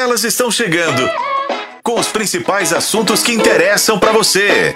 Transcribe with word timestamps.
Elas 0.00 0.24
estão 0.24 0.50
chegando 0.50 1.06
com 1.82 2.00
os 2.00 2.08
principais 2.08 2.72
assuntos 2.72 3.22
que 3.22 3.32
interessam 3.32 3.98
para 3.98 4.12
você. 4.12 4.74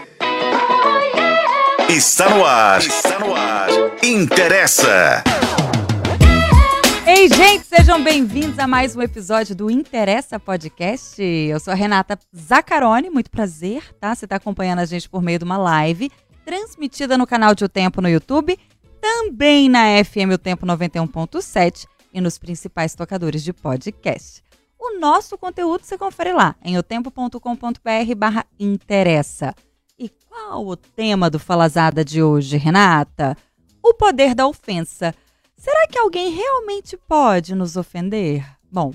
Está 1.89 2.29
no 2.29 2.45
ar. 2.45 2.79
Está 2.83 3.19
no 3.19 3.35
ar. 3.35 3.69
Interessa. 4.03 5.25
Ei, 7.07 7.27
gente, 7.27 7.65
sejam 7.65 8.05
bem-vindos 8.05 8.59
a 8.59 8.67
mais 8.67 8.95
um 8.95 9.01
episódio 9.01 9.57
do 9.57 9.71
Interessa 9.71 10.39
Podcast. 10.39 11.23
Eu 11.23 11.59
sou 11.59 11.73
a 11.73 11.75
Renata 11.75 12.19
Zaccaroni, 12.37 13.09
muito 13.09 13.31
prazer, 13.31 13.83
tá? 13.99 14.15
Você 14.15 14.27
está 14.27 14.37
acompanhando 14.37 14.81
a 14.81 14.85
gente 14.85 15.09
por 15.09 15.23
meio 15.23 15.39
de 15.39 15.45
uma 15.47 15.57
live 15.57 16.13
transmitida 16.45 17.17
no 17.17 17.27
canal 17.27 17.55
de 17.55 17.65
O 17.65 17.69
Tempo 17.69 18.03
no 18.03 18.11
YouTube, 18.11 18.59
também 19.01 19.71
na 19.71 20.05
FM 20.05 20.35
O 20.35 20.39
Tempo 20.39 20.67
91.7 20.67 21.87
e 22.13 22.21
nos 22.21 22.37
principais 22.37 22.95
tocadores 22.95 23.43
de 23.43 23.55
podcast. 23.55 24.44
O 24.87 24.99
nosso 24.99 25.39
conteúdo 25.39 25.83
você 25.83 25.97
confere 25.97 26.35
lá 26.35 26.55
em 26.63 26.77
otempo.com.br 26.77 28.15
barra 28.15 28.45
interessa. 28.61 29.55
E 29.99 30.11
qual 30.11 30.67
o 30.67 30.77
tema 30.77 31.31
do 31.31 31.39
Falazada 31.39 32.05
de 32.05 32.23
hoje, 32.23 32.59
Renata? 32.59 33.35
O 33.83 33.95
poder 33.95 34.35
da 34.35 34.47
ofensa. 34.47 35.15
Será 35.57 35.87
que 35.87 35.99
alguém 35.99 36.31
realmente 36.35 36.99
pode 36.99 37.55
nos 37.55 37.79
ofender? 37.79 38.47
Bom, 38.71 38.93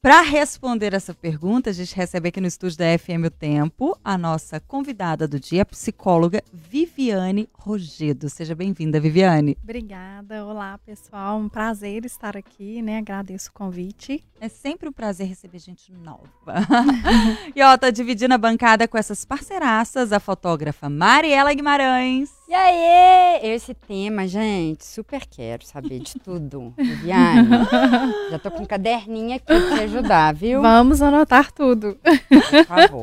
para 0.00 0.20
responder 0.20 0.94
essa 0.94 1.12
pergunta, 1.12 1.70
a 1.70 1.72
gente 1.72 1.94
recebe 1.94 2.28
aqui 2.28 2.40
no 2.40 2.46
estúdio 2.46 2.78
da 2.78 2.96
FM 2.96 3.26
O 3.26 3.30
Tempo 3.30 3.98
a 4.04 4.16
nossa 4.16 4.60
convidada 4.60 5.26
do 5.26 5.40
dia, 5.40 5.62
a 5.62 5.64
psicóloga 5.64 6.40
Viviane 6.52 7.48
Rogedo. 7.52 8.30
Seja 8.30 8.54
bem-vinda, 8.54 9.00
Viviane. 9.00 9.58
Obrigada. 9.60 10.44
Olá, 10.44 10.78
pessoal. 10.78 11.36
Um 11.38 11.48
prazer 11.48 12.04
estar 12.04 12.36
aqui, 12.36 12.80
né? 12.80 12.98
Agradeço 12.98 13.50
o 13.50 13.52
convite. 13.52 14.24
É 14.40 14.48
sempre 14.48 14.88
um 14.88 14.92
prazer 14.92 15.26
receber 15.26 15.58
gente 15.58 15.92
nova. 15.92 16.22
e 17.54 17.60
ó, 17.60 17.76
tá 17.76 17.90
dividindo 17.90 18.34
a 18.34 18.38
bancada 18.38 18.86
com 18.86 18.96
essas 18.96 19.24
parceiraças, 19.24 20.12
a 20.12 20.20
fotógrafa 20.20 20.88
Mariela 20.88 21.52
Guimarães. 21.52 22.30
E 22.48 22.54
aí, 22.54 23.40
esse 23.42 23.74
tema, 23.74 24.26
gente, 24.26 24.86
super 24.86 25.26
quero 25.26 25.66
saber 25.66 25.98
de 25.98 26.14
tudo. 26.20 26.72
Viviane, 26.78 27.48
já 28.30 28.38
tô 28.38 28.50
com 28.50 28.62
um 28.62 28.66
caderninho 28.66 29.34
aqui 29.36 29.52
ajudar, 29.88 30.34
viu? 30.34 30.60
Vamos 30.60 31.00
anotar 31.02 31.50
tudo. 31.50 31.98
Por 32.02 32.64
favor. 32.66 33.02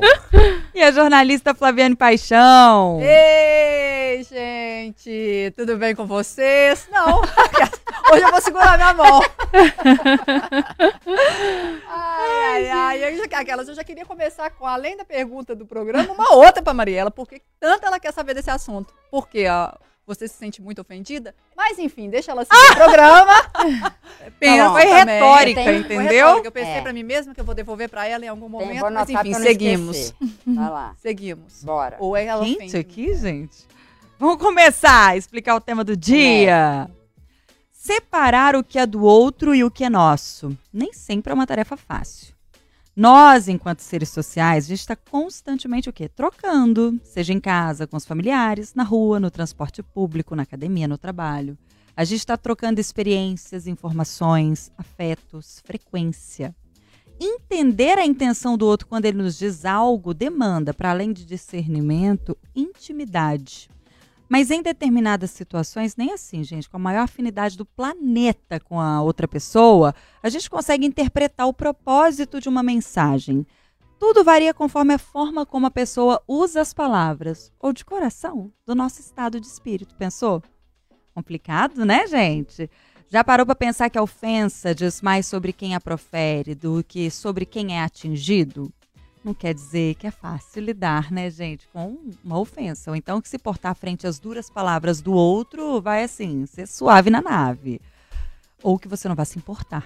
E 0.74 0.82
a 0.82 0.90
jornalista 0.90 1.54
Flaviane 1.54 1.96
Paixão. 1.96 3.00
Ei, 3.02 4.22
gente, 4.24 5.52
tudo 5.56 5.76
bem 5.76 5.94
com 5.94 6.06
vocês? 6.06 6.88
Não, 6.90 7.20
hoje 8.12 8.22
eu 8.22 8.30
vou 8.30 8.40
segurar 8.40 8.76
minha 8.76 8.94
mão. 8.94 9.20
Ai, 11.88 12.68
ai, 12.68 12.70
ai, 12.70 13.04
eu 13.04 13.16
já, 13.18 13.24
aquelas, 13.38 13.68
eu 13.68 13.74
já 13.74 13.84
queria 13.84 14.04
começar 14.06 14.50
com, 14.50 14.66
além 14.66 14.96
da 14.96 15.04
pergunta 15.04 15.54
do 15.54 15.66
programa, 15.66 16.12
uma 16.12 16.34
outra 16.34 16.62
para 16.62 16.74
Mariela, 16.74 17.10
porque 17.10 17.42
tanto 17.58 17.84
ela 17.84 17.98
quer 17.98 18.12
saber 18.12 18.34
desse 18.34 18.50
assunto. 18.50 18.94
Porque 19.10 19.46
ó, 19.48 19.72
você 20.06 20.28
se 20.28 20.34
sente 20.34 20.62
muito 20.62 20.80
ofendida, 20.80 21.34
mas 21.56 21.78
enfim, 21.78 22.08
deixa 22.08 22.30
ela 22.30 22.44
seguir 22.44 22.72
o 22.72 22.76
programa. 22.76 23.34
Pensa 24.38 24.64
Não, 24.64 24.72
foi 24.72 24.84
retórica, 24.84 25.72
entendeu? 25.72 26.26
retórica, 26.26 26.48
Eu 26.48 26.52
pensei 26.52 26.72
É. 26.74 26.80
pra 26.80 26.92
mim 26.92 27.02
mesma 27.02 27.34
que 27.34 27.40
eu 27.40 27.44
vou 27.44 27.54
devolver 27.54 27.88
pra 27.88 28.06
ela 28.06 28.24
em 28.24 28.28
algum 28.28 28.48
momento, 28.48 28.80
mas 28.92 29.08
enfim, 29.10 29.34
seguimos. 29.34 30.14
Vai 30.46 30.70
lá, 30.70 30.94
Seguimos. 30.98 31.64
bora. 31.64 31.96
Ou 31.98 32.16
ela 32.16 32.44
Gente, 32.44 32.56
ofende. 32.56 32.76
aqui, 32.76 33.14
gente. 33.16 33.66
Vamos 34.18 34.36
começar 34.38 35.08
a 35.08 35.16
explicar 35.16 35.54
o 35.56 35.60
tema 35.60 35.82
do 35.84 35.96
dia. 35.96 36.88
Separar 37.72 38.56
o 38.56 38.64
que 38.64 38.78
é 38.78 38.86
do 38.86 39.02
outro 39.04 39.54
e 39.54 39.62
o 39.62 39.70
que 39.70 39.84
é 39.84 39.90
nosso. 39.90 40.56
Nem 40.72 40.92
sempre 40.92 41.30
é 41.32 41.34
uma 41.34 41.46
tarefa 41.46 41.76
fácil. 41.76 42.34
Nós, 42.96 43.46
enquanto 43.46 43.80
seres 43.80 44.08
sociais, 44.08 44.64
a 44.64 44.68
gente 44.68 44.80
está 44.80 44.96
constantemente 44.96 45.86
o 45.86 45.92
quê? 45.92 46.08
Trocando, 46.08 46.98
seja 47.04 47.30
em 47.30 47.38
casa, 47.38 47.86
com 47.86 47.94
os 47.94 48.06
familiares, 48.06 48.72
na 48.74 48.82
rua, 48.82 49.20
no 49.20 49.30
transporte 49.30 49.82
público, 49.82 50.34
na 50.34 50.44
academia, 50.44 50.88
no 50.88 50.96
trabalho. 50.96 51.58
A 51.94 52.04
gente 52.04 52.20
está 52.20 52.38
trocando 52.38 52.80
experiências, 52.80 53.66
informações, 53.66 54.72
afetos, 54.78 55.60
frequência. 55.66 56.56
Entender 57.20 57.98
a 57.98 58.06
intenção 58.06 58.56
do 58.56 58.64
outro 58.66 58.86
quando 58.86 59.04
ele 59.04 59.18
nos 59.18 59.38
diz 59.38 59.66
algo 59.66 60.14
demanda, 60.14 60.72
para 60.72 60.90
além 60.90 61.12
de 61.12 61.26
discernimento, 61.26 62.34
intimidade. 62.54 63.68
Mas 64.28 64.50
em 64.50 64.60
determinadas 64.60 65.30
situações, 65.30 65.96
nem 65.96 66.12
assim, 66.12 66.42
gente, 66.42 66.68
com 66.68 66.76
a 66.76 66.80
maior 66.80 67.02
afinidade 67.02 67.56
do 67.56 67.64
planeta 67.64 68.58
com 68.58 68.80
a 68.80 69.00
outra 69.00 69.28
pessoa, 69.28 69.94
a 70.22 70.28
gente 70.28 70.50
consegue 70.50 70.86
interpretar 70.86 71.46
o 71.46 71.54
propósito 71.54 72.40
de 72.40 72.48
uma 72.48 72.62
mensagem. 72.62 73.46
Tudo 73.98 74.24
varia 74.24 74.52
conforme 74.52 74.94
a 74.94 74.98
forma 74.98 75.46
como 75.46 75.66
a 75.66 75.70
pessoa 75.70 76.20
usa 76.26 76.60
as 76.60 76.74
palavras, 76.74 77.52
ou 77.58 77.72
de 77.72 77.84
coração, 77.84 78.52
do 78.66 78.74
nosso 78.74 79.00
estado 79.00 79.40
de 79.40 79.46
espírito. 79.46 79.94
Pensou? 79.94 80.42
Complicado, 81.14 81.84
né, 81.84 82.06
gente? 82.06 82.68
Já 83.08 83.22
parou 83.22 83.46
para 83.46 83.54
pensar 83.54 83.88
que 83.88 83.96
a 83.96 84.02
ofensa 84.02 84.74
diz 84.74 85.00
mais 85.00 85.26
sobre 85.26 85.52
quem 85.52 85.74
a 85.74 85.80
profere 85.80 86.54
do 86.54 86.82
que 86.82 87.10
sobre 87.10 87.46
quem 87.46 87.78
é 87.78 87.82
atingido? 87.82 88.72
Não 89.26 89.34
quer 89.34 89.52
dizer 89.52 89.96
que 89.96 90.06
é 90.06 90.10
fácil 90.12 90.62
lidar, 90.62 91.10
né, 91.10 91.28
gente, 91.28 91.66
com 91.72 91.98
uma 92.22 92.38
ofensa. 92.38 92.92
Ou 92.92 92.96
então 92.96 93.20
que 93.20 93.28
se 93.28 93.36
portar 93.36 93.74
frente 93.74 94.06
às 94.06 94.20
duras 94.20 94.48
palavras 94.48 95.00
do 95.00 95.12
outro 95.12 95.82
vai, 95.82 96.04
assim, 96.04 96.46
ser 96.46 96.68
suave 96.68 97.10
na 97.10 97.20
nave. 97.20 97.80
Ou 98.62 98.78
que 98.78 98.86
você 98.86 99.08
não 99.08 99.16
vai 99.16 99.26
se 99.26 99.36
importar. 99.36 99.84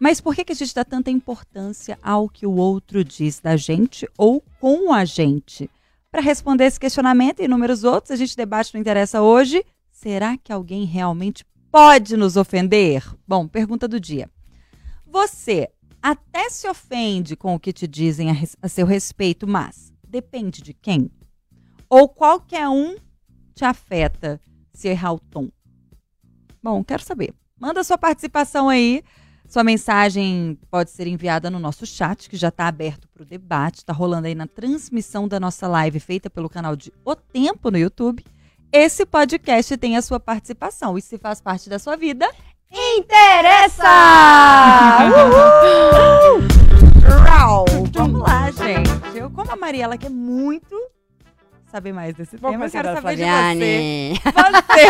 Mas 0.00 0.20
por 0.20 0.34
que, 0.34 0.44
que 0.44 0.52
a 0.52 0.56
gente 0.56 0.74
dá 0.74 0.84
tanta 0.84 1.12
importância 1.12 1.96
ao 2.02 2.28
que 2.28 2.44
o 2.44 2.56
outro 2.56 3.04
diz 3.04 3.38
da 3.38 3.56
gente 3.56 4.04
ou 4.18 4.42
com 4.58 4.92
a 4.92 5.04
gente? 5.04 5.70
Para 6.10 6.20
responder 6.20 6.64
esse 6.64 6.80
questionamento 6.80 7.38
e 7.38 7.44
inúmeros 7.44 7.84
outros, 7.84 8.10
a 8.10 8.16
gente 8.16 8.36
debate 8.36 8.74
no 8.74 8.80
Interessa 8.80 9.22
hoje. 9.22 9.64
Será 9.92 10.36
que 10.36 10.52
alguém 10.52 10.84
realmente 10.84 11.44
pode 11.70 12.16
nos 12.16 12.36
ofender? 12.36 13.04
Bom, 13.28 13.46
pergunta 13.46 13.86
do 13.86 14.00
dia. 14.00 14.28
Você 15.06 15.70
até 16.10 16.48
se 16.48 16.68
ofende 16.68 17.34
com 17.34 17.56
o 17.56 17.58
que 17.58 17.72
te 17.72 17.88
dizem 17.88 18.30
a, 18.30 18.34
a 18.62 18.68
seu 18.68 18.86
respeito, 18.86 19.44
mas 19.44 19.92
depende 20.06 20.62
de 20.62 20.72
quem? 20.72 21.10
Ou 21.90 22.08
qualquer 22.08 22.68
um 22.68 22.94
te 23.56 23.64
afeta 23.64 24.40
se 24.72 24.86
errar 24.86 25.14
o 25.14 25.18
tom? 25.18 25.50
Bom, 26.62 26.84
quero 26.84 27.02
saber. 27.02 27.34
Manda 27.58 27.82
sua 27.82 27.98
participação 27.98 28.68
aí. 28.68 29.02
Sua 29.48 29.64
mensagem 29.64 30.56
pode 30.70 30.90
ser 30.90 31.08
enviada 31.08 31.50
no 31.50 31.58
nosso 31.58 31.84
chat, 31.84 32.30
que 32.30 32.36
já 32.36 32.48
está 32.48 32.68
aberto 32.68 33.08
para 33.08 33.24
o 33.24 33.26
debate. 33.26 33.78
Está 33.78 33.92
rolando 33.92 34.28
aí 34.28 34.34
na 34.34 34.46
transmissão 34.46 35.26
da 35.26 35.40
nossa 35.40 35.66
live 35.66 35.98
feita 35.98 36.30
pelo 36.30 36.48
canal 36.48 36.76
de 36.76 36.92
O 37.04 37.16
Tempo 37.16 37.68
no 37.68 37.78
YouTube. 37.78 38.24
Esse 38.70 39.04
podcast 39.04 39.76
tem 39.76 39.96
a 39.96 40.02
sua 40.02 40.20
participação. 40.20 40.96
E 40.96 41.02
se 41.02 41.18
faz 41.18 41.40
parte 41.40 41.68
da 41.68 41.80
sua 41.80 41.96
vida, 41.96 42.32
interessa! 42.70 43.82
Eu, 49.76 49.88
como 49.88 49.92
a 49.92 49.96
Mariela 49.96 49.98
quer 49.98 50.10
muito 50.10 50.74
saber 51.66 51.92
mais 51.92 52.14
desse 52.14 52.36
Vou 52.36 52.50
tema, 52.50 52.66
eu 52.66 52.70
quero 52.70 52.94
saber 52.94 53.16
de 53.16 53.22
você. 53.22 53.28
Flaviane. 53.28 54.20
Você! 54.64 54.86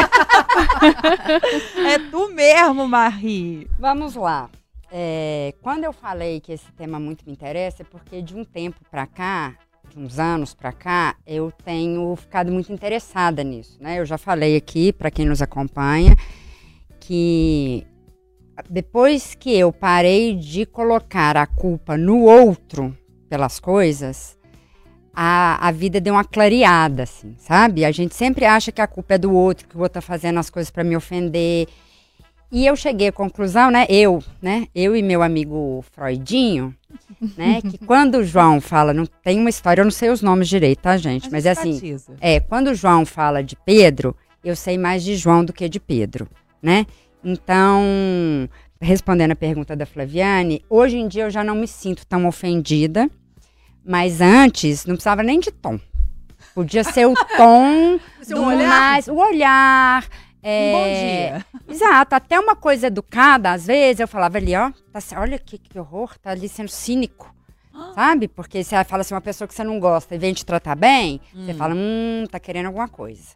é 1.88 1.98
tu 2.10 2.28
mesmo, 2.28 2.86
Marie. 2.86 3.66
Vamos 3.78 4.14
lá. 4.14 4.48
É, 4.90 5.52
quando 5.60 5.84
eu 5.84 5.92
falei 5.92 6.40
que 6.40 6.52
esse 6.52 6.70
tema 6.72 7.00
muito 7.00 7.26
me 7.26 7.32
interessa, 7.32 7.82
é 7.82 7.84
porque 7.84 8.22
de 8.22 8.36
um 8.36 8.44
tempo 8.44 8.80
pra 8.88 9.06
cá, 9.06 9.56
de 9.88 9.98
uns 9.98 10.18
anos 10.18 10.54
pra 10.54 10.72
cá, 10.72 11.16
eu 11.26 11.50
tenho 11.64 12.14
ficado 12.14 12.52
muito 12.52 12.72
interessada 12.72 13.42
nisso, 13.42 13.78
né? 13.80 13.98
Eu 13.98 14.06
já 14.06 14.16
falei 14.16 14.56
aqui, 14.56 14.92
pra 14.92 15.10
quem 15.10 15.26
nos 15.26 15.42
acompanha, 15.42 16.14
que 17.00 17.84
depois 18.70 19.34
que 19.34 19.52
eu 19.52 19.72
parei 19.72 20.36
de 20.36 20.64
colocar 20.64 21.36
a 21.36 21.46
culpa 21.46 21.96
no 21.96 22.22
outro 22.22 22.96
pelas 23.28 23.58
coisas, 23.58 24.38
a, 25.18 25.68
a 25.68 25.72
vida 25.72 25.98
deu 25.98 26.12
uma 26.12 26.24
clareada, 26.24 27.04
assim, 27.04 27.34
sabe? 27.38 27.86
A 27.86 27.90
gente 27.90 28.14
sempre 28.14 28.44
acha 28.44 28.70
que 28.70 28.82
a 28.82 28.86
culpa 28.86 29.14
é 29.14 29.18
do 29.18 29.32
outro, 29.32 29.66
que 29.66 29.74
o 29.74 29.80
outro 29.80 29.94
tá 29.94 30.02
fazendo 30.02 30.38
as 30.38 30.50
coisas 30.50 30.70
pra 30.70 30.84
me 30.84 30.94
ofender. 30.94 31.66
E 32.52 32.66
eu 32.66 32.76
cheguei 32.76 33.08
à 33.08 33.12
conclusão, 33.12 33.70
né? 33.70 33.86
Eu, 33.88 34.22
né? 34.42 34.66
Eu 34.74 34.94
e 34.94 35.02
meu 35.02 35.22
amigo 35.22 35.82
Freudinho, 35.90 36.74
né? 37.34 37.62
que 37.64 37.78
quando 37.78 38.16
o 38.16 38.24
João 38.24 38.60
fala, 38.60 38.92
não 38.92 39.06
tem 39.06 39.40
uma 39.40 39.48
história, 39.48 39.80
eu 39.80 39.86
não 39.86 39.90
sei 39.90 40.10
os 40.10 40.20
nomes 40.20 40.48
direito, 40.48 40.80
tá, 40.80 40.98
gente? 40.98 41.28
A 41.28 41.30
Mas 41.30 41.46
é 41.46 41.50
assim, 41.52 41.80
é, 42.20 42.38
quando 42.38 42.68
o 42.68 42.74
João 42.74 43.06
fala 43.06 43.42
de 43.42 43.56
Pedro, 43.56 44.14
eu 44.44 44.54
sei 44.54 44.76
mais 44.76 45.02
de 45.02 45.16
João 45.16 45.42
do 45.42 45.52
que 45.52 45.66
de 45.66 45.80
Pedro, 45.80 46.28
né? 46.62 46.84
Então, 47.24 47.82
respondendo 48.78 49.32
a 49.32 49.36
pergunta 49.36 49.74
da 49.74 49.86
Flaviane, 49.86 50.62
hoje 50.68 50.98
em 50.98 51.08
dia 51.08 51.24
eu 51.24 51.30
já 51.30 51.42
não 51.42 51.54
me 51.54 51.66
sinto 51.66 52.06
tão 52.06 52.26
ofendida, 52.26 53.10
mas 53.86 54.20
antes 54.20 54.84
não 54.84 54.94
precisava 54.94 55.22
nem 55.22 55.38
de 55.40 55.50
tom. 55.50 55.78
Podia 56.54 56.82
ser 56.84 57.06
o 57.06 57.14
tom 57.36 57.98
Seu 58.22 58.36
do 58.36 58.44
olhar? 58.44 58.68
mais, 58.68 59.08
o 59.08 59.14
olhar, 59.14 60.06
É, 60.42 60.72
Um 60.72 60.78
bom 60.78 60.84
dia. 60.84 61.46
Exato, 61.74 62.14
até 62.14 62.38
uma 62.38 62.56
coisa 62.56 62.86
educada, 62.88 63.52
às 63.52 63.66
vezes, 63.66 64.00
eu 64.00 64.08
falava 64.08 64.38
ali, 64.38 64.54
ó, 64.54 64.70
tá, 64.92 65.00
olha 65.20 65.38
que, 65.38 65.58
que 65.58 65.78
horror, 65.78 66.18
tá 66.18 66.30
ali 66.30 66.48
sendo 66.48 66.68
cínico. 66.68 67.34
Sabe? 67.94 68.26
Porque 68.26 68.64
você 68.64 68.82
fala 68.84 69.02
assim, 69.02 69.12
uma 69.12 69.20
pessoa 69.20 69.46
que 69.46 69.54
você 69.54 69.62
não 69.62 69.78
gosta 69.78 70.14
e 70.14 70.18
vem 70.18 70.32
te 70.32 70.46
tratar 70.46 70.74
bem, 70.74 71.20
você 71.34 71.52
fala, 71.52 71.74
hum, 71.74 72.24
tá 72.30 72.40
querendo 72.40 72.66
alguma 72.66 72.88
coisa. 72.88 73.34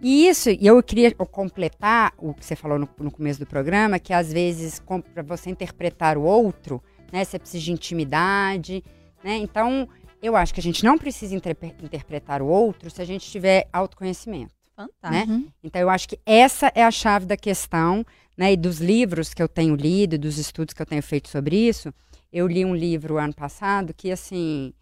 E 0.00 0.26
isso, 0.26 0.48
e 0.48 0.66
eu 0.66 0.82
queria 0.82 1.10
completar 1.12 2.12
o 2.16 2.32
que 2.32 2.44
você 2.44 2.56
falou 2.56 2.78
no, 2.78 2.88
no 2.98 3.10
começo 3.10 3.38
do 3.40 3.44
programa, 3.46 3.98
que 3.98 4.12
às 4.12 4.32
vezes, 4.32 4.82
para 5.12 5.22
você 5.22 5.50
interpretar 5.50 6.16
o 6.16 6.22
outro, 6.22 6.82
né, 7.12 7.24
você 7.24 7.38
precisa 7.38 7.62
de 7.62 7.72
intimidade, 7.72 8.82
né? 9.24 9.36
Então, 9.38 9.88
eu 10.22 10.36
acho 10.36 10.54
que 10.54 10.60
a 10.60 10.62
gente 10.62 10.84
não 10.84 10.96
precisa 10.96 11.34
interpre- 11.34 11.74
interpretar 11.82 12.40
o 12.42 12.46
outro 12.46 12.90
se 12.90 13.02
a 13.02 13.04
gente 13.04 13.28
tiver 13.28 13.66
autoconhecimento. 13.72 14.54
Fantástico. 14.76 15.32
né? 15.32 15.44
Então, 15.62 15.80
eu 15.80 15.88
acho 15.90 16.08
que 16.08 16.18
essa 16.26 16.70
é 16.74 16.82
a 16.84 16.90
chave 16.90 17.26
da 17.26 17.36
questão, 17.36 18.04
né? 18.36 18.52
E 18.52 18.56
dos 18.56 18.78
livros 18.78 19.32
que 19.32 19.42
eu 19.42 19.48
tenho 19.48 19.74
lido, 19.74 20.18
dos 20.18 20.36
estudos 20.38 20.74
que 20.74 20.82
eu 20.82 20.86
tenho 20.86 21.02
feito 21.02 21.28
sobre 21.28 21.56
isso. 21.56 21.92
Eu 22.32 22.46
li 22.46 22.64
um 22.64 22.74
livro 22.74 23.16
ano 23.16 23.34
passado 23.34 23.94
que, 23.94 24.10
assim, 24.10 24.72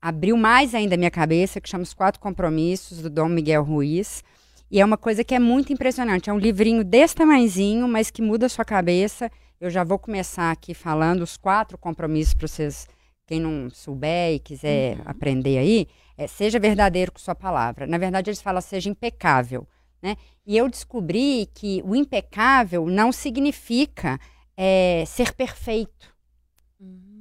abriu 0.00 0.36
mais 0.36 0.74
ainda 0.74 0.94
a 0.94 0.98
minha 0.98 1.10
cabeça, 1.10 1.60
que 1.60 1.68
chama 1.68 1.82
Os 1.84 1.94
Quatro 1.94 2.20
Compromissos, 2.20 3.00
do 3.02 3.08
Dom 3.10 3.28
Miguel 3.28 3.62
Ruiz. 3.64 4.22
E 4.70 4.80
é 4.80 4.84
uma 4.84 4.96
coisa 4.98 5.22
que 5.24 5.34
é 5.34 5.38
muito 5.38 5.72
impressionante. 5.72 6.28
É 6.28 6.32
um 6.32 6.38
livrinho 6.38 6.82
desse 6.84 7.14
tamanhozinho, 7.14 7.86
mas 7.88 8.10
que 8.10 8.20
muda 8.22 8.46
a 8.46 8.48
sua 8.48 8.64
cabeça. 8.64 9.30
Eu 9.60 9.70
já 9.70 9.84
vou 9.84 9.98
começar 9.98 10.50
aqui 10.50 10.74
falando 10.74 11.22
os 11.22 11.36
quatro 11.36 11.78
compromissos 11.78 12.34
para 12.34 12.48
vocês, 12.48 12.86
quem 13.32 13.40
não 13.40 13.70
souber 13.70 14.34
e 14.34 14.38
quiser 14.38 15.00
aprender 15.06 15.56
aí. 15.56 15.88
É, 16.18 16.26
seja 16.26 16.58
verdadeiro 16.58 17.10
com 17.10 17.18
sua 17.18 17.34
palavra. 17.34 17.86
Na 17.86 17.96
verdade, 17.96 18.28
eles 18.28 18.42
falam 18.42 18.60
seja 18.60 18.90
impecável. 18.90 19.66
Né? 20.02 20.16
E 20.44 20.54
eu 20.54 20.68
descobri 20.68 21.48
que 21.54 21.82
o 21.86 21.96
impecável 21.96 22.84
não 22.86 23.10
significa 23.10 24.20
é, 24.54 25.04
ser 25.06 25.32
perfeito. 25.32 26.12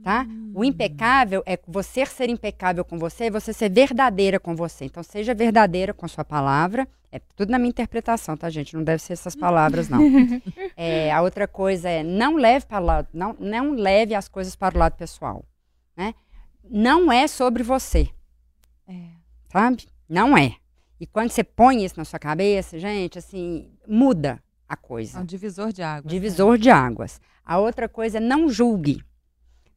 Tá? 0.03 0.25
O 0.53 0.65
impecável 0.65 1.43
é 1.45 1.57
você 1.65 2.05
ser 2.05 2.27
impecável 2.27 2.83
com 2.83 2.97
você, 2.97 3.29
você 3.29 3.53
ser 3.53 3.69
verdadeira 3.69 4.39
com 4.39 4.53
você. 4.53 4.83
Então, 4.83 5.03
seja 5.03 5.33
verdadeira 5.33 5.93
com 5.93 6.07
sua 6.07 6.25
palavra. 6.25 6.87
É 7.09 7.21
tudo 7.35 7.51
na 7.51 7.59
minha 7.59 7.69
interpretação, 7.69 8.35
tá, 8.35 8.49
gente? 8.49 8.75
Não 8.75 8.83
deve 8.83 9.01
ser 9.01 9.13
essas 9.13 9.35
palavras, 9.35 9.87
não. 9.87 10.01
É, 10.75 11.11
a 11.11 11.21
outra 11.21 11.47
coisa 11.47 11.87
é 11.87 12.01
não 12.01 12.35
leve 12.35 12.65
para 12.65 13.05
não, 13.13 13.35
não 13.39 13.71
leve 13.75 14.15
as 14.15 14.27
coisas 14.27 14.55
para 14.55 14.75
o 14.75 14.79
lado 14.79 14.95
pessoal. 14.97 15.45
Né? 15.95 16.13
Não 16.63 17.11
é 17.11 17.27
sobre 17.27 17.63
você 17.63 18.09
É. 18.87 18.93
sabe? 19.51 19.87
Não 20.07 20.37
é. 20.37 20.55
E 20.99 21.05
quando 21.07 21.31
você 21.31 21.43
põe 21.43 21.83
isso 21.83 21.95
na 21.97 22.05
sua 22.05 22.19
cabeça, 22.19 22.77
gente, 22.79 23.17
assim, 23.17 23.71
muda 23.87 24.41
a 24.69 24.73
É 24.73 24.77
coisa. 24.77 25.19
um 25.19 25.25
divisor 25.25 25.71
de 25.73 25.81
água. 25.81 26.09
Divisor 26.09 26.57
de 26.57 26.69
águas. 26.69 27.19
A 27.43 27.57
outra 27.57 27.89
coisa 27.89 28.17
é 28.17 28.21
não 28.21 28.47
julgue, 28.49 29.03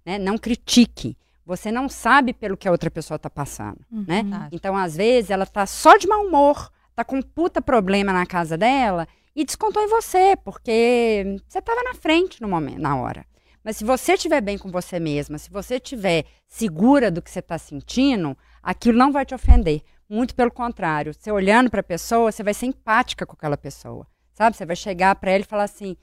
né? 0.05 0.19
Não 0.19 0.37
critique. 0.37 1.17
Você 1.47 1.71
não 1.73 1.89
sabe 1.89 2.33
pelo 2.33 2.57
que 2.57 2.69
a 2.69 2.71
outra 2.71 2.91
pessoa 2.91 3.17
está 3.17 3.29
passando, 3.31 3.81
né? 3.91 4.23
Fantástico. 4.23 4.55
Então, 4.55 4.77
às 4.77 4.97
vezes, 4.97 5.31
ela 5.31 5.45
tá 5.47 5.67
só 5.67 5.97
de 5.97 6.07
mau 6.07 6.25
humor, 6.27 6.71
tá 6.95 7.05
com 7.05 7.17
um 7.17 7.23
puta 7.23 7.61
problema 7.61 8.13
na 8.13 8.25
casa 8.27 8.57
dela 8.57 9.07
e 9.35 9.45
descontou 9.45 9.83
em 9.83 9.89
você, 9.89 10.37
porque 10.45 11.39
você 11.49 11.59
estava 11.59 11.83
na 11.83 11.95
frente 11.95 12.41
no 12.41 12.49
momento, 12.49 12.81
na 12.81 12.97
hora. 12.97 13.27
Mas 13.65 13.79
se 13.79 13.85
você 13.85 14.13
estiver 14.13 14.43
bem 14.43 14.59
com 14.59 14.71
você 14.71 15.01
mesma, 15.01 15.39
se 15.39 15.51
você 15.51 15.77
estiver 15.77 16.25
segura 16.47 17.11
do 17.11 17.23
que 17.23 17.31
você 17.31 17.39
está 17.39 17.57
sentindo, 17.57 18.37
aquilo 18.63 18.99
não 18.99 19.11
vai 19.11 19.25
te 19.25 19.35
ofender. 19.35 19.83
Muito 20.09 20.35
pelo 20.35 20.51
contrário. 20.51 21.15
Você 21.15 21.33
olhando 21.33 21.71
para 21.71 21.81
a 21.81 21.85
pessoa, 21.85 22.31
você 22.31 22.43
vai 22.43 22.53
ser 22.53 22.67
empática 22.67 23.25
com 23.25 23.33
aquela 23.33 23.57
pessoa. 23.57 24.07
Sabe? 24.35 24.55
Você 24.57 24.67
vai 24.67 24.77
chegar 24.77 25.15
para 25.15 25.31
ela 25.31 25.41
e 25.43 25.47
falar 25.47 25.63
assim: 25.65 25.97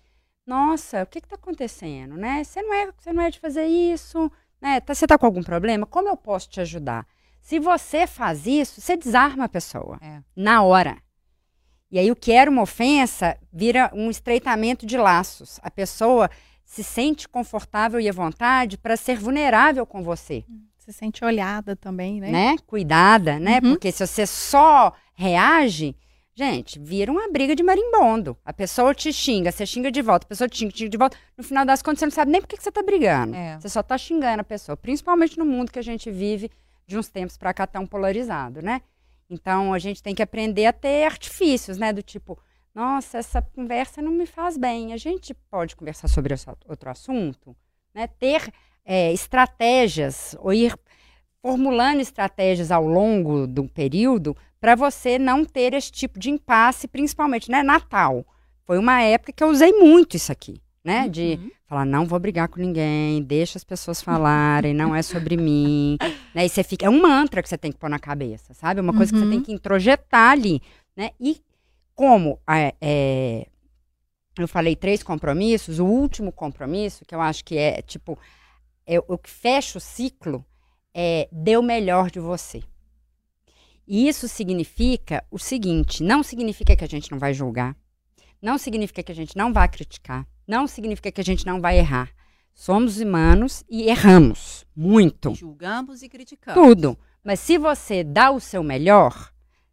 Nossa, 0.46 1.04
o 1.04 1.06
que 1.06 1.20
está 1.20 1.36
acontecendo? 1.36 2.18
Né? 2.18 2.44
Você, 2.44 2.62
não 2.64 2.74
é, 2.74 2.92
você 2.98 3.14
não 3.14 3.24
é 3.24 3.30
de 3.30 3.40
fazer 3.40 3.66
isso. 3.68 4.32
Né? 4.60 4.80
Tá- 4.80 4.96
Você 4.96 5.06
está 5.06 5.18
com 5.18 5.26
algum 5.28 5.44
problema? 5.44 5.86
Como 5.86 6.10
eu 6.10 6.18
posso 6.18 6.50
te 6.50 6.60
ajudar? 6.62 7.06
Se 7.42 7.60
você 7.60 8.08
faz 8.08 8.48
isso, 8.48 8.82
você 8.82 8.96
desarma 8.98 9.46
a 9.46 9.50
pessoa 9.50 9.98
É. 10.02 10.22
na 10.36 10.64
hora. 10.64 10.98
E 11.92 12.00
aí 12.00 12.10
o 12.10 12.16
que 12.16 12.32
era 12.32 12.50
uma 12.50 12.62
ofensa 12.62 13.38
vira 13.52 13.92
um 13.94 14.10
estreitamento 14.10 14.86
de 14.86 14.98
laços. 14.98 15.60
A 15.62 15.70
pessoa 15.70 16.30
se 16.72 16.86
sente 16.86 17.28
confortável 17.28 18.00
e 18.00 18.08
à 18.08 18.14
vontade 18.14 18.78
para 18.78 18.96
ser 18.96 19.18
vulnerável 19.18 19.86
com 19.86 20.02
você, 20.02 20.46
Se 20.78 20.94
sente 20.94 21.24
olhada 21.24 21.76
também, 21.76 22.22
né? 22.22 22.32
né? 22.32 22.56
Cuidada, 22.66 23.38
né? 23.38 23.60
Uhum. 23.62 23.72
Porque 23.72 23.92
se 23.92 24.08
você 24.08 24.26
só 24.26 24.94
reage, 25.14 25.94
gente, 26.34 26.80
vira 26.80 27.12
uma 27.12 27.30
briga 27.30 27.58
de 27.58 27.62
marimbondo. 27.62 28.38
A 28.46 28.54
pessoa 28.54 28.96
te 28.96 29.12
xinga, 29.12 29.52
você 29.52 29.66
xinga 29.66 29.92
de 29.92 30.02
volta, 30.02 30.26
a 30.26 30.30
pessoa 30.30 30.48
te 30.48 30.60
xinga, 30.60 30.72
xinga 30.74 30.90
de 30.90 30.98
volta. 30.98 31.18
No 31.38 31.44
final 31.44 31.66
das 31.66 31.82
contas, 31.82 32.00
você 32.00 32.06
não 32.06 32.12
sabe 32.12 32.32
nem 32.32 32.40
por 32.40 32.48
que 32.48 32.56
você 32.56 32.72
tá 32.72 32.82
brigando. 32.82 33.36
É. 33.36 33.60
Você 33.60 33.68
só 33.68 33.84
tá 33.84 33.98
xingando 33.98 34.40
a 34.40 34.46
pessoa, 34.46 34.78
principalmente 34.78 35.38
no 35.38 35.46
mundo 35.46 35.74
que 35.74 35.80
a 35.80 35.84
gente 35.84 36.10
vive 36.10 36.50
de 36.88 36.98
uns 36.98 37.10
tempos 37.10 37.36
para 37.36 37.54
cá 37.54 37.68
tão 37.68 37.86
polarizado, 37.86 38.62
né? 38.62 38.82
Então 39.30 39.74
a 39.74 39.78
gente 39.78 40.02
tem 40.02 40.16
que 40.16 40.24
aprender 40.24 40.68
a 40.68 40.74
ter 40.74 41.04
artifícios, 41.04 41.78
né? 41.78 41.92
Do 41.92 42.02
tipo, 42.02 42.40
nossa, 42.74 43.18
essa 43.18 43.42
conversa 43.42 44.02
não 44.02 44.12
me 44.12 44.26
faz 44.26 44.58
bem. 44.58 44.94
A 44.94 44.98
gente 44.98 45.34
pode 45.50 45.76
conversar 45.76 46.08
sobre 46.08 46.34
esse 46.34 46.48
outro 46.68 46.90
assunto, 46.90 47.56
né? 47.94 48.08
Ter 48.08 48.52
é, 48.86 49.12
estratégias 49.14 50.36
ou 50.40 50.54
ir 50.54 50.74
formulando 51.42 52.00
estratégias 52.02 52.72
ao 52.72 52.86
longo 52.86 53.48
do 53.48 53.68
período 53.68 54.36
para 54.60 54.76
você 54.76 55.18
não 55.18 55.44
ter 55.44 55.74
esse 55.74 55.92
tipo 55.92 56.20
de 56.20 56.30
impasse, 56.30 56.88
principalmente, 56.88 57.50
né? 57.50 57.64
Natal. 57.64 58.26
Foi 58.66 58.78
uma 58.78 59.02
época 59.02 59.34
que 59.34 59.44
eu 59.44 59.50
usei 59.50 59.74
muito 59.74 60.16
isso 60.16 60.32
aqui, 60.32 60.62
né? 60.84 61.10
De 61.10 61.40
Uhum. 61.42 61.52
falar, 61.66 61.86
não 61.86 62.06
vou 62.06 62.20
brigar 62.20 62.48
com 62.48 62.60
ninguém, 62.62 63.22
deixa 63.24 63.58
as 63.58 63.64
pessoas 63.64 64.02
falarem, 64.02 64.74
não 64.74 64.94
é 64.96 65.02
sobre 65.02 65.36
mim. 65.36 65.98
Né? 66.34 66.46
E 66.46 66.50
você 66.50 66.64
fica, 66.64 66.86
é 66.86 66.90
um 66.90 67.02
mantra 67.02 67.44
que 67.44 67.50
você 67.50 67.58
tem 67.58 67.74
que 67.74 67.78
pôr 67.78 67.90
na 67.90 68.00
cabeça, 68.00 68.54
sabe? 68.54 68.80
Uma 68.80 68.94
coisa 68.94 69.12
que 69.12 69.20
você 69.20 69.26
Uhum. 69.26 69.32
tem 69.32 69.42
que 69.42 69.52
introjetar 69.52 70.32
ali, 70.32 70.62
né? 70.96 71.10
E 71.20 71.42
como 71.96 72.40
é, 72.50 72.74
é, 72.82 73.48
eu 74.38 74.48
falei 74.48 74.76
três 74.76 75.04
compromissos, 75.04 75.80
o 75.80 75.86
último 75.86 76.32
compromisso, 76.32 77.06
que 77.06 77.14
eu 77.14 77.22
acho 77.22 77.44
que 77.44 77.58
é, 77.58 77.82
tipo, 77.82 78.18
é 78.86 79.00
o 79.00 79.18
que 79.18 79.30
fecha 79.30 79.78
o 79.78 79.82
ciclo, 79.82 80.46
é 80.94 81.28
dê 81.32 81.58
o 81.58 81.64
melhor 81.64 82.10
de 82.10 82.20
você. 82.20 82.64
E 83.88 84.08
isso 84.08 84.28
significa 84.28 85.24
o 85.30 85.38
seguinte: 85.38 86.04
não 86.04 86.24
significa 86.24 86.76
que 86.76 86.84
a 86.84 86.88
gente 86.88 87.12
não 87.12 87.20
vai 87.20 87.34
julgar, 87.34 87.76
não 88.42 88.58
significa 88.58 89.04
que 89.04 89.12
a 89.12 89.16
gente 89.16 89.36
não 89.36 89.52
vai 89.52 89.68
criticar, 89.68 90.28
não 90.48 90.68
significa 90.68 91.12
que 91.12 91.22
a 91.22 91.24
gente 91.24 91.46
não 91.46 91.60
vai 91.60 91.78
errar. 91.78 92.10
Somos 92.54 93.00
humanos 93.00 93.64
e 93.70 93.84
erramos 93.84 94.66
muito. 94.76 95.34
Julgamos 95.34 96.02
e 96.04 96.10
criticamos. 96.10 96.62
Tudo. 96.62 96.98
Mas 97.24 97.40
se 97.40 97.58
você 97.58 98.04
dá 98.04 98.32
o 98.32 98.40
seu 98.40 98.62
melhor, 98.62 99.32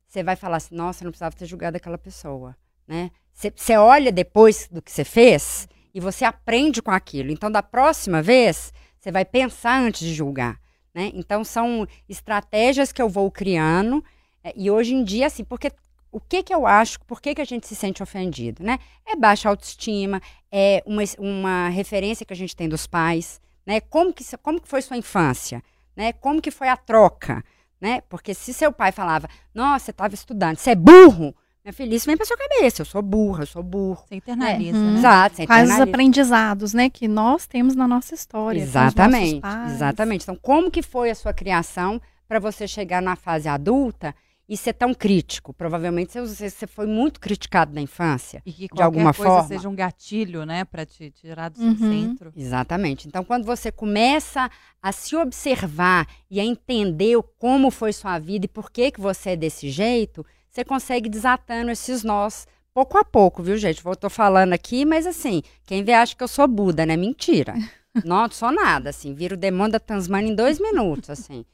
você 0.08 0.22
vai 0.22 0.34
falar 0.34 0.56
assim: 0.56 0.74
nossa, 0.74 1.02
eu 1.02 1.06
não 1.06 1.12
precisava 1.12 1.36
ter 1.36 1.46
julgado 1.46 1.76
aquela 1.76 1.98
pessoa. 1.98 2.56
Né? 2.86 3.10
Você, 3.34 3.76
olha 3.76 4.10
depois 4.10 4.66
do 4.68 4.80
que 4.82 4.90
você 4.90 5.04
fez 5.04 5.68
e 5.94 6.00
você 6.00 6.24
aprende 6.24 6.80
com 6.80 6.90
aquilo. 6.90 7.30
Então, 7.30 7.50
da 7.50 7.62
próxima 7.62 8.22
vez, 8.22 8.72
você 8.98 9.12
vai 9.12 9.24
pensar 9.24 9.78
antes 9.80 10.00
de 10.00 10.14
julgar. 10.14 10.58
Né? 10.94 11.12
Então, 11.14 11.44
são 11.44 11.86
estratégias 12.08 12.90
que 12.90 13.00
eu 13.00 13.08
vou 13.08 13.30
criando. 13.30 14.02
eh, 14.42 14.54
E 14.56 14.70
hoje 14.70 14.94
em 14.94 15.04
dia, 15.04 15.26
assim, 15.26 15.44
porque 15.44 15.70
o 16.10 16.18
que, 16.18 16.42
que 16.42 16.54
eu 16.54 16.66
acho, 16.66 16.98
por 17.04 17.20
que, 17.20 17.34
que 17.34 17.42
a 17.42 17.44
gente 17.44 17.66
se 17.66 17.76
sente 17.76 18.02
ofendido? 18.02 18.64
Né? 18.64 18.78
É 19.06 19.14
baixa 19.14 19.48
autoestima, 19.48 20.20
é 20.50 20.82
uma, 20.86 21.02
uma 21.18 21.68
referência 21.68 22.24
que 22.24 22.32
a 22.32 22.36
gente 22.36 22.56
tem 22.56 22.68
dos 22.68 22.86
pais. 22.86 23.40
Né? 23.66 23.80
Como, 23.82 24.12
que, 24.12 24.24
como 24.38 24.60
que 24.60 24.68
foi 24.68 24.80
sua 24.80 24.96
infância? 24.96 25.62
Né? 25.94 26.12
Como 26.14 26.40
que 26.40 26.50
foi 26.50 26.68
a 26.68 26.76
troca? 26.76 27.44
Né? 27.80 28.00
Porque 28.08 28.34
se 28.34 28.52
seu 28.52 28.72
pai 28.72 28.90
falava, 28.92 29.28
nossa, 29.54 29.86
você 29.86 29.90
estava 29.92 30.14
estudando, 30.14 30.56
você 30.56 30.70
é 30.70 30.74
burro, 30.74 31.34
minha 31.64 31.72
filha, 31.72 31.94
isso 31.94 32.06
vem 32.06 32.16
pra 32.16 32.24
sua 32.26 32.36
cabeça. 32.36 32.80
Eu 32.82 32.86
sou 32.86 33.02
burra, 33.02 33.42
eu 33.42 33.46
sou 33.46 33.62
burro. 33.62 34.02
Você 34.08 34.16
internaliza, 34.16 34.76
Uhum. 34.78 34.92
né? 34.92 34.98
Exato. 34.98 35.36
você 35.36 35.46
Quais 35.46 35.70
os 35.70 35.80
aprendizados, 35.80 36.72
né, 36.74 36.88
que 36.88 37.06
nós 37.06 37.46
temos 37.46 37.76
na 37.76 37.86
nossa 37.86 38.14
história. 38.14 38.60
Exatamente, 38.60 39.42
exatamente. 39.66 40.22
Então, 40.22 40.36
como 40.40 40.70
que 40.70 40.82
foi 40.82 41.10
a 41.10 41.14
sua 41.14 41.32
criação 41.32 42.00
para 42.26 42.38
você 42.38 42.66
chegar 42.66 43.00
na 43.02 43.16
fase 43.16 43.48
adulta 43.48 44.14
e 44.48 44.56
ser 44.56 44.72
tão 44.72 44.94
crítico? 44.94 45.52
Provavelmente 45.52 46.18
você, 46.18 46.48
você 46.48 46.66
foi 46.66 46.86
muito 46.86 47.20
criticado 47.20 47.74
na 47.74 47.80
infância. 47.80 48.42
E 48.46 48.52
que 48.52 48.62
De 48.62 48.68
qualquer 48.68 48.84
alguma 48.84 49.12
coisa 49.12 49.34
forma. 49.34 49.48
seja 49.48 49.68
um 49.68 49.74
gatilho, 49.74 50.46
né? 50.46 50.64
Pra 50.64 50.86
te 50.86 51.10
tirar 51.10 51.50
do 51.50 51.58
seu 51.58 51.66
Uhum. 51.68 51.76
centro. 51.76 52.32
Exatamente. 52.34 53.06
Então, 53.06 53.22
quando 53.24 53.44
você 53.44 53.70
começa 53.70 54.50
a 54.82 54.90
se 54.92 55.14
observar 55.14 56.06
e 56.30 56.40
a 56.40 56.44
entender 56.44 57.16
o- 57.16 57.22
como 57.22 57.70
foi 57.70 57.92
sua 57.92 58.18
vida 58.18 58.46
e 58.46 58.48
por 58.48 58.70
que, 58.70 58.90
que 58.90 59.00
você 59.00 59.30
é 59.30 59.36
desse 59.36 59.68
jeito, 59.70 60.24
você 60.50 60.64
consegue 60.64 61.08
desatando 61.08 61.70
esses 61.70 62.02
nós 62.02 62.46
pouco 62.72 62.96
a 62.96 63.04
pouco, 63.04 63.42
viu, 63.42 63.56
gente? 63.58 63.84
Eu 63.84 63.96
tô 63.96 64.08
falando 64.08 64.52
aqui, 64.52 64.84
mas 64.84 65.06
assim, 65.06 65.42
quem 65.66 65.82
vê 65.82 65.92
acha 65.92 66.14
que 66.16 66.22
eu 66.22 66.28
sou 66.28 66.46
Buda, 66.48 66.86
né? 66.86 66.96
Mentira. 66.96 67.54
Não 68.04 68.30
sou 68.30 68.52
nada, 68.52 68.90
assim. 68.90 69.12
Viro 69.12 69.34
o 69.34 69.38
demônio 69.38 69.72
da 69.72 69.80
Tasmania 69.80 70.30
em 70.30 70.34
dois 70.34 70.60
minutos, 70.60 71.10
assim. 71.10 71.44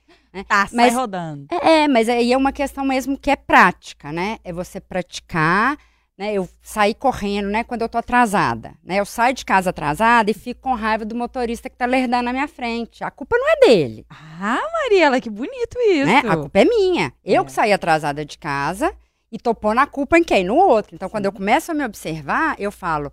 Tá, 0.42 0.66
sai 0.66 0.86
Mas- 0.86 0.94
rodando. 0.94 1.46
É, 1.50 1.82
é, 1.84 1.88
mas 1.88 2.08
aí 2.08 2.32
é 2.32 2.36
uma 2.36 2.50
questão 2.52 2.84
mesmo 2.84 3.16
que 3.16 3.30
é 3.30 3.36
prática, 3.36 4.10
né? 4.12 4.38
É 4.42 4.52
você 4.52 4.80
praticar, 4.80 5.76
né, 6.18 6.32
eu 6.32 6.48
sair 6.62 6.94
correndo, 6.94 7.48
né, 7.48 7.64
quando 7.64 7.82
eu 7.82 7.88
tô 7.88 7.98
atrasada, 7.98 8.74
né? 8.84 9.00
Eu 9.00 9.04
saio 9.04 9.34
de 9.34 9.44
casa 9.44 9.70
atrasada 9.70 10.30
e 10.30 10.34
fico 10.34 10.60
com 10.62 10.74
raiva 10.74 11.04
do 11.04 11.14
motorista 11.14 11.68
que 11.68 11.76
tá 11.76 11.86
lerdando 11.86 12.24
na 12.24 12.32
minha 12.32 12.48
frente. 12.48 13.02
A 13.04 13.10
culpa 13.10 13.36
não 13.36 13.48
é 13.48 13.56
dele, 13.66 14.06
Ah, 14.10 14.60
Mariela, 14.82 15.20
que 15.20 15.28
bonito 15.30 15.76
isso. 15.80 16.06
né? 16.06 16.22
A 16.28 16.36
culpa 16.36 16.58
é 16.60 16.64
minha. 16.64 17.12
Eu 17.24 17.42
É. 17.42 17.44
que 17.44 17.52
saí 17.52 17.72
atrasada 17.72 18.24
de 18.24 18.38
casa 18.38 18.94
e 19.32 19.38
tô 19.38 19.54
pondo 19.54 19.78
a 19.80 19.86
culpa 19.86 20.16
em 20.18 20.22
quem? 20.24 20.44
No 20.44 20.54
outro. 20.56 20.94
Então, 20.94 21.08
quando 21.08 21.26
eu 21.26 21.32
começo 21.32 21.72
a 21.72 21.74
me 21.74 21.84
observar, 21.84 22.54
eu 22.58 22.70
falo, 22.70 23.12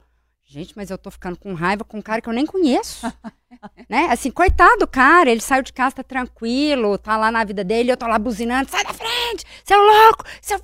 gente, 0.51 0.73
mas 0.75 0.89
eu 0.91 0.97
tô 0.97 1.09
ficando 1.09 1.37
com 1.37 1.53
raiva 1.53 1.83
com 1.85 1.97
um 1.97 2.01
cara 2.01 2.21
que 2.21 2.27
eu 2.27 2.33
nem 2.33 2.45
conheço. 2.45 3.07
né? 3.89 4.07
Assim, 4.11 4.29
coitado 4.29 4.79
do 4.79 4.87
cara, 4.87 5.29
ele 5.29 5.39
saiu 5.39 5.63
de 5.63 5.71
casa, 5.71 5.95
tá 5.97 6.03
tranquilo, 6.03 6.97
tá 6.97 7.15
lá 7.15 7.31
na 7.31 7.43
vida 7.43 7.63
dele, 7.63 7.91
eu 7.91 7.95
tô 7.97 8.05
lá 8.05 8.19
buzinando, 8.19 8.69
sai 8.69 8.83
da 8.83 8.93
frente, 8.93 9.45
seu 9.63 9.79
louco, 9.79 10.25
seu 10.41 10.59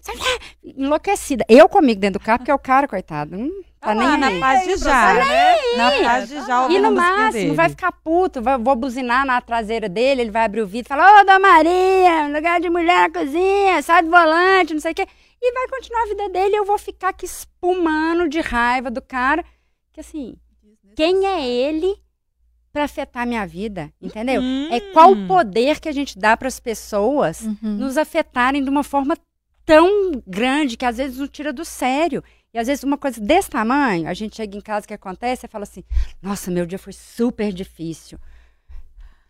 seu 0.00 0.14
enlouquecida. 0.64 1.44
Eu 1.48 1.68
comigo 1.68 2.00
dentro 2.00 2.18
do 2.18 2.24
carro, 2.24 2.38
porque 2.38 2.50
é 2.50 2.54
o 2.54 2.58
cara, 2.58 2.88
coitado, 2.88 3.36
não 3.36 3.48
tá 3.80 3.88
Tá 3.88 3.94
lá, 3.94 4.10
nem 4.12 4.18
na 4.18 4.26
aí. 4.28 4.40
paz 4.40 4.64
de 4.64 4.76
já. 4.76 5.14
Na 5.76 5.90
paz 6.02 6.28
de 6.28 6.46
já, 6.46 6.68
E 6.68 6.78
no 6.80 6.90
máximo, 6.92 7.32
dele. 7.32 7.54
vai 7.54 7.68
ficar 7.68 7.92
puto, 7.92 8.42
vai- 8.42 8.58
vou 8.58 8.74
buzinar 8.74 9.24
na 9.26 9.40
traseira 9.40 9.88
dele, 9.88 10.22
ele 10.22 10.30
vai 10.30 10.44
abrir 10.44 10.62
o 10.62 10.66
vidro 10.66 10.86
e 10.86 10.88
falar, 10.88 11.20
ô, 11.20 11.24
Dona 11.24 11.38
Maria, 11.38 12.28
lugar 12.34 12.60
de 12.60 12.68
mulher 12.70 13.08
na 13.08 13.20
cozinha, 13.20 13.80
sai 13.82 14.02
do 14.02 14.10
volante, 14.10 14.74
não 14.74 14.80
sei 14.80 14.92
o 14.92 14.94
quê. 14.94 15.06
E 15.40 15.52
vai 15.52 15.68
continuar 15.68 16.02
a 16.02 16.06
vida 16.06 16.28
dele 16.28 16.54
e 16.54 16.58
eu 16.58 16.64
vou 16.64 16.78
ficar 16.78 17.10
aqui 17.10 17.24
espumando 17.26 18.28
de 18.28 18.40
raiva 18.40 18.90
do 18.90 19.00
cara. 19.00 19.44
Que 19.92 20.00
assim, 20.00 20.36
quem 20.96 21.26
é 21.26 21.46
ele 21.46 21.96
pra 22.72 22.84
afetar 22.84 23.22
a 23.22 23.26
minha 23.26 23.46
vida, 23.46 23.92
entendeu? 24.00 24.42
É 24.70 24.80
qual 24.92 25.12
o 25.12 25.26
poder 25.26 25.80
que 25.80 25.88
a 25.88 25.92
gente 25.92 26.18
dá 26.18 26.36
para 26.36 26.48
as 26.48 26.60
pessoas 26.60 27.40
Uhum. 27.42 27.56
nos 27.62 27.96
afetarem 27.96 28.62
de 28.62 28.68
uma 28.70 28.82
forma 28.84 29.16
tão 29.64 30.22
grande 30.26 30.76
que 30.76 30.84
às 30.84 30.96
vezes 30.96 31.18
nos 31.18 31.28
tira 31.30 31.52
do 31.52 31.64
sério. 31.64 32.22
E 32.52 32.58
às 32.58 32.66
vezes 32.66 32.82
uma 32.84 32.96
coisa 32.98 33.20
desse 33.20 33.50
tamanho, 33.50 34.08
a 34.08 34.14
gente 34.14 34.36
chega 34.36 34.56
em 34.56 34.60
casa, 34.60 34.84
o 34.84 34.88
que 34.88 34.94
acontece? 34.94 35.42
Você 35.42 35.48
fala 35.48 35.64
assim, 35.64 35.84
nossa, 36.22 36.50
meu 36.50 36.64
dia 36.66 36.78
foi 36.78 36.92
super 36.92 37.52
difícil. 37.52 38.18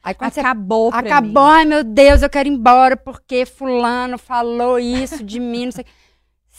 Aí 0.03 0.15
quando 0.15 0.33
você 0.33 0.41
Acabou 0.41 0.91
pra 0.91 1.01
acabou, 1.01 1.45
mim. 1.45 1.51
ai 1.51 1.65
meu 1.65 1.85
Deus, 1.85 2.23
eu 2.23 2.31
quero 2.31 2.49
ir 2.49 2.53
embora 2.53 2.97
porque 2.97 3.45
fulano 3.45 4.17
falou 4.17 4.79
isso 4.79 5.23
de 5.25 5.39
mim, 5.41 5.67
não 5.67 5.73
sei. 5.73 5.85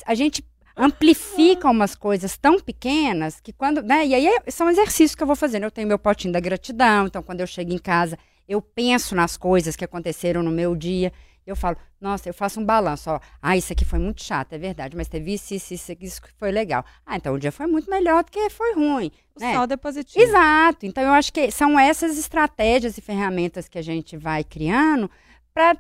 A 0.06 0.14
gente 0.14 0.44
amplifica 0.76 1.70
umas 1.70 1.94
coisas 1.96 2.38
tão 2.38 2.60
pequenas 2.60 3.40
que 3.40 3.52
quando, 3.52 3.82
né? 3.82 4.06
E 4.06 4.14
aí 4.16 4.28
é- 4.28 4.52
são 4.52 4.70
exercícios 4.70 5.16
que 5.16 5.22
eu 5.24 5.28
vou 5.28 5.36
fazendo. 5.36 5.64
Eu 5.64 5.72
tenho 5.72 5.88
meu 5.88 6.00
potinho 6.00 6.32
da 6.34 6.40
gratidão, 6.40 7.08
então 7.08 7.22
quando 7.24 7.42
eu 7.42 7.48
chego 7.48 7.74
em 7.74 7.78
casa, 7.78 8.18
eu 8.48 8.62
penso 8.62 9.16
nas 9.16 9.36
coisas 9.38 9.76
que 9.76 9.84
aconteceram 9.86 10.42
no 10.42 10.52
meu 10.52 10.76
dia. 10.76 11.12
Eu 11.50 11.56
falo, 11.56 11.78
nossa, 12.00 12.30
eu 12.30 12.34
faço 12.34 12.60
um 12.60 12.66
balanço, 12.66 13.10
ó. 13.10 13.20
Ah, 13.42 13.58
isso 13.58 13.74
aqui 13.74 13.84
foi 13.84 14.00
muito 14.00 14.24
chato, 14.24 14.54
é 14.54 14.58
verdade, 14.58 14.96
mas 14.96 15.08
teve 15.08 15.34
isso, 15.34 15.54
isso, 15.54 15.74
isso, 15.74 15.96
isso 16.00 16.22
que 16.22 16.30
foi 16.38 16.52
legal. 16.52 16.86
Ah, 17.06 17.16
então 17.18 17.34
o 17.34 17.40
dia 17.40 17.52
foi 17.52 17.66
muito 17.66 17.90
melhor 17.90 18.24
do 18.24 18.32
que 18.32 18.50
foi 18.50 18.74
ruim. 18.76 19.12
O 19.36 19.40
né? 19.40 19.54
saldo 19.54 19.74
é 19.74 19.78
positivo. 19.78 20.24
Exato. 20.24 20.86
Então 20.86 21.04
eu 21.04 21.12
acho 21.12 21.34
que 21.34 21.50
são 21.52 21.80
essas 21.80 22.18
estratégias 22.18 22.98
e 22.98 23.02
ferramentas 23.02 23.68
que 23.68 23.78
a 23.78 23.82
gente 23.82 24.16
vai 24.16 24.44
criando 24.44 25.10
para 25.54 25.76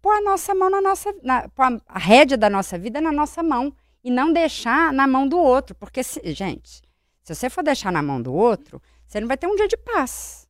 pôr 0.00 0.12
a 0.12 0.20
nossa 0.20 0.54
mão 0.54 0.70
na 0.70 0.80
nossa, 0.80 1.14
na, 1.22 1.48
pôr 1.48 1.64
a, 1.86 1.98
rédea 1.98 2.36
da 2.36 2.48
nossa 2.48 2.78
vida 2.78 3.00
na 3.00 3.12
nossa 3.12 3.42
mão 3.42 3.72
e 4.04 4.10
não 4.10 4.32
deixar 4.32 4.92
na 4.92 5.06
mão 5.06 5.26
do 5.26 5.38
outro, 5.38 5.74
porque 5.74 6.02
se- 6.02 6.22
gente, 6.32 6.82
se 7.22 7.34
você 7.34 7.50
for 7.50 7.64
deixar 7.64 7.90
na 7.90 8.02
mão 8.02 8.22
do 8.22 8.32
outro, 8.32 8.80
você 9.06 9.20
não 9.20 9.28
vai 9.28 9.36
ter 9.36 9.46
um 9.46 9.56
dia 9.56 9.66
de 9.66 9.76
paz, 9.76 10.46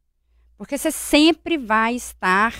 porque 0.56 0.76
você 0.76 0.90
sempre 0.90 1.56
vai 1.56 1.94
estar 1.94 2.54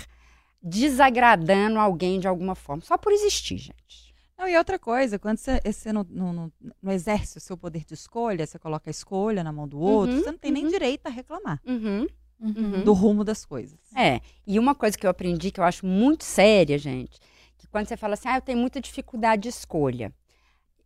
desagradando 0.63 1.79
alguém 1.79 2.19
de 2.21 2.27
alguma 2.29 2.55
forma, 2.55 2.83
só 2.83 2.97
por 2.99 3.13
existir, 3.13 3.59
gente. 3.59 4.15
Não, 4.37 4.47
e 4.49 4.57
outra 4.57 4.79
coisa, 4.79 5.19
quando 5.19 5.39
você, 5.39 5.61
você 5.65 5.93
não, 5.93 6.07
não, 6.09 6.33
não- 6.33 6.53
não 6.81 6.93
exerce 6.93 7.39
o 7.39 7.41
seu 7.41 7.57
poder 7.57 7.85
de 7.85 7.95
escolha, 7.95 8.47
você 8.47 8.59
coloca 8.59 8.89
a 8.89 8.93
escolha 8.93 9.43
na 9.43 9.53
mão 9.53 9.67
do 9.67 9.81
outro, 9.81 10.15
Uhum, 10.17 10.23
você 10.23 10.31
não 10.31 10.39
tem 10.39 10.53
nem 10.53 10.65
uhum. 10.65 10.71
direito 10.71 11.07
a 11.07 11.11
reclamar 11.11 11.61
Uhum. 11.67 12.07
Uhum. 12.41 12.85
do 12.85 12.93
rumo 12.93 13.25
das 13.25 13.45
coisas. 13.45 13.79
É, 13.97 14.21
e 14.47 14.59
uma 14.61 14.75
coisa 14.77 14.97
que 14.97 15.05
eu 15.05 15.11
aprendi 15.11 15.51
que 15.51 15.59
eu 15.59 15.65
acho 15.65 15.85
muito 15.85 16.23
séria, 16.23 16.79
gente, 16.79 17.19
que 17.57 17.67
quando 17.67 17.89
você 17.89 17.97
fala 17.97 18.15
assim, 18.15 18.29
ah, 18.29 18.37
eu 18.37 18.43
tenho 18.43 18.59
muita 18.59 18.81
dificuldade 18.81 19.43
de 19.43 19.49
escolha. 19.49 20.13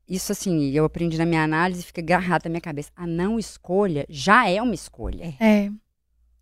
Isso, 0.09 0.33
assim, 0.33 0.71
eu 0.71 0.85
aprendi 0.87 1.17
na 1.19 1.27
minha 1.27 1.43
análise 1.45 1.81
e 1.83 1.85
fica 1.85 2.01
agarrado 2.01 2.45
na 2.45 2.51
minha 2.51 2.61
cabeça. 2.61 2.91
A 2.97 3.07
não 3.07 3.39
escolha 3.39 4.05
já 4.09 4.49
é 4.49 4.61
uma 4.61 4.75
escolha. 4.75 5.35
É. 5.39 5.71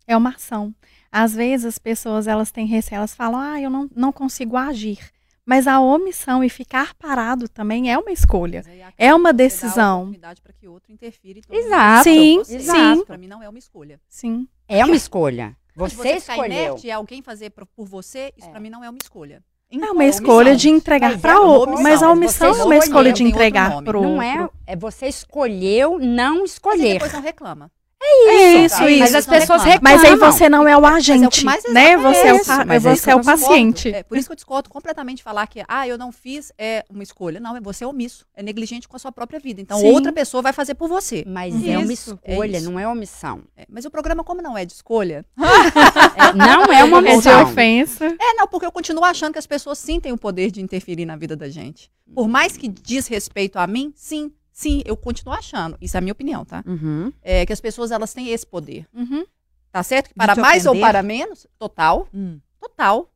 É 0.07 0.15
uma 0.15 0.31
ação. 0.31 0.73
Às 1.11 1.35
vezes 1.35 1.65
as 1.65 1.77
pessoas 1.77 2.27
elas 2.27 2.51
têm 2.51 2.65
receio, 2.65 2.97
elas 2.97 3.13
falam, 3.13 3.39
ah, 3.39 3.59
eu 3.59 3.69
não, 3.69 3.89
não 3.95 4.11
consigo 4.11 4.55
agir. 4.57 4.99
Mas 5.45 5.67
a 5.67 5.79
omissão 5.79 6.43
e 6.43 6.49
ficar 6.49 6.93
parado 6.93 7.49
também 7.49 7.91
é 7.91 7.97
uma 7.97 8.11
escolha. 8.11 8.63
É 8.97 9.13
uma 9.13 9.33
decisão. 9.33 10.13
para 10.43 10.53
que 10.53 10.67
outro 10.67 10.93
interfira 10.93 11.39
e 11.39 11.55
Exato. 11.55 12.03
Sim, 12.03 12.43
sim. 12.43 13.05
Para 13.05 13.17
mim 13.17 13.27
não 13.27 13.41
é 13.41 13.49
uma 13.49 13.59
escolha. 13.59 13.99
Sim. 14.07 14.47
É 14.67 14.85
uma 14.85 14.95
escolha. 14.95 15.57
Você, 15.75 16.19
ficar 16.19 16.33
escolheu. 16.33 16.45
inerte 16.45 16.87
e 16.87 16.91
alguém 16.91 17.21
fazer 17.21 17.49
por, 17.49 17.65
por 17.65 17.85
você, 17.85 18.33
isso 18.37 18.47
É. 18.47 18.51
para 18.51 18.59
mim 18.59 18.69
não 18.69 18.83
é 18.83 18.89
uma 18.89 18.99
escolha. 19.01 19.43
É 19.71 19.91
uma 19.91 20.03
escolha 20.03 20.55
de 20.55 20.69
entregar 20.69 21.17
para 21.17 21.33
é 21.33 21.39
outro. 21.39 21.81
Mas 21.81 22.03
a 22.03 22.11
omissão 22.11 22.53
você 22.53 22.61
é 22.61 22.63
uma 22.65 22.77
escolha 22.77 23.13
de 23.13 23.23
entregar 23.23 23.69
para 23.69 23.97
outro. 23.97 24.01
Não 24.01 24.21
é, 24.21 24.49
é 24.67 24.75
você 24.75 25.07
escolheu 25.07 25.97
não 25.97 26.43
escolher. 26.43 26.93
depois 26.93 27.13
não 27.13 27.21
reclama. 27.21 27.71
Isso, 28.03 28.77
Tá, 28.77 28.89
isso. 28.89 28.99
Mas 28.99 29.15
as 29.15 29.25
pessoas 29.27 29.63
reclamam. 29.63 29.97
Mas 29.99 30.03
aí 30.03 30.15
você 30.15 30.49
não 30.49 30.67
é 30.67 30.75
o 30.77 30.85
agente, 30.85 31.45
mais 31.45 31.63
né? 31.71 31.93
exato 31.93 32.01
Você 32.15 32.27
é 32.27 32.33
o, 32.33 32.35
isso, 32.37 32.51
mas 32.65 32.85
é 32.85 32.93
isso 32.93 33.03
você 33.03 33.11
é 33.11 33.15
o 33.15 33.17
eu 33.17 33.19
discordo. 33.21 33.41
paciente. 33.45 33.89
É, 33.93 34.03
por 34.03 34.17
isso 34.17 34.27
que 34.27 34.31
eu 34.31 34.35
discordo 34.35 34.69
completamente 34.69 35.17
de 35.17 35.23
falar 35.23 35.45
que, 35.47 35.63
ah, 35.67 35.87
eu 35.87 35.97
não 35.97 36.11
fiz 36.11 36.51
é 36.57 36.83
uma 36.89 37.03
escolha. 37.03 37.39
Não, 37.39 37.55
é 37.55 37.61
você 37.61 37.83
é 37.83 37.87
omisso. 37.87 38.25
É 38.35 38.41
negligente 38.41 38.87
com 38.87 38.95
a 38.95 38.99
sua 38.99 39.11
própria 39.11 39.39
vida. 39.39 39.61
Então, 39.61 39.77
Sim. 39.79 39.91
outra 39.91 40.11
pessoa 40.11 40.41
vai 40.41 40.51
fazer 40.53 40.73
por 40.75 40.87
você. 40.89 41.23
Mas 41.27 41.53
é 41.65 41.77
uma 41.77 41.93
Isso, 41.93 42.19
é 42.23 42.31
escolha, 42.31 42.57
isso. 42.57 42.71
não 42.71 42.79
é 42.79 42.87
omissão. 42.87 43.41
É, 43.55 43.65
mas 43.69 43.85
o 43.85 43.91
programa, 43.91 44.23
como 44.23 44.41
não 44.41 44.57
é 44.57 44.65
de 44.65 44.73
escolha, 44.73 45.23
É, 46.17 46.33
não 46.33 46.65
é 46.65 46.83
uma 46.83 46.97
É 46.99 47.01
de 47.03 47.11
omissão. 47.11 47.43
ofensa. 47.43 48.05
É, 48.19 48.33
não, 48.33 48.47
porque 48.47 48.65
eu 48.65 48.71
continuo 48.71 49.03
achando 49.03 49.33
que 49.33 49.39
as 49.39 49.47
pessoas 49.47 49.77
sim 49.77 49.99
têm 49.99 50.11
o 50.11 50.17
poder 50.17 50.49
de 50.51 50.61
interferir 50.61 51.05
na 51.05 51.15
vida 51.15 51.35
da 51.35 51.49
gente. 51.49 51.89
Por 52.13 52.27
mais 52.27 52.57
que 52.57 52.67
diz 52.67 53.07
respeito 53.07 53.57
a 53.57 53.65
mim, 53.67 53.93
sim, 53.95 54.31
sim, 54.51 54.81
eu 54.85 54.95
continuo 54.97 55.33
achando. 55.33 55.77
Isso 55.81 55.95
é 55.95 55.99
a 55.99 56.01
minha 56.01 56.11
opinião, 56.13 56.43
tá? 56.45 56.63
Uhum. 56.65 57.11
É 57.21 57.45
que 57.45 57.53
as 57.53 57.61
pessoas 57.61 57.91
elas 57.91 58.13
têm 58.13 58.29
esse 58.29 58.45
poder. 58.45 58.87
Uhum. 58.93 59.25
Tá 59.71 59.81
certo? 59.83 60.09
Que 60.09 60.15
para 60.15 60.35
mais 60.35 60.65
ou 60.65 60.77
para 60.79 61.01
menos, 61.01 61.47
total, 61.57 62.07
Hum. 62.13 62.39
total. 62.59 63.09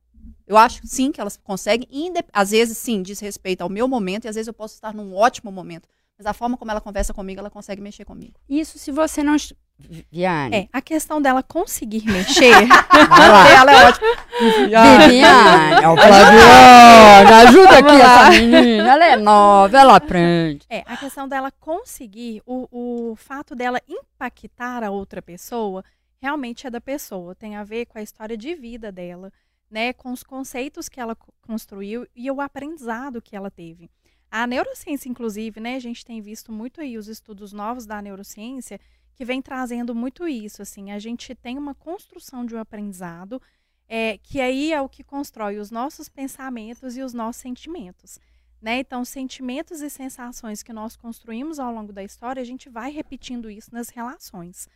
Eu 0.46 0.56
acho 0.56 0.80
sim 0.86 1.10
que 1.12 1.20
elas 1.20 1.36
conseguem, 1.36 1.88
às 2.32 2.50
vezes 2.50 2.78
sim, 2.78 3.02
diz 3.02 3.18
respeito 3.20 3.62
ao 3.62 3.68
meu 3.68 3.86
momento 3.88 4.24
e 4.24 4.28
às 4.28 4.36
vezes 4.36 4.46
eu 4.46 4.54
posso 4.54 4.74
estar 4.74 4.94
num 4.94 5.14
ótimo 5.14 5.50
momento. 5.50 5.88
Mas 6.16 6.24
a 6.26 6.32
forma 6.32 6.56
como 6.56 6.70
ela 6.70 6.80
conversa 6.80 7.12
comigo, 7.12 7.38
ela 7.40 7.50
consegue 7.50 7.82
mexer 7.82 8.04
comigo. 8.04 8.34
Isso 8.48 8.78
se 8.78 8.90
você 8.90 9.22
não. 9.22 9.36
Viviane. 9.78 10.56
É, 10.56 10.68
a 10.72 10.80
questão 10.80 11.20
dela 11.20 11.42
conseguir 11.42 12.04
mexer. 12.06 12.52
Ela 13.56 13.72
é 13.72 13.88
ótima. 13.88 14.06
Viviane, 14.40 15.82
é 15.84 15.88
o 15.88 15.96
Flaviane, 15.96 17.32
ajuda 17.46 17.78
aqui 17.78 18.00
essa 18.00 18.30
menina, 18.30 18.88
ela 18.92 19.04
é 19.04 19.16
nova, 19.16 19.78
ela 19.78 19.96
aprende. 19.96 20.66
É, 20.68 20.82
a 20.86 20.96
questão 20.96 21.28
dela 21.28 21.50
conseguir, 21.50 22.42
o, 22.46 22.68
o 23.12 23.16
fato 23.16 23.54
dela 23.54 23.80
impactar 23.88 24.82
a 24.82 24.90
outra 24.90 25.20
pessoa, 25.22 25.84
realmente 26.20 26.66
é 26.66 26.70
da 26.70 26.80
pessoa. 26.80 27.34
Tem 27.34 27.56
a 27.56 27.64
ver 27.64 27.86
com 27.86 27.98
a 27.98 28.02
história 28.02 28.36
de 28.36 28.54
vida 28.54 28.90
dela, 28.90 29.32
né? 29.70 29.92
Com 29.92 30.10
os 30.12 30.22
conceitos 30.22 30.88
que 30.88 31.00
ela 31.00 31.14
co- 31.14 31.32
construiu 31.46 32.06
e 32.14 32.30
o 32.30 32.40
aprendizado 32.40 33.20
que 33.22 33.36
ela 33.36 33.50
teve. 33.50 33.90
A 34.30 34.46
neurociência, 34.46 35.08
inclusive, 35.08 35.60
né? 35.60 35.76
A 35.76 35.80
gente 35.80 36.04
tem 36.04 36.20
visto 36.20 36.50
muito 36.50 36.80
aí 36.80 36.96
os 36.98 37.08
estudos 37.08 37.52
novos 37.52 37.86
da 37.86 38.00
neurociência 38.02 38.80
que 39.16 39.24
vem 39.24 39.40
trazendo 39.40 39.94
muito 39.94 40.28
isso. 40.28 40.62
Assim, 40.62 40.92
a 40.92 40.98
gente 40.98 41.34
tem 41.34 41.56
uma 41.58 41.74
construção 41.74 42.44
de 42.44 42.54
um 42.54 42.60
aprendizado 42.60 43.40
é, 43.88 44.18
que 44.18 44.40
aí 44.40 44.72
é 44.72 44.80
o 44.80 44.88
que 44.88 45.02
constrói 45.02 45.58
os 45.58 45.70
nossos 45.70 46.08
pensamentos 46.08 46.96
e 46.96 47.02
os 47.02 47.14
nossos 47.14 47.40
sentimentos. 47.40 48.20
Né? 48.60 48.80
Então, 48.80 49.04
sentimentos 49.04 49.80
e 49.80 49.88
sensações 49.88 50.62
que 50.62 50.72
nós 50.72 50.96
construímos 50.96 51.58
ao 51.58 51.72
longo 51.72 51.92
da 51.92 52.04
história, 52.04 52.40
a 52.40 52.44
gente 52.44 52.68
vai 52.68 52.90
repetindo 52.90 53.50
isso 53.50 53.70
nas 53.72 53.88
relações. 53.88 54.68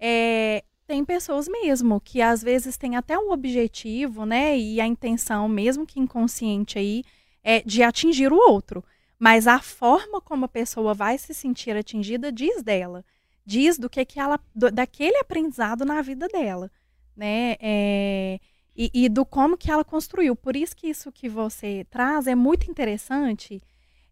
É, 0.00 0.64
tem 0.86 1.04
pessoas 1.04 1.48
mesmo 1.48 2.00
que 2.00 2.22
às 2.22 2.42
vezes 2.42 2.76
têm 2.76 2.96
até 2.96 3.18
um 3.18 3.30
objetivo, 3.30 4.24
né? 4.24 4.58
E 4.58 4.80
a 4.80 4.86
intenção, 4.86 5.48
mesmo 5.48 5.86
que 5.86 6.00
inconsciente 6.00 6.78
aí, 6.78 7.04
é 7.42 7.60
de 7.60 7.82
atingir 7.82 8.32
o 8.32 8.36
outro. 8.36 8.84
Mas 9.18 9.46
a 9.46 9.60
forma 9.60 10.20
como 10.20 10.44
a 10.44 10.48
pessoa 10.48 10.94
vai 10.94 11.18
se 11.18 11.34
sentir 11.34 11.76
atingida 11.76 12.30
diz 12.30 12.62
dela. 12.62 13.04
Diz 13.46 13.78
do 13.78 13.88
que, 13.88 14.04
que 14.04 14.18
ela. 14.20 14.38
do- 14.54 14.70
daquele 14.72 15.16
aprendizado 15.18 15.84
na 15.84 16.02
vida 16.02 16.28
dela. 16.28 16.70
Né? 17.16 17.56
É, 17.60 18.38
e, 18.76 18.90
e 18.92 19.08
do 19.08 19.24
como 19.24 19.56
que 19.56 19.70
ela 19.70 19.84
construiu. 19.84 20.36
Por 20.36 20.56
isso 20.56 20.76
que 20.76 20.88
isso 20.88 21.10
que 21.12 21.28
você 21.28 21.86
traz 21.90 22.26
é 22.26 22.34
muito 22.34 22.70
interessante, 22.70 23.62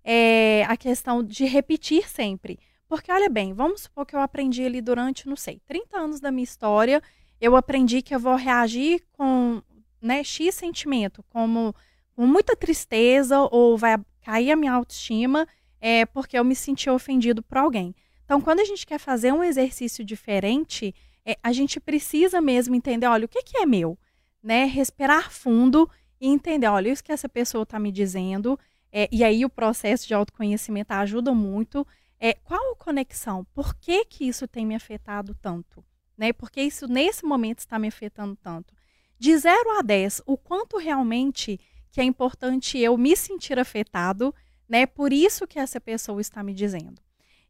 é, 0.02 0.64
a 0.68 0.76
questão 0.76 1.22
de 1.22 1.44
repetir 1.44 2.08
sempre. 2.08 2.58
Porque, 2.88 3.10
olha 3.12 3.28
bem, 3.28 3.52
vamos 3.52 3.82
supor 3.82 4.06
que 4.06 4.14
eu 4.14 4.20
aprendi 4.20 4.64
ali 4.64 4.80
durante, 4.80 5.28
não 5.28 5.36
sei, 5.36 5.60
30 5.66 5.98
anos 5.98 6.20
da 6.20 6.30
minha 6.30 6.44
história, 6.44 7.02
eu 7.40 7.56
aprendi 7.56 8.00
que 8.02 8.14
eu 8.14 8.20
vou 8.20 8.36
reagir 8.36 9.02
com 9.12 9.60
né, 10.00 10.22
X 10.22 10.54
sentimento, 10.54 11.22
como 11.30 11.74
com 12.14 12.26
muita 12.26 12.54
tristeza, 12.54 13.40
ou 13.50 13.76
vai 13.76 13.98
cair 14.22 14.52
a 14.52 14.56
minha 14.56 14.72
autoestima 14.72 15.46
é 15.80 16.06
porque 16.06 16.38
eu 16.38 16.44
me 16.44 16.54
senti 16.54 16.88
ofendido 16.88 17.42
por 17.42 17.58
alguém. 17.58 17.94
Então, 18.24 18.40
quando 18.40 18.60
a 18.60 18.64
gente 18.64 18.86
quer 18.86 18.98
fazer 18.98 19.32
um 19.32 19.42
exercício 19.44 20.04
diferente, 20.04 20.94
é, 21.24 21.36
a 21.42 21.52
gente 21.52 21.78
precisa 21.80 22.40
mesmo 22.40 22.74
entender, 22.74 23.06
olha, 23.06 23.26
o 23.26 23.28
que, 23.28 23.42
que 23.42 23.58
é 23.58 23.66
meu? 23.66 23.98
Né? 24.42 24.64
Respirar 24.64 25.30
fundo 25.30 25.88
e 26.20 26.28
entender, 26.28 26.66
olha, 26.66 26.90
isso 26.90 27.04
que 27.04 27.12
essa 27.12 27.28
pessoa 27.28 27.62
está 27.62 27.78
me 27.78 27.90
dizendo, 27.92 28.58
é, 28.92 29.08
e 29.10 29.24
aí 29.24 29.44
o 29.44 29.50
processo 29.50 30.06
de 30.06 30.14
autoconhecimento 30.14 30.92
ajuda 30.92 31.34
muito. 31.34 31.86
É, 32.20 32.34
qual 32.34 32.72
a 32.72 32.76
conexão? 32.76 33.44
Por 33.52 33.74
que, 33.74 34.04
que 34.04 34.24
isso 34.24 34.46
tem 34.46 34.64
me 34.64 34.74
afetado 34.74 35.34
tanto? 35.34 35.84
Né? 36.16 36.32
Porque 36.32 36.62
isso 36.62 36.86
nesse 36.86 37.24
momento 37.24 37.58
está 37.58 37.78
me 37.78 37.88
afetando 37.88 38.36
tanto? 38.36 38.72
De 39.18 39.36
0 39.36 39.78
a 39.78 39.82
10, 39.82 40.22
o 40.26 40.36
quanto 40.36 40.76
realmente 40.78 41.58
que 41.90 42.00
é 42.00 42.04
importante 42.04 42.78
eu 42.78 42.96
me 42.96 43.16
sentir 43.16 43.58
afetado, 43.58 44.34
né? 44.68 44.84
Por 44.84 45.12
isso 45.12 45.46
que 45.46 45.60
essa 45.60 45.80
pessoa 45.80 46.20
está 46.20 46.42
me 46.42 46.52
dizendo. 46.52 47.00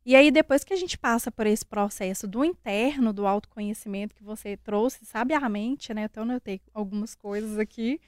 E 0.06 0.14
aí, 0.14 0.30
depois 0.30 0.62
que 0.64 0.74
a 0.74 0.76
gente 0.76 0.98
passa 0.98 1.30
por 1.30 1.46
esse 1.46 1.64
processo 1.64 2.28
do 2.28 2.44
interno, 2.44 3.12
do 3.12 3.26
autoconhecimento 3.26 4.14
que 4.14 4.22
você 4.22 4.56
trouxe 4.56 5.04
sabiamente, 5.06 5.94
né? 5.94 6.04
Então, 6.04 6.30
eu 6.30 6.40
tenho 6.40 6.60
algumas 6.74 7.14
coisas 7.14 7.58
aqui. 7.58 7.98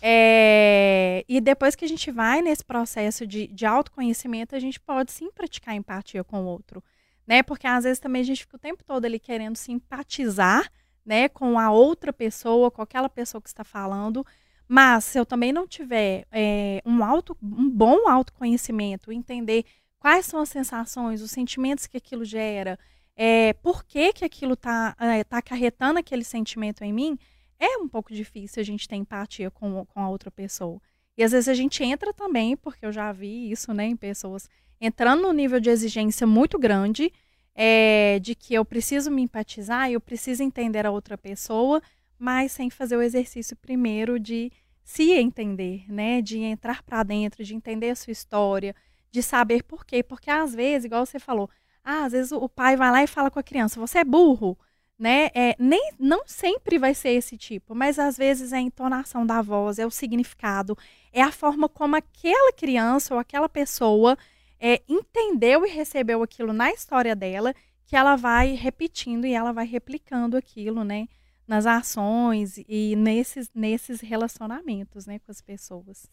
É, 0.00 1.24
e 1.28 1.40
depois 1.40 1.74
que 1.74 1.84
a 1.84 1.88
gente 1.88 2.10
vai 2.10 2.40
nesse 2.40 2.64
processo 2.64 3.26
de, 3.26 3.46
de 3.48 3.66
autoconhecimento, 3.66 4.54
a 4.54 4.58
gente 4.58 4.80
pode 4.80 5.12
sim 5.12 5.30
praticar 5.30 5.74
empatia 5.74 6.22
com 6.24 6.42
o 6.42 6.46
outro, 6.46 6.82
né? 7.26 7.42
Porque 7.42 7.66
às 7.66 7.84
vezes 7.84 7.98
também 7.98 8.22
a 8.22 8.24
gente 8.24 8.42
fica 8.42 8.56
o 8.56 8.60
tempo 8.60 8.84
todo 8.84 9.04
ali 9.04 9.18
querendo 9.18 9.56
simpatizar, 9.56 10.70
né, 11.04 11.28
com 11.28 11.58
a 11.58 11.70
outra 11.70 12.12
pessoa, 12.12 12.70
com 12.70 12.82
aquela 12.82 13.08
pessoa 13.08 13.40
que 13.40 13.48
está 13.48 13.64
falando, 13.64 14.26
mas 14.68 15.04
se 15.04 15.18
eu 15.18 15.24
também 15.24 15.52
não 15.52 15.66
tiver 15.66 16.26
é, 16.30 16.82
um, 16.84 17.02
auto, 17.02 17.34
um 17.42 17.70
bom 17.70 18.06
autoconhecimento, 18.06 19.10
entender 19.10 19.64
quais 19.98 20.26
são 20.26 20.40
as 20.40 20.48
sensações, 20.48 21.22
os 21.22 21.30
sentimentos 21.30 21.86
que 21.86 21.96
aquilo 21.96 22.24
gera, 22.24 22.78
é, 23.16 23.52
por 23.54 23.84
que, 23.84 24.12
que 24.12 24.24
aquilo 24.24 24.54
está 24.54 24.94
é, 24.98 25.24
tá 25.24 25.38
acarretando 25.38 25.98
aquele 25.98 26.24
sentimento 26.24 26.84
em 26.84 26.92
mim, 26.92 27.18
é 27.58 27.76
um 27.78 27.88
pouco 27.88 28.12
difícil 28.14 28.60
a 28.60 28.64
gente 28.64 28.86
ter 28.86 28.96
empatia 28.96 29.50
com, 29.50 29.84
com 29.86 30.00
a 30.00 30.08
outra 30.08 30.30
pessoa. 30.30 30.80
E 31.16 31.24
às 31.24 31.32
vezes 31.32 31.48
a 31.48 31.54
gente 31.54 31.82
entra 31.82 32.12
também, 32.12 32.56
porque 32.56 32.86
eu 32.86 32.92
já 32.92 33.10
vi 33.10 33.50
isso 33.50 33.74
né, 33.74 33.86
em 33.86 33.96
pessoas 33.96 34.48
entrando 34.80 35.22
num 35.22 35.32
nível 35.32 35.58
de 35.58 35.68
exigência 35.68 36.26
muito 36.26 36.58
grande, 36.58 37.12
é, 37.54 38.20
de 38.20 38.36
que 38.36 38.54
eu 38.54 38.64
preciso 38.64 39.10
me 39.10 39.22
empatizar, 39.22 39.90
eu 39.90 40.00
preciso 40.00 40.44
entender 40.44 40.86
a 40.86 40.92
outra 40.92 41.18
pessoa, 41.18 41.82
mas 42.16 42.52
sem 42.52 42.70
fazer 42.70 42.96
o 42.96 43.02
exercício 43.02 43.56
primeiro 43.56 44.20
de 44.20 44.52
se 44.84 45.10
entender, 45.10 45.84
né? 45.88 46.22
De 46.22 46.38
entrar 46.38 46.82
para 46.82 47.02
dentro, 47.02 47.42
de 47.42 47.54
entender 47.54 47.90
a 47.90 47.96
sua 47.96 48.12
história, 48.12 48.74
de 49.10 49.22
saber 49.22 49.62
por 49.62 49.84
quê. 49.84 50.02
Porque 50.02 50.30
às 50.30 50.54
vezes, 50.54 50.86
igual 50.86 51.04
você 51.04 51.18
falou, 51.18 51.50
ah, 51.84 52.04
às 52.04 52.12
vezes 52.12 52.32
o 52.32 52.48
pai 52.48 52.76
vai 52.76 52.90
lá 52.90 53.02
e 53.02 53.06
fala 53.06 53.30
com 53.30 53.38
a 53.38 53.42
criança, 53.42 53.80
você 53.80 53.98
é 53.98 54.04
burro, 54.04 54.58
né? 54.98 55.30
É, 55.34 55.54
nem, 55.58 55.92
não 55.98 56.22
sempre 56.26 56.78
vai 56.78 56.94
ser 56.94 57.10
esse 57.10 57.36
tipo, 57.36 57.74
mas 57.74 57.98
às 57.98 58.16
vezes 58.16 58.52
é 58.52 58.56
a 58.56 58.60
entonação 58.60 59.24
da 59.24 59.40
voz, 59.40 59.78
é 59.78 59.86
o 59.86 59.90
significado, 59.90 60.76
é 61.12 61.22
a 61.22 61.32
forma 61.32 61.68
como 61.68 61.96
aquela 61.96 62.52
criança 62.52 63.14
ou 63.14 63.20
aquela 63.20 63.48
pessoa 63.48 64.18
é, 64.60 64.82
entendeu 64.88 65.64
e 65.64 65.70
recebeu 65.70 66.22
aquilo 66.22 66.52
na 66.52 66.70
história 66.72 67.14
dela, 67.14 67.54
que 67.86 67.96
ela 67.96 68.16
vai 68.16 68.54
repetindo 68.54 69.24
e 69.26 69.32
ela 69.32 69.52
vai 69.52 69.66
replicando 69.66 70.36
aquilo, 70.36 70.84
né? 70.84 71.08
Nas 71.48 71.64
ações 71.66 72.58
e 72.68 72.94
nesses, 72.94 73.50
nesses 73.54 74.00
relacionamentos 74.02 75.06
né, 75.06 75.18
com 75.18 75.30
as 75.32 75.40
pessoas. 75.40 76.06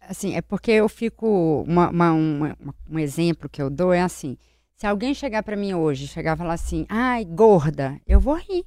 Assim, 0.00 0.34
é 0.34 0.42
porque 0.42 0.72
eu 0.72 0.88
fico. 0.88 1.64
Uma, 1.66 1.88
uma, 1.90 2.12
uma, 2.12 2.56
um 2.90 2.98
exemplo 2.98 3.48
que 3.48 3.62
eu 3.62 3.70
dou 3.70 3.92
é 3.92 4.02
assim: 4.02 4.36
se 4.76 4.86
alguém 4.86 5.14
chegar 5.14 5.42
para 5.44 5.56
mim 5.56 5.72
hoje, 5.74 6.08
chegar 6.08 6.34
e 6.34 6.38
falar 6.38 6.54
assim, 6.54 6.84
ai, 6.88 7.24
gorda, 7.24 8.00
eu 8.06 8.18
vou 8.18 8.34
rir. 8.34 8.66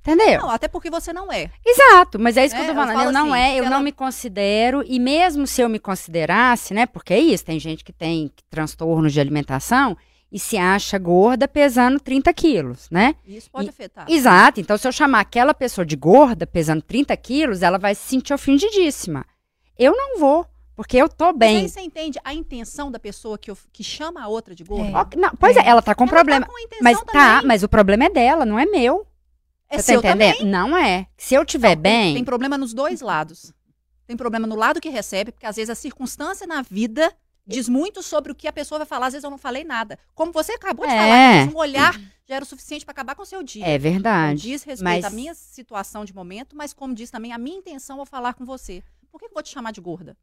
Entendeu? 0.00 0.40
Não, 0.40 0.48
até 0.50 0.68
porque 0.68 0.88
você 0.88 1.12
não 1.12 1.30
é. 1.30 1.50
Exato, 1.66 2.18
mas 2.18 2.36
é 2.38 2.46
isso 2.46 2.54
que 2.54 2.60
eu 2.62 2.64
tô 2.66 2.70
É, 2.70 2.72
eu 2.72 2.76
falando. 2.76 2.92
Eu, 2.96 2.98
falo 3.00 3.12
não 3.12 3.34
assim, 3.34 3.42
é, 3.42 3.52
eu 3.58 3.64
se 3.64 3.68
não 3.68 3.76
ela- 3.76 3.84
me 3.84 3.92
considero, 3.92 4.82
e 4.86 4.98
mesmo 4.98 5.46
se 5.46 5.60
eu 5.60 5.68
me 5.68 5.78
considerasse, 5.78 6.72
né? 6.72 6.86
Porque 6.86 7.12
é 7.12 7.18
isso, 7.18 7.44
tem 7.44 7.60
gente 7.60 7.84
que 7.84 7.92
tem 7.92 8.32
transtornos 8.48 9.12
de 9.12 9.20
alimentação 9.20 9.94
e 10.30 10.38
se 10.38 10.56
acha 10.58 10.98
gorda 10.98 11.48
pesando 11.48 11.98
30 11.98 12.32
quilos, 12.34 12.88
né? 12.90 13.14
Isso 13.26 13.50
pode 13.50 13.68
E- 13.68 13.70
afetar. 13.70 14.06
Exato. 14.10 14.60
Então, 14.60 14.76
se 14.76 14.86
eu 14.86 14.92
chamar 14.92 15.20
aquela 15.20 15.54
pessoa 15.54 15.84
de 15.86 15.96
gorda, 15.96 16.46
pesando 16.46 16.82
30 16.82 17.16
quilos, 17.16 17.62
ela 17.62 17.78
vai 17.78 17.94
se 17.94 18.02
sentir 18.08 18.34
ofendidíssima. 18.34 19.24
Eu 19.78 19.96
não 19.96 20.18
vou, 20.18 20.46
porque 20.76 20.96
eu 20.96 21.08
tô 21.08 21.26
Mas 21.26 21.36
bem. 21.36 21.56
aí 21.58 21.68
você 21.68 21.80
entende 21.80 22.18
a 22.24 22.34
intenção 22.34 22.90
da 22.90 22.98
pessoa 22.98 23.38
que, 23.38 23.50
of- 23.50 23.66
que 23.72 23.82
chama 23.82 24.22
a 24.22 24.28
outra 24.28 24.54
de 24.54 24.64
gorda? 24.64 25.08
É. 25.12 25.16
Não, 25.16 25.30
pois 25.38 25.56
é, 25.56 25.66
ela 25.66 25.80
tá 25.80 25.94
com 25.94 26.04
Ela 26.04 26.12
problema. 26.12 26.46
Tá 26.46 26.52
com 26.52 26.82
mas 26.82 26.98
também. 27.00 27.12
tá, 27.12 27.42
mas 27.44 27.62
o 27.62 27.68
problema 27.68 28.04
é 28.04 28.10
dela, 28.10 28.44
não 28.44 28.58
é 28.58 28.66
meu. 28.66 29.06
é 29.70 29.76
Você 29.78 29.92
seu 29.92 30.02
tá 30.02 30.08
entendendo? 30.10 30.36
também. 30.38 30.50
Não 30.50 30.76
é. 30.76 31.06
Se 31.16 31.34
eu 31.34 31.44
tiver 31.44 31.76
Não, 31.76 31.82
tem- 31.82 31.92
bem. 31.92 32.14
Tem 32.16 32.24
problema 32.24 32.56
nos 32.58 32.74
dois 32.74 33.00
lados. 33.00 33.52
Tem 34.06 34.16
problema 34.16 34.46
no 34.46 34.54
lado 34.56 34.80
que 34.80 34.88
recebe, 34.88 35.30
porque 35.32 35.44
às 35.46 35.56
vezes 35.56 35.68
a 35.70 35.74
circunstância 35.74 36.46
na 36.46 36.62
vida 36.62 37.12
diz 37.48 37.68
muito 37.68 38.02
sobre 38.02 38.30
o 38.30 38.34
que 38.34 38.46
a 38.46 38.52
pessoa 38.52 38.78
vai 38.78 38.86
falar. 38.86 39.06
Às 39.06 39.14
vezes 39.14 39.24
eu 39.24 39.30
não 39.30 39.38
falei 39.38 39.64
nada. 39.64 39.98
Como 40.14 40.30
você 40.32 40.52
acabou 40.52 40.86
de 40.86 40.92
É. 40.92 40.96
falar, 41.46 41.54
um 41.54 41.56
olhar 41.58 41.98
já 42.28 42.34
era 42.36 42.44
o 42.44 42.46
suficiente 42.46 42.84
para 42.84 42.92
acabar 42.92 43.14
com 43.14 43.22
o 43.22 43.26
seu 43.26 43.42
dia. 43.42 43.66
É 43.66 43.78
verdade. 43.78 44.42
Diz 44.42 44.62
respeito 44.62 45.02
mas- 45.02 45.04
à 45.04 45.10
minha 45.10 45.34
situação 45.34 46.04
de 46.04 46.14
momento, 46.14 46.54
mas 46.54 46.72
como 46.72 46.94
diz 46.94 47.10
também 47.10 47.32
a 47.32 47.38
minha 47.38 47.56
intenção 47.58 47.98
ao 47.98 48.06
falar 48.06 48.34
com 48.34 48.44
você. 48.44 48.82
Por 49.10 49.18
que 49.18 49.24
eu 49.26 49.30
vou 49.32 49.42
te 49.42 49.48
chamar 49.48 49.72
de 49.72 49.80
gorda? 49.80 50.16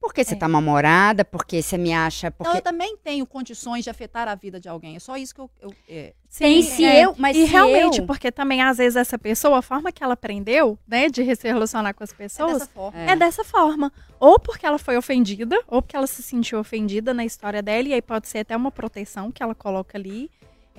Porque 0.00 0.22
você 0.24 0.34
É. 0.34 0.36
tá 0.38 0.48
mal-humorada, 0.48 1.24
porque 1.24 1.60
você 1.60 1.76
me 1.76 1.92
acha. 1.92 2.28
Então 2.28 2.36
Porque 2.44 2.58
eu 2.58 2.62
também 2.62 2.96
tenho 2.98 3.26
condições 3.26 3.82
de 3.84 3.90
afetar 3.90 4.28
a 4.28 4.34
vida 4.34 4.60
de 4.60 4.68
alguém. 4.68 4.96
É 4.96 4.98
só 5.00 5.16
isso 5.16 5.34
que 5.34 5.40
eu. 5.40 5.50
eu- 5.60 5.74
é. 5.88 6.14
tem 6.38 6.62
Sim, 6.62 6.70
se 6.70 6.84
é. 6.84 7.04
eu. 7.04 7.14
Mas 7.18 7.36
e 7.36 7.46
se 7.46 7.52
realmente, 7.52 7.98
eu, 8.00 8.06
porque 8.06 8.30
também 8.30 8.62
às 8.62 8.76
vezes 8.78 8.96
essa 8.96 9.18
pessoa, 9.18 9.58
a 9.58 9.62
forma 9.62 9.90
que 9.90 10.04
ela 10.04 10.12
aprendeu, 10.14 10.78
né, 10.86 11.08
de 11.08 11.34
se 11.34 11.48
relacionar 11.48 11.94
com 11.94 12.04
as 12.04 12.12
É 12.12 12.14
pessoas, 12.14 12.52
dessa 12.54 12.66
forma. 12.66 12.98
é 13.00 13.16
dessa 13.16 13.42
forma. 13.44 13.92
Ou 14.20 14.38
porque 14.38 14.64
ela 14.66 14.78
foi 14.78 14.96
ofendida, 14.96 15.56
ou 15.66 15.80
porque 15.82 15.96
ela 15.96 16.06
se 16.06 16.22
sentiu 16.22 16.58
ofendida 16.60 17.12
na 17.14 17.24
história 17.24 17.60
dela, 17.62 17.88
e 17.88 17.92
aí 17.94 18.02
pode 18.02 18.28
ser 18.28 18.38
até 18.38 18.56
uma 18.56 18.70
proteção 18.70 19.32
que 19.32 19.42
ela 19.42 19.54
coloca 19.54 19.96
ali. 19.98 20.30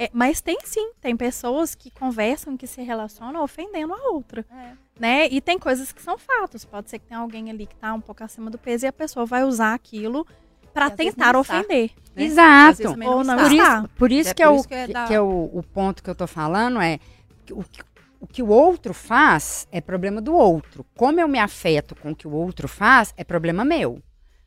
É, 0.01 0.09
mas 0.13 0.39
tem 0.39 0.57
sim, 0.63 0.91
tem 1.01 1.15
pessoas 1.17 1.75
que 1.75 1.91
conversam, 1.91 2.55
que 2.55 2.65
se 2.65 2.81
relacionam 2.81 3.43
ofendendo 3.43 3.93
a 3.93 4.09
outra. 4.12 4.45
É. 4.49 4.71
Né? 4.97 5.27
E 5.29 5.41
tem 5.41 5.59
coisas 5.59 5.91
que 5.91 6.01
são 6.01 6.17
fatos. 6.17 6.63
Pode 6.63 6.89
ser 6.89 6.99
que 6.99 7.05
tenha 7.07 7.19
alguém 7.19 7.49
ali 7.49 7.65
que 7.67 7.75
tá 7.75 7.93
um 7.93 7.99
pouco 7.99 8.23
acima 8.23 8.49
do 8.49 8.57
peso 8.57 8.85
e 8.85 8.88
a 8.88 8.93
pessoa 8.93 9.25
vai 9.25 9.43
usar 9.43 9.73
aquilo 9.73 10.25
para 10.73 10.89
tentar 10.89 11.33
não 11.33 11.41
ofender. 11.41 11.91
né? 12.15 12.23
Exato. 12.23 12.83
também 12.83 13.09
Ou 13.09 13.23
não 13.23 13.35
está. 13.35 13.43
Por 13.45 13.51
está. 13.51 13.77
isso, 13.79 13.89
por 13.97 14.12
isso 14.12 14.29
É 14.29 14.33
que, 14.33 14.43
é 14.43 14.47
por 14.47 14.53
o, 14.53 14.55
isso 14.57 14.67
que 14.69 14.73
é 14.75 14.88
que, 14.88 14.93
da- 14.93 15.05
que 15.07 15.13
é 15.13 15.21
o, 15.21 15.49
o 15.53 15.63
ponto 15.63 16.01
que 16.01 16.09
eu 16.09 16.15
tô 16.15 16.25
falando 16.27 16.79
é 16.79 16.97
que 17.45 17.53
o, 17.53 17.62
que 17.63 17.81
o 18.21 18.27
que 18.27 18.43
o 18.43 18.47
outro 18.49 18.93
faz 18.93 19.67
é 19.71 19.79
problema 19.79 20.21
do 20.21 20.33
outro. 20.33 20.85
Como 20.95 21.19
eu 21.21 21.27
me 21.27 21.39
afeto 21.39 21.95
com 21.95 22.12
o 22.12 22.15
que 22.15 22.27
o 22.27 22.31
outro 22.31 22.67
faz, 22.67 23.13
é 23.15 23.23
problema 23.23 23.63
meu, 23.65 24.01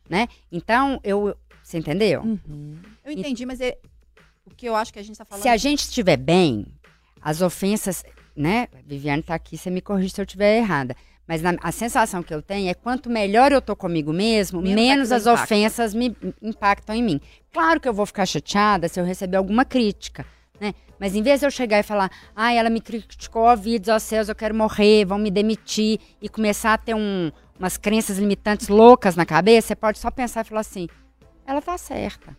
né? 0.09 0.27
Então, 0.51 0.99
eu... 1.03 1.35
Você 1.63 1.77
entendeu? 1.79 2.21
Uhum. 2.21 2.77
Eu 3.03 3.11
entendi, 3.13 3.45
mas 3.45 3.59
é, 3.61 3.77
o 4.45 4.51
que 4.55 4.67
eu 4.67 4.75
acho 4.75 4.91
que 4.93 4.99
a 4.99 5.01
gente 5.03 5.13
está 5.13 5.25
falando. 5.25 5.41
Se 5.43 5.49
a 5.49 5.57
gente 5.57 5.79
estiver 5.79 6.17
bem, 6.17 6.65
as 7.21 7.41
ofensas, 7.41 8.03
né? 8.35 8.67
Viviane 8.85 9.23
tá 9.23 9.35
aqui, 9.35 9.57
você 9.57 9.69
me 9.69 9.81
corrige 9.81 10.09
se 10.13 10.21
eu 10.21 10.25
estiver 10.25 10.57
errada. 10.57 10.95
Mas 11.25 11.41
na- 11.41 11.55
a 11.63 11.71
sensação 11.71 12.21
que 12.21 12.33
eu 12.33 12.41
tenho 12.41 12.69
é 12.69 12.73
quanto 12.73 13.09
melhor 13.09 13.51
eu 13.53 13.61
tô 13.61 13.75
comigo 13.75 14.11
mesmo, 14.11 14.61
Menos 14.61 14.75
menos, 14.75 15.11
as 15.11 15.21
impacta. 15.23 15.43
ofensas 15.43 15.93
me 15.93 16.15
impactam 16.41 16.93
em 16.95 17.01
mim. 17.01 17.21
Claro 17.51 17.79
que 17.79 17.87
eu 17.87 17.93
vou 17.93 18.05
ficar 18.05 18.25
chateada 18.25 18.89
se 18.89 18.99
eu 18.99 19.05
receber 19.05 19.37
alguma 19.37 19.63
crítica, 19.63 20.25
né? 20.59 20.73
Mas 20.99 21.15
em 21.15 21.21
vez 21.21 21.39
de 21.39 21.45
eu 21.45 21.51
chegar 21.51 21.79
e 21.79 21.83
falar, 21.83 22.11
ai, 22.35 22.57
ela 22.57 22.69
me 22.69 22.81
criticou, 22.81 23.43
ó 23.43 23.55
vidas, 23.55 23.87
ó 23.95 23.99
céus, 23.99 24.27
eu 24.27 24.35
quero 24.35 24.53
morrer, 24.53 25.05
vão 25.05 25.17
me 25.17 25.31
demitir, 25.31 25.99
e 26.21 26.27
começar 26.27 26.73
a 26.73 26.77
ter 26.77 26.93
um- 26.93 27.31
umas 27.57 27.77
crenças 27.77 28.17
limitantes 28.17 28.67
loucas 28.67 29.15
na 29.15 29.25
cabeça, 29.25 29.69
você 29.69 29.75
pode 29.75 29.99
só 29.99 30.11
pensar 30.11 30.41
e 30.41 30.49
falar 30.49 30.61
assim, 30.61 30.87
ela 31.47 31.61
tá 31.61 31.77
certa. 31.77 32.35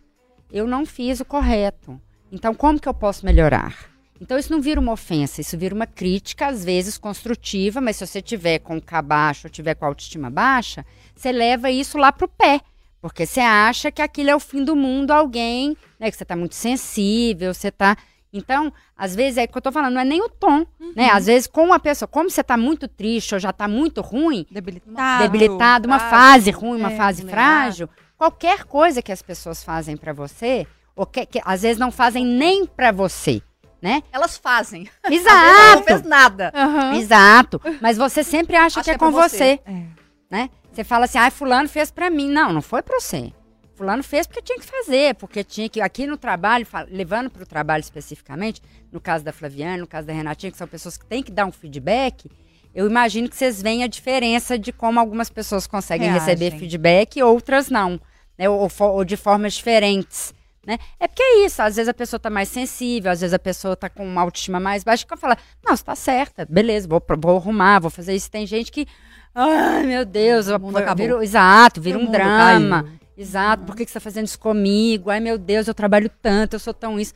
Eu 0.51 0.67
não 0.67 0.87
fiz 0.87 1.21
o 1.21 1.25
correto. 1.25 2.01
Então, 2.31 2.55
como 2.55 2.81
que 2.81 2.89
eu 2.89 2.95
posso 2.95 3.25
melhorar? 3.25 3.75
Então, 4.21 4.39
isso 4.39 4.53
não 4.53 4.61
vira 4.61 4.81
uma 4.81 4.93
ofensa, 4.93 5.41
isso 5.41 5.59
vira 5.59 5.75
uma 5.75 5.87
crítica, 5.87 6.47
às 6.47 6.65
vezes 6.65 6.97
construtiva, 6.97 7.81
mas 7.81 7.97
se 7.97 8.07
você 8.07 8.23
tiver 8.23 8.61
com 8.61 8.77
o 8.77 8.83
K 8.83 9.03
baixo 9.03 9.47
ou 9.47 9.51
tiver 9.51 9.75
com 9.75 9.85
a 9.85 9.89
autoestima 9.89 10.31
baixa, 10.31 10.87
você 11.15 11.33
leva 11.33 11.71
isso 11.71 11.99
lá 11.99 12.13
pro 12.13 12.29
pé. 12.29 12.61
Porque 13.01 13.27
você 13.27 13.41
acha 13.41 13.91
que 13.93 14.01
aquilo 14.01 14.31
é 14.31 14.35
o 14.35 14.41
fim 14.41 14.65
do 14.65 14.75
mundo, 14.75 15.11
alguém, 15.11 15.77
né? 16.01 16.11
Que 16.11 16.17
você 16.17 16.25
tá 16.25 16.35
muito 16.35 16.55
sensível, 16.55 17.53
você 17.53 17.71
tá. 17.71 17.97
Então, 18.33 18.73
às 18.97 19.15
vezes 19.15 19.37
é 19.37 19.45
o 19.45 19.49
que 19.49 19.59
eu 19.59 19.63
tô 19.63 19.71
falando, 19.71 19.93
não 19.95 20.01
é 20.01 20.05
nem 20.05 20.23
o 20.23 20.29
tom, 20.29 20.67
né? 20.97 21.11
Às 21.11 21.27
vezes, 21.27 21.47
com 21.47 21.65
uma 21.67 21.79
pessoa, 21.79 22.09
como 22.09 22.31
você 22.31 22.43
tá 22.43 22.57
muito 22.57 22.89
triste 22.89 23.35
ou 23.35 23.39
já 23.39 23.53
tá 23.53 23.69
muito 23.69 24.01
ruim, 24.01 24.47
Debilitado. 24.51 25.23
debilitado, 25.23 25.87
uma 25.87 26.01
fase 26.01 26.51
ruim, 26.51 26.79
uma 26.79 26.93
é, 26.93 26.97
fase 26.97 27.23
vulnerável. 27.23 27.87
frágil, 27.87 27.91
qualquer 28.25 28.65
coisa 28.65 29.03
que 29.03 29.13
as 29.13 29.21
pessoas 29.21 29.63
fazem 29.63 29.97
pra 29.99 30.13
você, 30.15 30.67
ou 30.97 31.05
que, 31.05 31.27
que 31.27 31.41
às 31.45 31.61
vezes 31.63 31.79
não 31.79 31.91
fazem 31.91 32.25
nem 32.25 32.65
pra 32.65 32.91
você, 32.91 33.43
né? 33.83 34.03
Elas 34.11 34.39
fazem. 34.39 34.89
Ela 35.05 35.77
não 35.77 35.83
fez 35.83 35.99
Exato. 36.01 36.09
nada. 36.09 36.53
Aham. 36.55 36.95
Exato. 36.95 37.61
Mas 37.83 37.99
você 37.99 38.25
sempre 38.25 38.57
acha 38.57 38.81
Acha 38.81 38.85
que 38.85 38.91
é 38.91 38.95
é 38.95 38.99
com 38.99 39.13
pra 39.13 39.29
você, 39.29 39.61
É. 39.67 39.83
né? 40.31 40.51
Você 40.73 40.83
fala 40.85 41.05
assim: 41.05 41.19
"Ah, 41.19 41.31
fulano 41.31 41.69
fez 41.69 41.91
pra 41.91 42.09
mim". 42.09 42.31
Não, 42.31 42.51
não 42.53 42.63
foi 42.63 42.81
pra 42.83 42.99
você. 42.99 43.31
fulano 43.77 44.03
fez 44.05 44.27
porque 44.27 44.41
tinha 44.41 44.59
que 44.59 44.65
fazer, 44.67 45.15
porque 45.17 45.43
tinha 45.45 45.69
que, 45.69 45.81
aqui 45.81 46.07
no 46.07 46.17
trabalho, 46.17 46.65
levando 46.89 47.29
para 47.29 47.43
o 47.43 47.47
trabalho 47.47 47.81
especificamente, 47.83 48.63
no 48.93 49.01
caso 49.01 49.25
da 49.25 49.33
Flaviana, 49.33 49.79
no 49.79 49.87
caso 49.87 50.07
da 50.07 50.13
Renatinha, 50.15 50.51
que 50.53 50.57
são 50.57 50.67
pessoas 50.69 50.97
que 50.97 51.05
têm 51.05 51.23
que 51.25 51.33
dar 51.33 51.45
um 51.45 51.51
feedback, 51.53 52.31
eu 52.73 52.87
imagino 52.89 53.29
que 53.29 53.37
vocês 53.37 53.61
veem 53.61 53.83
a 53.83 53.89
diferença 53.89 54.57
de 54.57 54.73
como 54.73 54.99
algumas 55.01 55.29
pessoas 55.29 55.67
conseguem 55.67 56.09
Reagem. 56.09 56.25
receber 56.35 56.57
feedback 56.57 57.17
e 57.19 57.23
outras 57.25 57.69
não, 57.69 58.01
né? 58.39 58.49
Ou, 58.49 58.69
ou 58.81 59.05
de 59.05 59.17
formas 59.17 59.55
diferentes. 59.55 60.33
Né? 60.67 60.79
É 60.99 61.07
porque 61.07 61.23
é 61.23 61.45
isso, 61.45 61.61
às 61.61 61.77
vezes 61.77 61.89
a 61.91 61.95
pessoa 61.95 62.19
tá 62.19 62.31
mais 62.31 62.49
sensível, 62.49 63.11
às 63.13 63.21
vezes 63.21 63.35
a 63.35 63.39
pessoa 63.39 63.77
tá 63.77 63.91
com 63.91 64.03
uma 64.07 64.23
autoestima 64.23 64.59
mais 64.59 64.83
baixa, 64.83 65.05
que 65.07 65.15
fala, 65.17 65.37
não, 65.63 65.77
você 65.77 65.85
tá 65.85 65.95
certa, 65.95 66.47
beleza, 66.49 66.89
vou, 66.89 67.03
vou 67.19 67.37
arrumar, 67.37 67.81
vou 67.81 67.91
fazer 67.91 68.15
isso. 68.15 68.31
Tem 68.31 68.47
gente 68.47 68.73
que, 68.73 68.87
ai 69.35 69.83
meu 69.85 70.07
Deus, 70.07 70.49
O 70.49 70.59
mundo 70.59 70.79
acabou. 70.79 71.23
exato, 71.23 71.83
vira 71.83 71.99
um 71.99 72.11
drama. 72.11 72.83
caiu. 72.85 72.99
Exato, 73.17 73.65
por 73.65 73.77
que, 73.77 73.85
que 73.85 73.91
você 73.91 73.99
tá 73.99 74.01
fazendo 74.01 74.27
isso 74.27 74.39
comigo? 74.39 75.11
Ai 75.11 75.21
meu 75.21 75.37
Deus, 75.37 75.69
eu 75.69 75.75
trabalho 75.75 76.11
tanto, 76.23 76.55
eu 76.55 76.59
sou 76.59 76.73
tão 76.73 76.99
isso. 76.99 77.13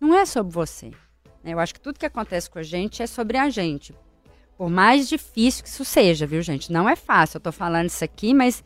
Não 0.00 0.16
é 0.18 0.24
sobre 0.24 0.52
você. 0.54 0.86
né? 1.44 1.52
Eu 1.52 1.58
acho 1.60 1.74
que 1.74 1.80
tudo 1.80 1.98
que 1.98 2.06
acontece 2.06 2.48
com 2.48 2.58
a 2.58 2.62
gente 2.62 3.02
é 3.02 3.06
sobre 3.06 3.36
a 3.36 3.50
gente. 3.50 3.94
Por 4.56 4.70
mais 4.70 5.08
difícil 5.08 5.62
que 5.62 5.68
isso 5.68 5.84
seja, 5.84 6.26
viu, 6.26 6.40
gente? 6.40 6.72
Não 6.72 6.88
é 6.88 6.96
fácil. 6.96 7.36
Eu 7.36 7.40
tô 7.42 7.52
falando 7.52 7.88
isso 7.88 8.02
aqui, 8.02 8.32
mas 8.34 8.64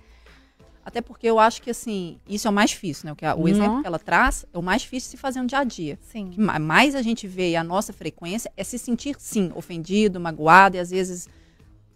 Até 0.85 1.01
porque 1.01 1.27
eu 1.29 1.39
acho 1.39 1.63
que, 1.63 1.71
assim, 1.71 2.19
isso 2.29 2.49
é 2.49 2.51
o 2.51 2.53
mais 2.53 2.71
difícil, 2.71 3.07
né? 3.07 3.13
O, 3.13 3.17
que 3.17 3.25
a- 3.25 3.35
o 3.37 3.41
Não. 3.43 3.49
exemplo 3.49 3.81
que 3.83 3.87
ela 3.87 3.99
traz 4.01 4.45
é 4.53 4.59
o 4.59 4.63
mais 4.63 4.83
difícil 4.83 5.07
de 5.09 5.11
se 5.13 5.17
fazer 5.17 5.41
no 5.41 5.47
dia 5.47 5.59
a 5.59 5.65
dia. 5.65 5.99
Sim. 6.11 6.31
que 6.31 6.41
ma- 6.41 6.59
mais 6.59 6.95
a 6.97 7.03
gente 7.03 7.27
vê 7.29 7.51
e 7.51 7.57
a 7.57 7.63
nossa 7.63 7.93
frequência 7.93 8.51
é 8.57 8.65
se 8.65 8.79
sentir, 8.79 9.15
sim, 9.19 9.53
ofendido, 9.55 10.19
magoado, 10.19 10.77
e 10.77 10.81
às 10.81 10.91
vezes 10.91 11.29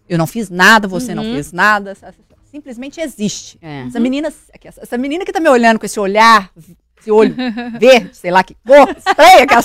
eu 0.08 0.16
não 0.16 0.26
fiz 0.26 0.48
nada, 0.50 0.86
você 0.86 1.14
não 1.16 1.24
Uhum. 1.24 1.34
fez 1.34 1.50
nada, 1.52 1.96
simplesmente 2.44 3.00
existe. 3.00 3.58
é. 3.60 3.86
Essa 3.88 3.98
menina, 3.98 4.32
essa- 4.62 4.96
menina 4.98 5.24
que 5.24 5.32
tá 5.32 5.40
me 5.40 5.48
olhando 5.48 5.80
com 5.80 5.86
esse 5.86 5.98
olhar, 5.98 6.50
esse 6.98 7.10
olho 7.10 7.34
verde, 7.80 8.16
sei 8.16 8.30
lá 8.30 8.44
que 8.44 8.54
cor, 8.64 8.88
estranha, 8.96 9.46
que 9.48 9.52
ela- 9.52 9.64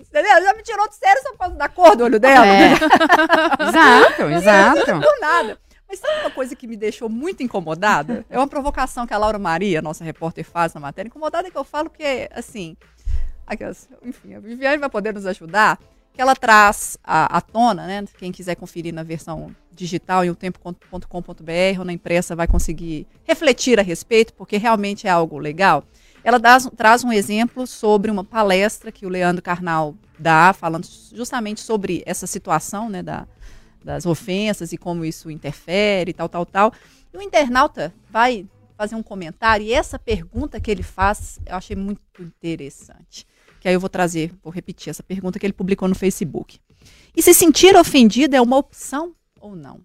entendeu? 0.00 0.42
Já 0.42 0.54
me 0.54 0.62
tirou 0.62 0.88
do 0.88 0.94
sério 0.94 1.22
só 1.22 1.30
por 1.32 1.38
causa 1.38 1.54
da 1.56 1.68
cor 1.68 1.94
do 1.94 2.04
olho 2.04 2.18
dela, 2.18 2.46
É. 2.46 2.72
exato, 3.68 4.22
exato. 4.30 4.98
do 5.00 5.20
nada. 5.20 5.58
Mas 5.88 5.98
sabe 6.00 6.20
uma 6.20 6.30
coisa 6.30 6.54
que 6.56 6.66
me 6.66 6.76
deixou 6.76 7.08
muito 7.08 7.42
incomodada? 7.42 8.24
É 8.30 8.38
uma 8.38 8.48
provocação 8.48 9.06
que 9.06 9.14
a 9.14 9.18
Laura 9.18 9.38
Maria, 9.38 9.80
nossa 9.80 10.02
repórter, 10.04 10.44
faz 10.44 10.74
na 10.74 10.80
matéria. 10.80 11.08
Incomodada 11.08 11.50
que 11.50 11.56
eu 11.56 11.64
falo 11.64 11.88
porque, 11.90 12.28
assim, 12.34 12.76
aquelas- 13.46 13.88
enfim, 14.04 14.34
a 14.34 14.40
Viviane 14.40 14.78
vai 14.78 14.88
poder 14.90 15.14
nos 15.14 15.26
ajudar, 15.26 15.78
que 16.12 16.20
ela 16.20 16.34
traz 16.34 16.96
à, 17.04 17.36
à 17.36 17.40
tona, 17.40 17.86
né? 17.86 18.04
Quem 18.18 18.32
quiser 18.32 18.54
conferir 18.56 18.92
na 18.92 19.02
versão 19.02 19.54
digital 19.70 20.24
em 20.24 20.30
otempo.com.br 20.30 21.78
ou 21.78 21.84
na 21.84 21.92
impressa 21.92 22.34
vai 22.34 22.46
conseguir 22.46 23.06
refletir 23.24 23.78
a 23.78 23.82
respeito, 23.82 24.32
porque 24.34 24.56
realmente 24.56 25.06
é 25.06 25.10
algo 25.10 25.38
legal. 25.38 25.84
Ela 26.24 26.38
dá- 26.38 26.58
traz 26.76 27.04
um 27.04 27.12
exemplo 27.12 27.66
sobre 27.66 28.10
uma 28.10 28.24
palestra 28.24 28.90
que 28.90 29.06
o 29.06 29.08
Leandro 29.08 29.42
Carnal 29.42 29.94
dá, 30.18 30.52
falando 30.52 30.86
justamente 31.12 31.60
sobre 31.60 32.02
essa 32.06 32.26
situação, 32.26 32.88
né, 32.88 33.02
da, 33.02 33.28
das 33.86 34.04
ofensas 34.04 34.72
e 34.72 34.76
como 34.76 35.04
isso 35.04 35.30
interfere, 35.30 36.12
tal, 36.12 36.28
tal, 36.28 36.44
tal. 36.44 36.72
E 37.14 37.16
o 37.16 37.22
internauta 37.22 37.94
vai 38.10 38.46
fazer 38.76 38.96
um 38.96 39.02
comentário 39.02 39.64
e 39.64 39.72
essa 39.72 39.98
pergunta 39.98 40.60
que 40.60 40.70
ele 40.70 40.82
faz 40.82 41.38
eu 41.46 41.56
achei 41.56 41.76
muito 41.76 42.00
interessante. 42.20 43.24
Que 43.60 43.68
aí 43.68 43.74
eu 43.74 43.80
vou 43.80 43.88
trazer, 43.88 44.34
vou 44.42 44.52
repetir 44.52 44.90
essa 44.90 45.02
pergunta 45.02 45.38
que 45.38 45.46
ele 45.46 45.52
publicou 45.52 45.88
no 45.88 45.94
Facebook. 45.94 46.58
E 47.16 47.22
se 47.22 47.32
sentir 47.32 47.74
ofendido 47.76 48.36
é 48.36 48.40
uma 48.42 48.58
opção 48.58 49.14
ou 49.40 49.56
não? 49.56 49.80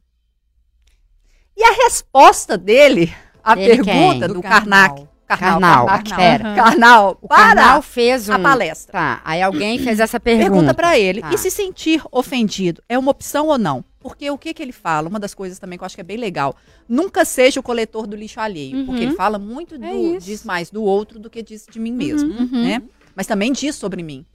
E 1.55 1.63
a 1.63 1.71
resposta 1.83 2.57
dele, 2.57 3.13
a 3.43 3.55
Dele 3.55 3.83
pergunta 3.83 4.25
quem? 4.25 4.33
do 4.33 4.41
Karnak, 4.41 5.07
Karnal, 5.27 5.85
Karnak, 5.85 6.15
pera. 6.15 6.47
Aham. 6.49 6.55
Karnal, 6.55 7.17
O 7.21 7.27
para 7.27 7.81
fez 7.81 8.27
um... 8.27 8.33
a 8.33 8.39
palestra. 8.39 8.91
Tá, 8.91 9.21
aí 9.23 9.41
alguém 9.41 9.79
fez 9.79 9.99
essa 9.99 10.19
pergunta. 10.19 10.49
Pergunta 10.49 10.73
pra 10.73 10.97
ele. 10.99 11.21
Tá. 11.21 11.33
E 11.33 11.37
se 11.37 11.49
sentir 11.49 12.01
ofendido 12.11 12.83
é 12.89 12.97
uma 12.97 13.11
opção 13.11 13.47
ou 13.47 13.57
não? 13.57 13.83
Porque 14.01 14.29
o 14.31 14.37
que, 14.37 14.53
que 14.53 14.61
ele 14.63 14.71
fala? 14.71 15.07
Uma 15.07 15.19
das 15.19 15.33
coisas 15.33 15.59
também 15.59 15.77
que 15.77 15.83
eu 15.83 15.85
acho 15.85 15.95
que 15.95 16.01
é 16.01 16.03
bem 16.03 16.17
legal. 16.17 16.55
Nunca 16.89 17.23
seja 17.23 17.59
o 17.59 17.63
coletor 17.63 18.07
do 18.07 18.15
lixo 18.15 18.39
alheio. 18.39 18.77
Uhum. 18.77 18.85
Porque 18.87 19.03
ele 19.03 19.13
fala 19.15 19.37
muito 19.37 19.77
do. 19.77 19.85
É 19.85 20.17
diz 20.17 20.43
mais 20.43 20.69
do 20.71 20.81
outro 20.83 21.19
do 21.19 21.29
que 21.29 21.41
diz 21.43 21.65
de 21.69 21.79
mim 21.79 21.91
mesmo. 21.91 22.31
Uhum. 22.33 22.63
Né? 22.63 22.81
Mas 23.15 23.27
também 23.27 23.51
diz 23.53 23.75
sobre 23.75 24.01
mim. 24.01 24.25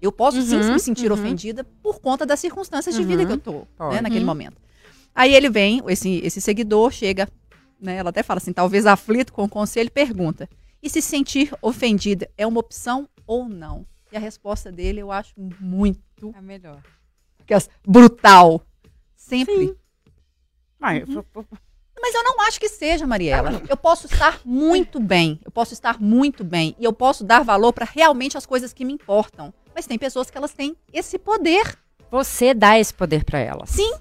Eu 0.00 0.12
posso 0.12 0.40
sim 0.42 0.56
Uhum, 0.56 0.74
me 0.74 0.78
sentir 0.78 1.10
uhum. 1.10 1.18
ofendida 1.18 1.64
por 1.82 2.00
conta 2.00 2.24
das 2.24 2.38
circunstâncias 2.38 2.94
de 2.94 3.00
Uhum. 3.02 3.08
vida 3.08 3.26
que 3.26 3.32
eu 3.32 3.38
tô, 3.38 3.66
né, 3.90 4.00
naquele 4.00 4.20
Uhum. 4.20 4.26
momento. 4.26 4.56
Aí 5.12 5.34
ele 5.34 5.50
vem, 5.50 5.82
esse, 5.88 6.20
esse 6.22 6.40
seguidor 6.40 6.92
chega, 6.92 7.28
né? 7.80 7.96
Ela 7.96 8.10
até 8.10 8.22
fala 8.22 8.38
assim, 8.38 8.52
talvez 8.52 8.86
aflito 8.86 9.32
com 9.32 9.42
o 9.42 9.48
conselho, 9.48 9.90
pergunta: 9.90 10.48
e 10.80 10.88
se 10.88 11.02
sentir 11.02 11.52
ofendida 11.60 12.30
é 12.38 12.46
uma 12.46 12.60
opção 12.60 13.08
ou 13.26 13.48
não? 13.48 13.84
E 14.12 14.16
a 14.16 14.20
resposta 14.20 14.70
dele 14.70 15.00
eu 15.00 15.10
acho 15.10 15.34
muito 15.60 16.32
É 16.36 16.40
melhor. 16.40 16.80
aquelas- 17.40 17.68
brutal. 17.84 18.62
Sempre. 19.28 19.76
Eu- 21.06 21.24
eu- 21.34 21.46
Mas 22.00 22.14
eu 22.14 22.22
não 22.22 22.40
acho 22.42 22.60
que 22.60 22.68
seja, 22.68 23.06
Mariela. 23.06 23.60
Eu 23.68 23.76
posso 23.76 24.06
estar 24.06 24.40
muito 24.44 25.00
bem. 25.00 25.40
Eu 25.44 25.50
posso 25.50 25.74
estar 25.74 26.00
muito 26.00 26.44
bem. 26.44 26.74
E 26.78 26.84
eu 26.84 26.92
posso 26.92 27.24
dar 27.24 27.42
valor 27.42 27.72
para 27.72 27.84
realmente 27.84 28.38
as 28.38 28.46
coisas 28.46 28.72
que 28.72 28.84
me 28.84 28.92
importam. 28.92 29.52
Mas 29.74 29.86
tem 29.86 29.98
pessoas 29.98 30.30
que 30.30 30.38
elas 30.38 30.52
têm 30.52 30.76
esse 30.92 31.18
poder. 31.18 31.76
Você 32.10 32.54
dá 32.54 32.78
esse 32.78 32.94
poder 32.94 33.24
pra 33.24 33.38
elas. 33.40 33.70
Sim. 33.70 33.92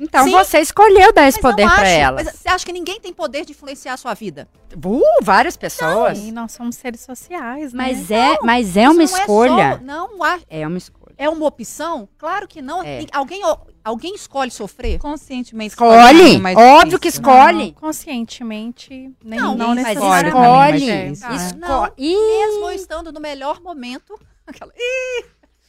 Então 0.00 0.24
Sim. 0.24 0.32
você 0.32 0.58
escolheu 0.58 1.12
dar 1.12 1.28
esse 1.28 1.40
mas 1.40 1.52
poder 1.52 1.64
não 1.66 1.74
pra 1.74 1.82
acho. 1.82 1.92
elas. 1.92 2.24
Mas 2.24 2.34
você 2.34 2.48
acha 2.48 2.66
que 2.66 2.72
ninguém 2.72 2.98
tem 2.98 3.12
poder 3.12 3.44
de 3.44 3.52
influenciar 3.52 3.92
a 3.92 3.96
sua 3.96 4.14
vida? 4.14 4.48
Uh, 4.74 5.00
várias 5.22 5.56
pessoas. 5.56 6.18
E 6.18 6.32
nós 6.32 6.52
somos 6.52 6.74
seres 6.76 7.02
sociais, 7.02 7.72
né? 7.72 7.84
Mas 7.84 8.10
é, 8.10 8.38
mas 8.42 8.76
é 8.76 8.88
uma 8.88 8.94
não 8.94 9.02
escolha. 9.02 9.62
É 9.62 9.76
só, 9.76 9.84
não, 9.84 10.08
É 10.48 10.66
uma 10.66 10.78
escolha. 10.78 11.01
É 11.24 11.28
uma 11.28 11.46
opção? 11.46 12.08
Claro 12.18 12.46
que 12.48 12.60
não. 12.62 12.82
É. 12.82 13.04
Alguém, 13.12 13.42
alguém 13.84 14.14
escolhe 14.14 14.50
sofrer? 14.50 14.98
Conscientemente. 14.98 15.72
Escolhe. 15.72 16.36
é 16.36 16.38
mais 16.38 16.56
Óbvio 16.56 16.98
que 16.98 17.08
difícil. 17.08 17.30
escolhe. 17.32 17.72
conscientemente, 17.72 19.10
nem 19.24 19.38
Não, 19.40 19.54
não, 19.54 19.68
ninguém 19.74 19.84
Mas 19.84 19.96
escolhe, 19.96 20.22
necessariamente. 20.24 20.84
escolhe. 20.84 20.90
é 20.90 21.04
né? 21.38 21.46
Escolhe. 21.46 21.92
Ih, 21.98 22.14
Mesmo 22.16 22.64
eu 22.66 22.72
estando 22.72 23.12
no 23.12 23.20
melhor 23.20 23.60
momento. 23.60 24.18
aquela- 24.46 24.72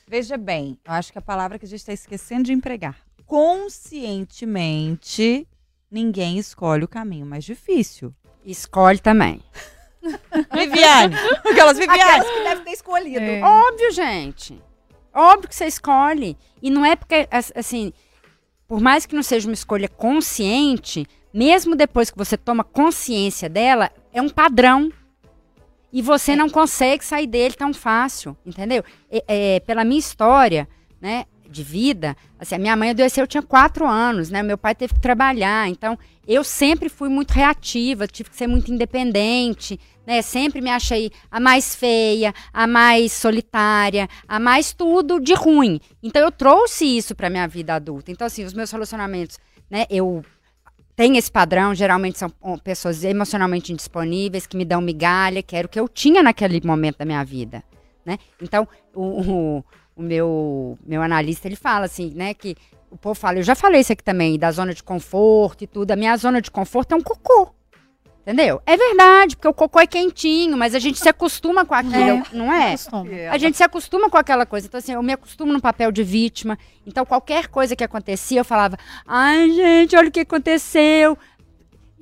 Veja 0.07 0.37
bem, 0.37 0.77
eu 0.85 0.93
acho 0.93 1.11
que 1.11 1.17
a 1.17 1.21
palavra 1.21 1.57
que 1.57 1.65
a 1.65 1.67
gente 1.67 1.79
está 1.79 1.93
esquecendo 1.93 2.43
de 2.43 2.53
empregar. 2.53 2.95
Conscientemente, 3.25 5.47
ninguém 5.89 6.37
escolhe 6.37 6.83
o 6.83 6.87
caminho 6.87 7.25
mais 7.25 7.43
difícil. 7.43 8.13
Escolhe 8.45 8.99
também. 8.99 9.41
Viviane! 10.53 11.15
Aquelas 11.49 11.77
Viviane! 11.77 12.01
Aquelas 12.01 12.27
que 12.29 12.43
devem 12.43 12.63
ter 12.65 12.71
escolhido. 12.71 13.19
É. 13.21 13.41
Óbvio, 13.41 13.91
gente. 13.91 14.61
Óbvio 15.13 15.49
que 15.49 15.55
você 15.55 15.65
escolhe. 15.65 16.37
E 16.61 16.69
não 16.69 16.85
é 16.85 16.95
porque, 16.95 17.27
as- 17.29 17.51
assim, 17.55 17.93
por 18.67 18.79
mais 18.81 19.05
que 19.05 19.15
não 19.15 19.23
seja 19.23 19.47
uma 19.47 19.53
escolha 19.53 19.87
consciente, 19.87 21.05
mesmo 21.33 21.75
depois 21.75 22.09
que 22.09 22.17
você 22.17 22.35
toma 22.37 22.63
consciência 22.63 23.47
dela, 23.49 23.91
é 24.11 24.21
um 24.21 24.29
padrão. 24.29 24.91
E 25.91 26.01
você 26.01 26.35
não 26.35 26.49
consegue 26.49 27.05
sair 27.05 27.27
dele 27.27 27.53
tão 27.53 27.71
fácil, 27.73 28.35
entendeu? 28.45 28.83
É, 29.11 29.23
é, 29.27 29.59
pela 29.59 29.83
minha 29.83 29.99
história, 29.99 30.67
né, 30.99 31.25
de 31.53 31.63
vida, 31.63 32.17
assim, 32.39 32.55
a 32.55 32.59
minha 32.59 32.75
mãe 32.75 32.89
adoeceu, 32.89 33.23
eu 33.23 33.27
tinha 33.27 33.43
quatro 33.43 33.87
anos, 33.87 34.29
né? 34.29 34.43
Meu 34.43 34.57
pai 34.57 34.75
teve 34.75 34.93
que 34.95 34.99
trabalhar, 34.99 35.69
então 35.69 35.97
eu 36.27 36.43
sempre 36.43 36.89
fui 36.89 37.07
muito 37.07 37.31
reativa, 37.31 38.07
tive 38.07 38.29
que 38.29 38.35
ser 38.35 38.47
muito 38.47 38.73
independente, 38.73 39.79
né? 40.05 40.21
Sempre 40.21 40.59
me 40.59 40.69
achei 40.69 41.11
a 41.31 41.39
mais 41.39 41.75
feia, 41.75 42.33
a 42.51 42.65
mais 42.65 43.13
solitária, 43.13 44.09
a 44.27 44.39
mais 44.39 44.73
tudo 44.73 45.19
de 45.19 45.33
ruim. 45.33 45.79
Então 46.01 46.21
eu 46.21 46.31
trouxe 46.31 46.85
isso 46.85 47.15
para 47.15 47.29
minha 47.29 47.47
vida 47.47 47.75
adulta. 47.75 48.11
Então 48.11 48.27
assim, 48.27 48.43
os 48.43 48.53
meus 48.53 48.71
relacionamentos, 48.71 49.37
né? 49.69 49.85
Eu 49.89 50.25
tenho 50.95 51.17
esse 51.17 51.31
padrão, 51.31 51.73
geralmente 51.73 52.19
são 52.19 52.31
pessoas 52.63 53.03
emocionalmente 53.03 53.71
indisponíveis 53.71 54.45
que 54.45 54.57
me 54.57 54.65
dão 54.65 54.81
migalha, 54.81 55.41
que 55.41 55.55
era 55.55 55.65
o 55.65 55.69
que 55.69 55.79
eu 55.79 55.87
tinha 55.87 56.21
naquele 56.21 56.61
momento 56.65 56.97
da 56.97 57.05
minha 57.05 57.23
vida, 57.23 57.63
né? 58.05 58.17
Então 58.41 58.67
o, 58.93 59.01
o, 59.21 59.65
o 59.95 60.01
meu 60.01 60.77
meu 60.85 61.01
analista 61.01 61.47
ele 61.47 61.55
fala 61.55 61.85
assim, 61.85 62.11
né? 62.15 62.33
Que 62.33 62.55
o 62.89 62.97
povo 62.97 63.15
fala, 63.15 63.39
eu 63.39 63.43
já 63.43 63.55
falei 63.55 63.81
isso 63.81 63.91
aqui 63.91 64.03
também, 64.03 64.37
da 64.37 64.51
zona 64.51 64.73
de 64.73 64.83
conforto 64.83 65.63
e 65.63 65.67
tudo. 65.67 65.91
A 65.91 65.95
minha 65.95 66.15
zona 66.15 66.39
de 66.41 66.51
conforto 66.51 66.91
é 66.93 66.95
um 66.95 67.01
cocô. 67.01 67.49
Entendeu? 68.21 68.61
É 68.65 68.77
verdade, 68.77 69.35
porque 69.35 69.49
o 69.49 69.53
cocô 69.53 69.81
é 69.81 69.85
quentinho, 69.85 70.55
mas 70.55 70.73
a 70.73 70.79
gente 70.79 70.97
se 70.97 71.09
acostuma 71.09 71.65
com 71.65 71.73
aquilo, 71.73 71.95
É. 71.99 72.23
não 72.31 72.53
é? 72.53 72.73
A 73.29 73.37
gente 73.37 73.57
se 73.57 73.63
acostuma 73.63 74.09
com 74.09 74.15
aquela 74.15 74.45
coisa. 74.45 74.65
Então, 74.65 74.77
assim, 74.77 74.93
eu 74.93 75.03
me 75.03 75.11
acostumo 75.11 75.51
no 75.51 75.59
papel 75.59 75.91
de 75.91 76.03
vítima. 76.03 76.57
Então, 76.87 77.05
qualquer 77.05 77.47
coisa 77.47 77.75
que 77.75 77.83
acontecia, 77.83 78.39
eu 78.39 78.45
falava, 78.45 78.77
ai, 79.05 79.49
gente, 79.51 79.93
olha 79.97 80.07
o 80.07 80.11
que 80.11 80.21
aconteceu. 80.21 81.17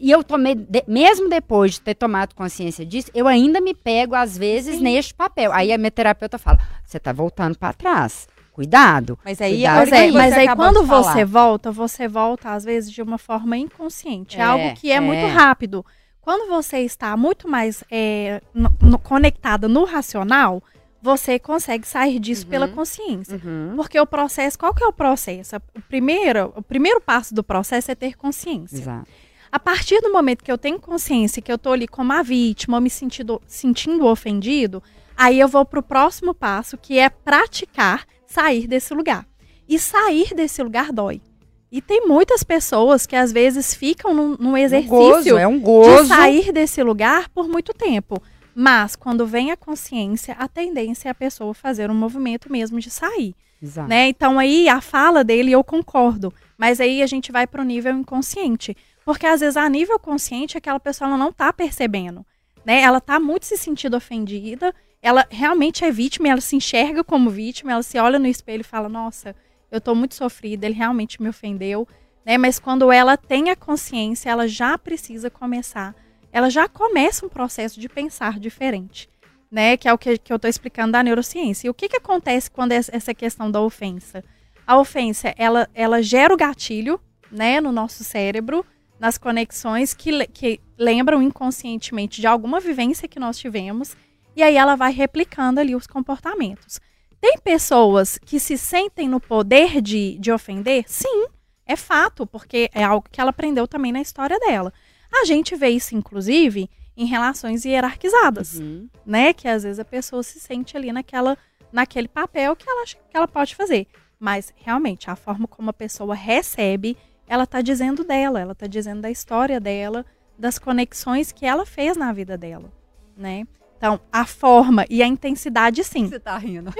E 0.01 0.09
eu 0.11 0.23
tomei, 0.23 0.55
de- 0.55 0.83
mesmo 0.87 1.29
depois 1.29 1.73
de 1.73 1.81
ter 1.81 1.93
tomado 1.95 2.33
consciência 2.33 2.85
disso, 2.85 3.11
eu 3.13 3.27
ainda 3.27 3.61
me 3.61 3.73
pego, 3.73 4.15
às 4.15 4.37
vezes, 4.37 4.81
neste 4.81 5.13
papel. 5.13 5.51
Aí 5.53 5.71
a 5.71 5.77
minha 5.77 5.91
terapeuta 5.91 6.37
fala, 6.39 6.59
você 6.83 6.99
tá 6.99 7.13
voltando 7.13 7.57
para 7.57 7.71
trás. 7.73 8.27
Cuidado. 8.51 9.17
Mas 9.23 9.39
aí, 9.39 9.53
Cuidado. 9.53 9.75
a 9.77 9.79
hora 9.81 9.89
Mas, 9.89 9.99
é, 9.99 10.07
você 10.07 10.17
mas 10.17 10.33
aí 10.33 10.55
quando 10.55 10.83
você 10.83 11.23
volta, 11.23 11.71
você 11.71 12.07
volta 12.07 12.49
às 12.51 12.63
vezes 12.65 12.91
de 12.91 13.01
uma 13.01 13.17
forma 13.17 13.55
inconsciente. 13.57 14.37
É, 14.37 14.41
É, 14.41 14.43
algo 14.43 14.73
que 14.75 14.91
é, 14.91 14.95
é. 14.95 14.99
muito 14.99 15.25
rápido. 15.27 15.85
Quando 16.19 16.49
você 16.49 16.79
está 16.79 17.15
muito 17.15 17.47
mais 17.47 17.83
é, 17.89 18.41
no- 18.53 18.73
no- 18.81 18.99
conectada 18.99 19.67
no 19.67 19.85
racional, 19.85 20.61
você 21.01 21.39
consegue 21.39 21.87
sair 21.87 22.19
disso 22.19 22.45
pela 22.45 22.67
Uhum. 22.67 22.73
consciência. 22.73 23.41
Uhum. 23.43 23.73
Porque 23.75 23.99
o 23.99 24.05
processo, 24.05 24.59
qual 24.59 24.73
que 24.73 24.83
é 24.83 24.87
o 24.87 24.93
processo? 24.93 25.55
O 25.55 25.81
primeiro, 25.89 26.53
o 26.55 26.61
primeiro 26.61 27.01
passo 27.01 27.33
do 27.33 27.43
processo 27.43 27.89
é 27.89 27.95
ter 27.95 28.15
consciência. 28.15 28.77
Exato. 28.77 29.07
A 29.51 29.59
partir 29.59 29.99
do 29.99 30.11
momento 30.11 30.43
que 30.43 30.51
eu 30.51 30.57
tenho 30.57 30.79
consciência 30.79 31.41
que 31.41 31.51
eu 31.51 31.57
tô 31.57 31.73
ali 31.73 31.87
como 31.87 32.13
a 32.13 32.23
vítima, 32.23 32.79
me 32.79 32.89
sentindo, 32.89 33.41
sentindo 33.45 34.05
ofendido, 34.05 34.81
aí 35.17 35.39
eu 35.39 35.47
vou 35.47 35.65
pro 35.65 35.83
próximo 35.83 36.33
passo, 36.33 36.77
que 36.77 36.97
é 36.97 37.09
praticar 37.09 38.05
sair 38.25 38.65
desse 38.65 38.93
lugar. 38.93 39.27
E 39.67 39.77
sair 39.77 40.33
desse 40.33 40.63
lugar 40.63 40.93
dói. 40.93 41.21
E 41.69 41.81
tem 41.81 42.07
muitas 42.07 42.43
pessoas 42.43 43.05
que 43.05 43.15
às 43.15 43.31
vezes 43.31 43.73
ficam 43.73 44.13
num, 44.13 44.37
num 44.37 44.51
Um 44.51 44.57
exercício 44.57 44.89
gozo, 44.89 45.37
é 45.37 45.47
um 45.47 45.57
de 45.57 45.63
gozo. 45.63 46.07
sair 46.07 46.51
desse 46.51 46.81
lugar 46.81 47.29
por 47.29 47.47
muito 47.47 47.73
tempo. 47.73 48.21
Mas 48.55 48.95
quando 48.95 49.25
vem 49.25 49.51
a 49.51 49.57
consciência, 49.57 50.35
a 50.37 50.47
tendência 50.47 51.09
é 51.09 51.11
a 51.11 51.15
pessoa 51.15 51.53
fazer 51.53 51.89
um 51.89 51.95
movimento 51.95 52.51
mesmo 52.51 52.79
de 52.79 52.89
sair 52.89 53.33
Exato. 53.61 53.87
né? 53.87 54.07
Então 54.07 54.39
aí 54.39 54.67
a 54.67 54.81
fala 54.81 55.23
dele 55.23 55.51
eu 55.51 55.63
concordo, 55.63 56.33
mas 56.57 56.81
aí 56.81 57.01
a 57.01 57.07
gente 57.07 57.31
vai 57.31 57.45
pro 57.45 57.63
nível 57.63 57.93
inconsciente, 57.93 58.75
porque 59.05 59.25
às 59.25 59.41
vezes 59.41 59.57
a 59.57 59.67
nível 59.67 59.99
consciente 59.99 60.57
aquela 60.57 60.79
pessoa 60.79 61.07
ela 61.07 61.17
não 61.17 61.31
tá 61.31 61.51
percebendo, 61.51 62.25
né? 62.65 62.81
Ela 62.81 63.01
tá 63.01 63.19
muito 63.19 63.45
se 63.45 63.57
sentindo 63.57 63.97
ofendida, 63.97 64.73
ela 65.01 65.25
realmente 65.29 65.83
é 65.83 65.91
vítima, 65.91 66.29
ela 66.29 66.41
se 66.41 66.55
enxerga 66.55 67.03
como 67.03 67.29
vítima, 67.29 67.71
ela 67.71 67.83
se 67.83 67.97
olha 67.97 68.19
no 68.19 68.27
espelho 68.27 68.61
e 68.61 68.63
fala: 68.63 68.87
"Nossa, 68.87 69.35
eu 69.71 69.81
tô 69.81 69.95
muito 69.95 70.15
sofrida, 70.15 70.65
ele 70.65 70.75
realmente 70.75 71.21
me 71.21 71.29
ofendeu", 71.29 71.87
né? 72.25 72.37
Mas 72.37 72.59
quando 72.59 72.91
ela 72.91 73.17
tem 73.17 73.49
a 73.49 73.55
consciência, 73.55 74.29
ela 74.29 74.47
já 74.47 74.77
precisa 74.77 75.29
começar, 75.29 75.95
ela 76.31 76.49
já 76.49 76.67
começa 76.67 77.25
um 77.25 77.29
processo 77.29 77.79
de 77.79 77.89
pensar 77.89 78.39
diferente 78.39 79.11
né? 79.51 79.75
Que 79.75 79.87
é 79.87 79.93
o 79.93 79.97
que, 79.97 80.17
que 80.17 80.31
eu 80.31 80.37
estou 80.37 80.49
explicando 80.49 80.93
da 80.93 81.03
neurociência. 81.03 81.67
E 81.67 81.69
o 81.69 81.73
que, 81.73 81.89
que 81.89 81.97
acontece 81.97 82.49
quando 82.49 82.71
é 82.71 82.75
essa 82.75 83.13
questão 83.13 83.51
da 83.51 83.59
ofensa? 83.59 84.23
A 84.65 84.79
ofensa, 84.79 85.33
ela, 85.37 85.69
ela 85.73 86.01
gera 86.01 86.33
o 86.33 86.37
gatilho, 86.37 86.99
né, 87.29 87.59
no 87.59 87.71
nosso 87.71 88.03
cérebro, 88.03 88.65
nas 89.01 89.17
conexões 89.17 89.95
que, 89.95 90.27
que 90.27 90.61
lembram 90.77 91.23
inconscientemente 91.23 92.21
de 92.21 92.27
alguma 92.27 92.59
vivência 92.59 93.07
que 93.07 93.19
nós 93.19 93.35
tivemos, 93.35 93.95
e 94.35 94.43
aí 94.43 94.55
ela 94.55 94.75
vai 94.75 94.93
replicando 94.93 95.59
ali 95.59 95.75
os 95.75 95.87
comportamentos. 95.87 96.79
Tem 97.19 97.39
pessoas 97.39 98.19
que 98.19 98.39
se 98.39 98.59
sentem 98.59 99.09
no 99.09 99.19
poder 99.19 99.81
de, 99.81 100.19
de 100.19 100.31
ofender? 100.31 100.83
Sim, 100.87 101.25
é 101.65 101.75
fato, 101.75 102.27
porque 102.27 102.69
é 102.75 102.83
algo 102.83 103.07
que 103.11 103.19
ela 103.19 103.31
aprendeu 103.31 103.67
também 103.67 103.91
na 103.91 104.01
história 104.01 104.39
dela. 104.39 104.71
A 105.11 105.25
gente 105.25 105.55
vê 105.55 105.69
isso, 105.69 105.95
inclusive, 105.95 106.69
em 106.95 107.05
relações 107.05 107.65
hierarquizadas 107.65 108.59
Uhum. 108.59 108.87
né? 109.03 109.33
Que 109.33 109.47
às 109.47 109.63
vezes 109.63 109.79
a 109.79 109.85
pessoa 109.85 110.21
se 110.21 110.39
sente 110.39 110.77
ali 110.77 110.91
naquela, 110.91 111.35
naquele 111.71 112.07
papel 112.07 112.55
que 112.55 112.69
ela 112.69 112.83
acha 112.83 112.97
que 112.97 113.17
ela 113.17 113.27
pode 113.27 113.55
fazer. 113.55 113.87
Mas 114.19 114.53
realmente 114.57 115.09
a 115.09 115.15
forma 115.15 115.47
como 115.47 115.71
a 115.71 115.73
pessoa 115.73 116.13
recebe, 116.13 116.95
ela 117.31 117.47
tá 117.47 117.61
dizendo 117.61 118.03
dela, 118.03 118.41
ela 118.41 118.53
tá 118.53 118.67
dizendo 118.67 119.03
da 119.03 119.09
história 119.09 119.57
dela, 119.57 120.05
das 120.37 120.59
conexões 120.59 121.31
que 121.31 121.45
ela 121.45 121.65
fez 121.65 121.95
na 121.95 122.11
vida 122.11 122.37
dela, 122.37 122.69
né? 123.15 123.47
Então, 123.81 123.99
a 124.11 124.27
forma 124.27 124.85
e 124.91 125.01
a 125.01 125.07
intensidade, 125.07 125.83
sim. 125.83 126.07
Você 126.07 126.19
tá 126.19 126.37
rindo. 126.37 126.71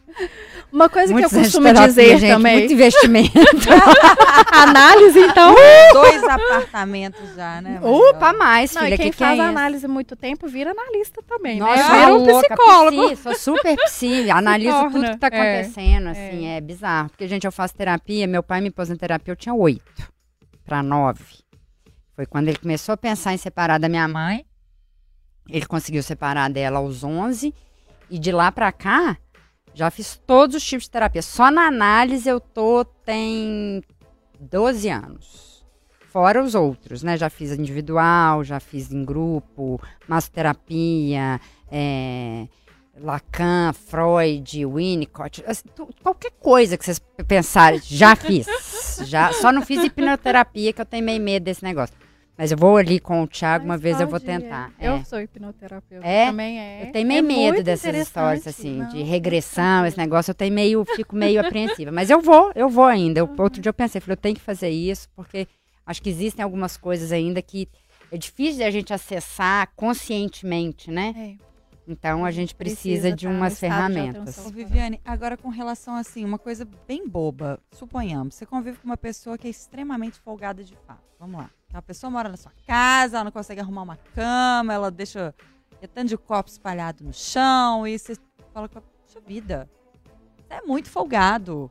Uma 0.72 0.88
coisa 0.88 1.12
Muitos 1.12 1.32
que 1.32 1.36
eu 1.36 1.42
costumo 1.42 1.70
dizer 1.70 2.18
gente, 2.18 2.32
também. 2.32 2.58
Muito 2.60 2.72
investimento. 2.72 3.30
Análise, 4.50 5.20
então. 5.20 5.54
Dois 5.92 6.24
apartamentos 6.24 7.34
já, 7.34 7.60
né? 7.60 7.78
Opa, 7.82 8.32
Mariela? 8.32 8.38
mais, 8.38 8.74
Não, 8.74 8.84
filha. 8.84 8.94
e 8.94 8.96
quem 8.96 9.10
que 9.10 9.18
que 9.18 9.18
faz 9.18 9.38
é 9.38 9.42
isso? 9.42 9.50
análise 9.50 9.84
há 9.84 9.88
muito 9.88 10.16
tempo 10.16 10.48
vira 10.48 10.70
analista 10.70 11.22
também, 11.28 11.58
Nossa, 11.58 11.76
né? 11.76 12.00
Vira 12.00 12.14
um 12.14 12.24
louca, 12.24 12.56
psicólogo. 12.56 13.10
psi, 13.10 13.22
sou 13.22 13.34
super 13.34 13.76
psi, 13.76 14.30
analiso 14.30 14.72
torna, 14.72 14.90
tudo 14.92 15.10
que 15.10 15.18
tá 15.18 15.28
é, 15.30 15.58
acontecendo, 15.58 16.08
assim, 16.08 16.46
é. 16.46 16.58
bizarro. 16.62 17.10
Porque, 17.10 17.28
gente, 17.28 17.44
eu 17.44 17.52
faço 17.52 17.74
terapia, 17.74 18.26
meu 18.26 18.42
pai 18.42 18.62
me 18.62 18.70
pôs 18.70 18.88
na 18.88 18.96
terapia, 18.96 19.32
eu 19.32 19.36
tinha 19.36 19.54
oito 19.54 20.10
para 20.64 20.82
nove. 20.82 21.22
Foi 22.16 22.24
quando 22.24 22.48
ele 22.48 22.56
começou 22.56 22.94
a 22.94 22.96
pensar 22.96 23.34
em 23.34 23.36
separar 23.36 23.78
da 23.78 23.90
minha 23.90 24.08
mãe. 24.08 24.46
Ele 25.50 25.66
conseguiu 25.66 26.02
separar 26.02 26.50
dela 26.50 26.78
aos 26.78 27.02
11. 27.02 27.54
E 28.08 28.18
de 28.18 28.32
lá 28.32 28.50
pra 28.50 28.72
cá, 28.72 29.16
já 29.72 29.90
fiz 29.90 30.20
todos 30.26 30.56
os 30.56 30.64
tipos 30.64 30.84
de 30.84 30.90
terapia. 30.90 31.22
Só 31.22 31.50
na 31.50 31.66
análise 31.66 32.28
eu 32.28 32.40
tô, 32.40 32.84
tem 32.84 33.82
12 34.38 34.88
anos. 34.88 35.64
Fora 36.08 36.42
os 36.42 36.56
outros, 36.56 37.04
né? 37.04 37.16
Já 37.16 37.30
fiz 37.30 37.52
individual, 37.52 38.42
já 38.42 38.58
fiz 38.58 38.90
em 38.90 39.04
grupo, 39.04 39.80
massoterapia, 40.08 41.40
é, 41.70 42.48
Lacan, 42.98 43.72
Freud, 43.72 44.66
Winnicott, 44.66 45.44
assim, 45.46 45.68
qualquer 46.02 46.32
coisa 46.32 46.76
que 46.76 46.84
vocês 46.84 47.00
pensarem, 47.28 47.80
já 47.82 48.16
fiz. 48.16 48.46
Já, 49.04 49.32
só 49.32 49.52
não 49.52 49.62
fiz 49.62 49.84
hipnoterapia, 49.84 50.72
que 50.72 50.80
eu 50.80 50.84
tenho 50.84 51.04
meio 51.04 51.20
medo 51.20 51.44
desse 51.44 51.62
negócio. 51.62 51.94
Mas 52.36 52.50
eu 52.50 52.56
vou 52.56 52.76
ali 52.76 52.98
com 52.98 53.22
o 53.22 53.26
Thiago, 53.26 53.66
uma 53.66 53.76
vez 53.76 54.00
eu 54.00 54.06
vou 54.08 54.18
pode, 54.18 54.30
é. 54.30 54.38
tentar. 54.38 54.72
Eu 54.80 54.94
é. 54.94 55.04
sou 55.04 55.20
hipnoterapeuta 55.20 56.06
É? 56.06 56.26
também, 56.26 56.58
é. 56.58 56.88
Eu 56.88 56.92
tenho 56.92 57.06
meio 57.06 57.18
É 57.18 57.22
medo 57.22 57.62
dessas 57.62 57.94
histórias, 57.94 58.46
assim, 58.46 58.84
de 58.86 58.98
Não, 58.98 59.04
regressão, 59.04 59.84
esse 59.84 59.98
negócio. 59.98 60.30
Eu 60.30 60.34
tenho 60.34 60.54
meio, 60.54 60.84
fico 60.96 61.14
meio 61.14 61.40
apreensiva. 61.40 61.92
Mas 61.92 62.08
eu 62.08 62.20
vou, 62.20 62.50
eu 62.54 62.68
vou 62.70 62.84
ainda. 62.84 63.20
Eu- 63.20 63.30
outro 63.38 63.60
dia 63.60 63.68
eu 63.68 63.74
pensei, 63.74 64.00
falei, 64.00 64.14
eu 64.14 64.20
tenho 64.20 64.34
que 64.34 64.40
fazer 64.40 64.70
isso, 64.70 65.06
porque 65.14 65.46
acho 65.84 66.00
que 66.00 66.08
existem 66.08 66.42
algumas 66.42 66.78
coisas 66.78 67.12
ainda 67.12 67.42
que 67.42 67.68
é 68.10 68.16
difícil 68.16 68.56
de 68.56 68.64
a 68.64 68.70
gente 68.70 68.92
acessar 68.92 69.70
conscientemente, 69.76 70.90
né? 70.90 71.36
É. 71.38 71.50
Então 71.86 72.24
a 72.24 72.30
gente 72.30 72.54
precisa, 72.54 72.80
Precisa 72.82 73.12
de 73.12 73.26
tá 73.26 73.32
umas 73.32 73.54
de 73.54 73.58
ferramentas. 73.60 74.38
Ô, 74.46 74.48
Viviane, 74.50 75.00
agora 75.04 75.36
com 75.36 75.48
relação 75.48 75.96
assim, 75.96 76.24
uma 76.24 76.38
coisa 76.38 76.66
bem 76.86 77.06
boba. 77.08 77.58
Suponhamos, 77.72 78.34
você 78.36 78.46
convive 78.46 78.78
com 78.78 78.86
uma 78.86 78.96
pessoa 78.96 79.36
que 79.36 79.46
é 79.46 79.50
extremamente 79.50 80.18
folgada 80.20 80.62
de 80.62 80.74
fato. 80.86 81.02
Vamos 81.18 81.40
lá. 81.40 81.50
Aquela 81.70 81.82
pessoa 81.82 82.10
mora 82.10 82.28
na 82.28 82.36
sua 82.36 82.50
casa, 82.66 83.18
ela 83.18 83.24
não 83.24 83.30
consegue 83.30 83.60
arrumar 83.60 83.82
uma 83.82 83.96
cama, 83.96 84.74
ela 84.74 84.90
deixa 84.90 85.32
é 85.80 85.86
tanto 85.86 86.08
de 86.08 86.16
copo 86.18 86.50
espalhado 86.50 87.04
no 87.04 87.12
chão, 87.12 87.86
e 87.86 87.96
você 87.96 88.16
fala 88.52 88.68
com 88.68 88.80
a 88.80 88.82
sua 89.06 89.20
vida. 89.20 89.70
Você 90.36 90.54
é 90.54 90.62
muito 90.62 90.90
folgado. 90.90 91.70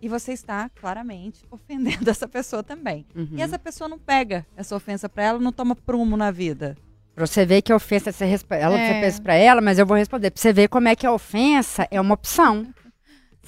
E 0.00 0.08
você 0.08 0.32
está 0.32 0.68
claramente 0.68 1.42
ofendendo 1.50 2.08
essa 2.10 2.28
pessoa 2.28 2.62
também. 2.62 3.06
Uhum. 3.16 3.30
E 3.32 3.40
essa 3.40 3.58
pessoa 3.58 3.88
não 3.88 3.98
pega 3.98 4.46
essa 4.54 4.76
ofensa 4.76 5.08
pra 5.08 5.22
ela, 5.24 5.38
não 5.38 5.52
toma 5.52 5.74
prumo 5.74 6.14
na 6.14 6.30
vida. 6.30 6.76
Pra 7.14 7.26
você 7.26 7.46
ver 7.46 7.62
que 7.62 7.72
a 7.72 7.76
ofensa, 7.76 8.12
você, 8.12 8.26
resp... 8.26 8.52
ela, 8.52 8.78
É. 8.78 8.86
você 8.94 9.00
pensa 9.00 9.22
pra 9.22 9.34
ela, 9.34 9.62
mas 9.62 9.78
eu 9.78 9.86
vou 9.86 9.96
responder. 9.96 10.30
Pra 10.30 10.40
você 10.40 10.52
ver 10.52 10.68
como 10.68 10.86
é 10.86 10.94
que 10.94 11.06
a 11.06 11.12
ofensa 11.12 11.88
é 11.90 11.98
uma 11.98 12.14
opção. 12.14 12.72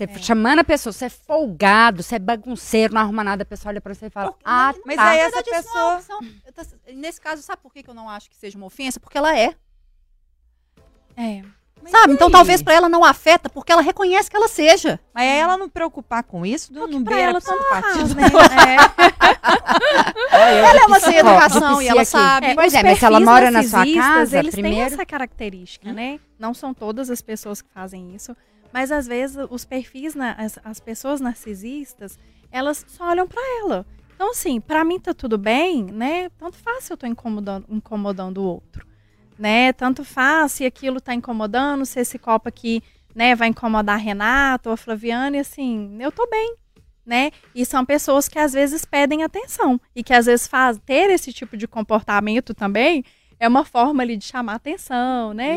Você 0.08 0.18
É. 0.18 0.22
chamando 0.22 0.58
a 0.60 0.64
pessoa, 0.64 0.92
você 0.92 1.06
é 1.06 1.08
folgado, 1.10 2.02
você 2.02 2.16
é 2.16 2.18
bagunceiro, 2.18 2.94
não 2.94 3.00
arruma 3.02 3.22
nada, 3.24 3.42
a 3.42 3.46
pessoa 3.46 3.70
olha 3.70 3.80
pra 3.80 3.94
você 3.94 4.06
e 4.06 4.10
fala, 4.10 4.28
Porque- 4.32 4.42
ah, 4.44 4.74
Mas 4.86 4.96
tá. 4.96 5.08
aí 5.08 5.18
Na 5.18 5.24
essa 5.24 5.38
é 5.38 5.42
pessoa. 5.42 5.94
opção. 5.96 6.18
Tô- 6.54 6.92
Nesse 6.94 7.20
caso, 7.20 7.42
sabe 7.42 7.62
por 7.62 7.72
que 7.72 7.84
eu 7.88 7.94
não 7.94 8.08
acho 8.08 8.28
que 8.30 8.36
seja 8.36 8.56
uma 8.56 8.66
ofensa? 8.66 8.98
Porque 9.00 9.16
ela 9.18 9.36
é. 9.36 9.54
É. 11.16 11.42
Mas 11.82 11.92
Sabe? 11.92 12.12
Então 12.12 12.26
aí? 12.26 12.32
talvez 12.32 12.62
pra 12.62 12.74
ela 12.74 12.90
não 12.90 13.02
afeta, 13.02 13.48
porque 13.48 13.72
ela 13.72 13.80
reconhece 13.80 14.30
que 14.30 14.36
ela 14.36 14.48
seja. 14.48 15.00
Mas 15.14 15.22
aí 15.26 15.38
ela 15.38 15.56
não 15.56 15.66
preocupar 15.66 16.22
com 16.22 16.44
isso, 16.44 16.70
não, 16.74 16.86
não 16.86 17.02
beira 17.02 17.30
ela 17.30 17.40
tanto 17.40 17.56
psicopatismo. 17.58 18.20
faz, 18.20 18.50
né? 18.50 18.76
Ela 20.30 20.82
é 20.82 20.86
uma 20.86 21.00
sem 21.00 21.16
educação 21.16 21.80
e 21.82 21.88
ela 21.88 22.02
psi 22.02 22.10
sabe. 22.10 22.46
aqui. 22.46 22.54
Pois 22.54 22.74
é, 22.74 22.82
mas 22.82 22.98
se 22.98 23.04
ela 23.04 23.20
mora 23.20 23.50
na 23.50 23.62
sua 23.62 23.84
casa, 23.94 24.38
eles 24.38 24.54
têm 24.54 24.62
primeiro. 24.62 24.86
essa 24.94 25.04
característica, 25.06 25.92
né? 25.92 26.20
Não 26.38 26.52
são 26.54 26.72
todas 26.74 27.10
as 27.10 27.20
pessoas 27.20 27.60
que 27.62 27.68
fazem 27.72 28.14
isso, 28.14 28.36
mas 28.72 28.90
às 28.92 29.06
vezes 29.06 29.36
os 29.50 29.64
perfis, 29.64 30.14
na- 30.14 30.32
as, 30.32 30.58
as 30.64 30.80
pessoas 30.80 31.20
narcisistas, 31.20 32.18
elas 32.50 32.84
só 32.88 33.08
olham 33.10 33.26
pra 33.26 33.42
ela. 33.62 33.86
Então, 34.14 34.30
assim, 34.32 34.60
pra 34.60 34.84
mim 34.84 35.00
tá 35.00 35.14
tudo 35.14 35.38
bem, 35.38 35.84
né? 35.84 36.28
Tanto 36.38 36.56
faz 36.58 36.84
se 36.84 36.92
eu 36.92 36.96
tô 36.96 37.06
incomodando, 37.06 37.64
incomodando 37.68 38.38
o 38.38 38.44
outro, 38.44 38.86
né? 39.38 39.72
Tanto 39.72 40.04
faz 40.04 40.52
se 40.52 40.66
aquilo 40.66 41.00
tá 41.00 41.14
incomodando, 41.14 41.86
se 41.86 41.98
esse 42.00 42.18
copo 42.18 42.48
aqui, 42.48 42.82
né, 43.14 43.34
vai 43.34 43.48
incomodar 43.48 43.94
a 43.96 43.98
Renata 43.98 44.68
ou 44.68 44.74
a 44.74 44.76
Flaviana, 44.76 45.36
e 45.36 45.40
assim, 45.40 45.96
eu 46.00 46.12
tô 46.12 46.26
bem, 46.28 46.54
né? 47.04 47.30
E 47.54 47.64
são 47.64 47.84
pessoas 47.84 48.28
que 48.28 48.38
às 48.38 48.52
vezes 48.52 48.84
pedem 48.84 49.22
atenção 49.24 49.80
e 49.96 50.04
que 50.04 50.12
às 50.12 50.26
vezes 50.26 50.46
faz 50.46 50.78
ter 50.84 51.10
esse 51.10 51.32
tipo 51.32 51.56
de 51.56 51.66
comportamento 51.66 52.52
também 52.54 53.02
é 53.38 53.48
uma 53.48 53.64
forma 53.64 54.02
ali 54.02 54.16
de 54.18 54.24
chamar 54.26 54.56
atenção, 54.56 55.32
né? 55.32 55.56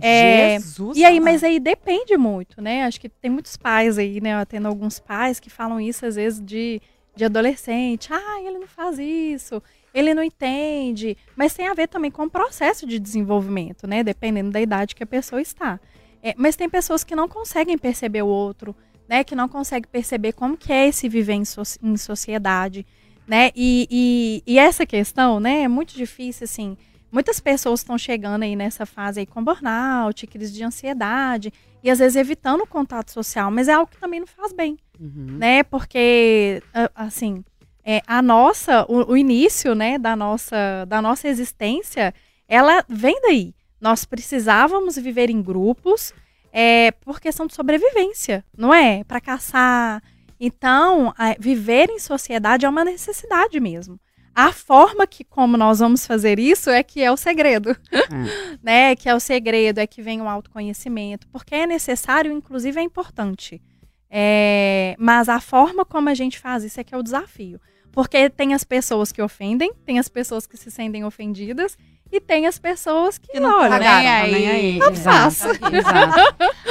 É, 0.00 0.58
Jesus. 0.60 0.96
E 0.96 1.04
aí, 1.04 1.18
mas 1.18 1.42
aí 1.42 1.58
depende 1.58 2.16
muito, 2.16 2.60
né? 2.62 2.84
Acho 2.84 3.00
que 3.00 3.08
tem 3.08 3.30
muitos 3.30 3.56
pais 3.56 3.98
aí, 3.98 4.20
né? 4.20 4.34
Eu 4.34 4.38
atendo 4.38 4.68
alguns 4.68 5.00
pais 5.00 5.40
que 5.40 5.50
falam 5.50 5.80
isso 5.80 6.06
às 6.06 6.14
vezes 6.14 6.40
de, 6.40 6.80
de 7.16 7.24
adolescente. 7.24 8.12
Ah, 8.12 8.40
ele 8.40 8.58
não 8.58 8.68
faz 8.68 8.98
isso, 9.00 9.60
ele 9.92 10.14
não 10.14 10.22
entende. 10.22 11.16
Mas 11.34 11.54
tem 11.54 11.66
a 11.66 11.74
ver 11.74 11.88
também 11.88 12.10
com 12.10 12.22
o 12.24 12.30
processo 12.30 12.86
de 12.86 13.00
desenvolvimento, 13.00 13.86
né? 13.86 14.04
Dependendo 14.04 14.50
da 14.50 14.60
idade 14.60 14.94
que 14.94 15.02
a 15.02 15.06
pessoa 15.06 15.42
está. 15.42 15.80
É, 16.22 16.34
mas 16.36 16.54
tem 16.54 16.68
pessoas 16.68 17.02
que 17.02 17.16
não 17.16 17.26
conseguem 17.28 17.76
perceber 17.76 18.22
o 18.22 18.28
outro, 18.28 18.76
né? 19.08 19.24
Que 19.24 19.34
não 19.34 19.48
conseguem 19.48 19.88
perceber 19.90 20.32
como 20.34 20.56
que 20.56 20.72
é 20.72 20.86
esse 20.86 21.08
viver 21.08 21.32
em, 21.32 21.44
so- 21.44 21.62
em 21.82 21.96
sociedade. 21.96 22.86
né? 23.26 23.50
E, 23.56 23.88
e, 23.90 24.42
e 24.54 24.58
essa 24.58 24.84
questão, 24.86 25.40
né, 25.40 25.62
é 25.62 25.68
muito 25.68 25.94
difícil, 25.96 26.44
assim. 26.44 26.76
Muitas 27.12 27.40
pessoas 27.40 27.80
estão 27.80 27.98
chegando 27.98 28.42
aí 28.44 28.54
nessa 28.54 28.86
fase 28.86 29.20
aí 29.20 29.26
com 29.26 29.42
burnout, 29.42 30.26
crise 30.26 30.52
de 30.52 30.62
ansiedade, 30.62 31.52
e 31.82 31.90
às 31.90 31.98
vezes 31.98 32.16
evitando 32.16 32.62
o 32.62 32.66
contato 32.66 33.10
social, 33.10 33.50
mas 33.50 33.66
é 33.68 33.72
algo 33.72 33.90
que 33.90 33.98
também 33.98 34.20
não 34.20 34.26
faz 34.26 34.52
bem, 34.52 34.76
Uhum. 34.98 35.38
né? 35.38 35.62
Porque, 35.62 36.62
assim, 36.94 37.42
é, 37.84 38.02
a 38.06 38.20
nossa, 38.22 38.84
o, 38.88 39.12
o 39.12 39.16
início, 39.16 39.74
né, 39.74 39.98
da 39.98 40.14
nossa, 40.14 40.84
da 40.86 41.00
nossa 41.00 41.26
existência, 41.26 42.14
ela 42.46 42.84
vem 42.88 43.18
daí. 43.22 43.54
Nós 43.80 44.04
precisávamos 44.04 44.96
viver 44.96 45.30
em 45.30 45.40
grupos 45.42 46.12
é, 46.52 46.90
por 46.92 47.18
questão 47.20 47.46
de 47.46 47.54
sobrevivência, 47.54 48.44
não 48.56 48.74
é? 48.74 49.02
Para 49.04 49.20
caçar. 49.20 50.02
Então, 50.38 51.14
a- 51.16 51.34
viver 51.38 51.88
em 51.90 51.98
sociedade 51.98 52.66
é 52.66 52.68
uma 52.68 52.84
necessidade 52.84 53.58
mesmo. 53.58 53.98
A 54.34 54.52
forma 54.52 55.06
que 55.06 55.24
como 55.24 55.56
nós 55.56 55.80
vamos 55.80 56.06
fazer 56.06 56.38
isso 56.38 56.70
é 56.70 56.82
que 56.82 57.02
é 57.02 57.10
o 57.10 57.16
segredo, 57.16 57.76
né? 58.62 58.94
Que 58.96 59.08
é 59.08 59.14
o 59.14 59.20
segredo, 59.20 59.78
é 59.78 59.86
que 59.86 60.00
vem 60.00 60.20
o 60.20 60.28
autoconhecimento, 60.28 61.26
porque 61.28 61.54
é 61.54 61.66
necessário, 61.66 62.32
inclusive 62.32 62.78
é 62.78 62.82
importante. 62.82 63.60
É, 64.08 64.96
mas 64.98 65.28
a 65.28 65.40
forma 65.40 65.84
como 65.84 66.08
a 66.08 66.14
gente 66.14 66.38
faz 66.38 66.64
isso 66.64 66.80
é 66.80 66.84
que 66.84 66.94
é 66.94 66.98
o 66.98 67.02
desafio. 67.02 67.60
Porque 67.92 68.30
tem 68.30 68.54
as 68.54 68.64
pessoas 68.64 69.10
que 69.10 69.20
ofendem, 69.20 69.72
tem 69.84 69.98
as 69.98 70.08
pessoas 70.08 70.46
que 70.46 70.56
se 70.56 70.70
sentem 70.70 71.04
ofendidas 71.04 71.76
e 72.12 72.20
tem 72.20 72.46
as 72.46 72.58
pessoas 72.58 73.18
que, 73.18 73.38
não 73.38 73.60
olha, 73.60 73.70
cagaram, 73.70 74.02
nem 74.02 74.08
aí. 74.08 74.32
nem 74.32 74.48
aí. 74.48 74.78
Não 74.78 74.90
Exato, 74.90 75.18
faço. 75.20 75.48
exato. 75.74 76.20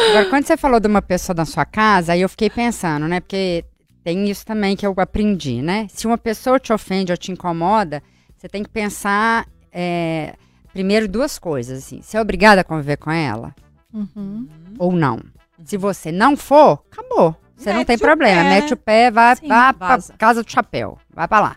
Agora, 0.10 0.26
quando 0.30 0.46
você 0.46 0.58
falou 0.58 0.80
de 0.80 0.88
uma 0.88 1.02
pessoa 1.02 1.36
na 1.36 1.46
sua 1.46 1.66
casa, 1.66 2.14
aí 2.14 2.22
eu 2.22 2.30
fiquei 2.30 2.50
pensando, 2.50 3.08
né? 3.08 3.20
Porque 3.20 3.66
tem 4.04 4.30
isso 4.30 4.46
também 4.46 4.76
que 4.76 4.86
eu 4.86 4.94
aprendi, 4.98 5.62
né? 5.62 5.88
Se 5.90 6.08
uma 6.08 6.18
pessoa 6.18 6.60
te 6.60 6.72
ofende 6.74 7.12
ou 7.12 7.18
te 7.18 7.32
incomoda, 7.32 8.02
você 8.38 8.48
tem 8.48 8.64
que 8.64 8.70
pensar 8.70 9.46
é, 9.72 10.36
primeiro 10.74 11.08
duas 11.08 11.38
coisas, 11.38 11.80
assim. 11.80 12.02
Você 12.02 12.18
é 12.18 12.22
obrigada 12.22 12.62
a 12.62 12.64
conviver 12.64 12.98
com 12.98 13.12
ela 13.12 13.54
Uhum. 13.94 14.48
ou 14.78 14.92
não? 14.92 15.20
Se 15.64 15.76
você 15.78 16.12
não 16.12 16.38
for, 16.38 16.84
acabou. 16.92 17.36
Você 17.56 17.72
não 17.72 17.80
Mete 17.80 17.88
tem 17.88 17.96
o 17.98 18.00
problema. 18.00 18.42
pé, 18.44 18.50
Mete 18.50 18.70
né? 18.70 18.74
o 18.74 18.78
pé, 18.78 19.12
vai, 19.12 19.36
Sim, 19.36 19.48
vai 19.48 19.74
pra 19.74 19.98
casa 20.18 20.42
do 20.44 20.50
chapéu. 20.50 20.98
Vai 21.14 21.28
pra 21.28 21.40
lá. 21.42 21.56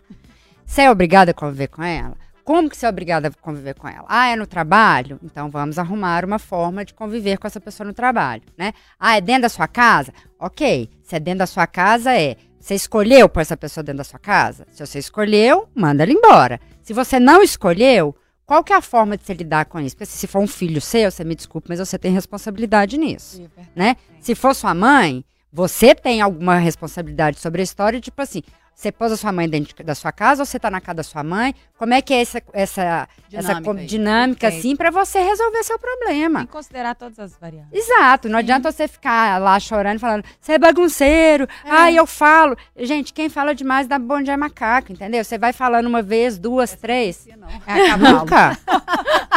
Você 0.67 0.83
é 0.83 0.91
obrigada 0.91 1.31
a 1.31 1.35
conviver 1.35 1.69
com 1.69 1.83
ela? 1.83 2.17
Como 2.45 2.69
que 2.69 2.77
você 2.77 2.87
é 2.87 2.89
obrigada 2.89 3.29
a 3.29 3.31
conviver 3.31 3.75
com 3.75 3.89
ela? 3.89 4.05
Ah, 4.09 4.29
é 4.29 4.37
no 4.37 4.47
trabalho? 4.47 5.19
Então 5.23 5.49
vamos 5.51 5.79
arrumar 5.79 6.25
uma 6.25 6.39
forma 6.39 6.85
de 6.85 6.93
conviver 6.93 7.39
com 7.39 7.47
essa 7.47 7.61
pessoa 7.61 7.87
no 7.87 7.93
trabalho, 7.93 8.43
né? 8.59 8.73
Ah, 8.99 9.17
é 9.17 9.21
dentro 9.21 9.43
da 9.43 9.49
sua 9.49 9.69
casa? 9.69 10.13
Ok. 10.39 10.91
Se 11.03 11.17
é 11.17 11.21
dentro 11.21 11.41
da 11.41 11.47
sua 11.47 11.67
casa, 11.67 12.13
é. 12.13 12.37
Você 12.59 12.75
escolheu 12.75 13.29
pôr 13.29 13.41
essa 13.41 13.57
pessoa 13.57 13.83
dentro 13.83 13.99
da 13.99 14.05
sua 14.05 14.21
casa? 14.21 14.67
Se 14.71 14.85
você 14.85 14.99
escolheu, 14.99 15.69
manda 15.75 16.05
ela 16.05 16.13
embora. 16.13 16.61
Se 16.81 16.93
você 16.93 17.19
não 17.19 17.43
escolheu, 17.43 18.15
qual 18.47 18.63
que 18.63 18.73
é 18.73 18.77
a 18.77 18.83
forma 18.83 19.17
de 19.17 19.25
você 19.25 19.35
lidar 19.35 19.65
com 19.65 19.81
isso? 19.81 19.97
Porque 19.97 20.07
se 20.07 20.27
for 20.27 20.41
um 20.41 20.47
filho 20.47 20.81
seu, 20.81 21.11
você 21.11 21.25
me 21.25 21.35
desculpe, 21.35 21.69
mas 21.69 21.79
você 21.79 21.99
tem 21.99 22.13
responsabilidade 22.13 22.99
nisso 22.99 23.43
né? 23.75 23.97
Se 24.21 24.35
for 24.35 24.55
sua 24.55 24.75
mãe, 24.75 25.25
você 25.53 25.95
tem 25.95 26.21
alguma 26.21 26.57
responsabilidade 26.57 27.41
sobre 27.41 27.61
a 27.61 27.65
história, 27.65 28.01
tipo 28.01 28.21
assim, 28.23 28.43
você 28.75 28.91
pôs 28.91 29.13
a 29.13 29.17
sua 29.17 29.31
mãe 29.33 29.49
dentro 29.49 29.75
de- 29.77 29.83
da 29.85 29.95
sua 29.95 30.11
casa 30.13 30.43
ou 30.43 30.47
você 30.47 30.59
tá 30.59 30.71
na 30.71 30.81
casa 30.81 30.97
da 30.97 31.03
sua 31.03 31.23
mãe? 31.23 31.55
Como 31.79 31.95
é 31.95 32.01
que 32.03 32.13
é 32.15 32.21
essa, 32.21 32.43
essa, 32.53 33.09
essa 33.33 33.49
Dinâmica 33.55 33.81
aí. 33.81 33.87
dinâmica, 33.87 34.49
assim, 34.49 34.75
pra 34.77 34.91
você 34.91 35.21
resolver 35.21 35.63
seu 35.65 35.79
Tem 35.79 35.89
problema? 35.89 36.41
que 36.47 36.53
considerar 36.53 36.95
todas 36.95 37.19
as 37.19 37.37
variáveis. 37.37 37.73
Exato, 37.73 38.29
não 38.29 38.39
adianta 38.39 38.71
você 38.73 38.87
ficar 38.89 39.41
lá 39.41 39.59
chorando, 39.61 39.99
falando, 39.99 40.25
você 40.41 40.53
é 40.53 40.59
bagunceiro, 40.59 41.47
ai, 41.65 41.97
eu 41.99 42.07
falo. 42.07 42.57
Gente, 42.77 43.13
quem 43.13 43.29
fala 43.29 43.55
demais 43.55 43.87
dá 43.87 43.99
bom 43.99 44.23
dia 44.23 44.37
macaco, 44.37 44.93
entendeu? 44.93 45.25
Você 45.25 45.39
vai 45.39 45.53
falando 45.53 45.87
uma 45.87 46.03
vez, 46.03 46.39
duas, 46.39 46.75
três. 46.75 47.27
Não. 47.37 47.49
É 47.49 47.55
a 47.85 47.89
cavalo. 47.91 48.19
Nunca. 48.21 48.59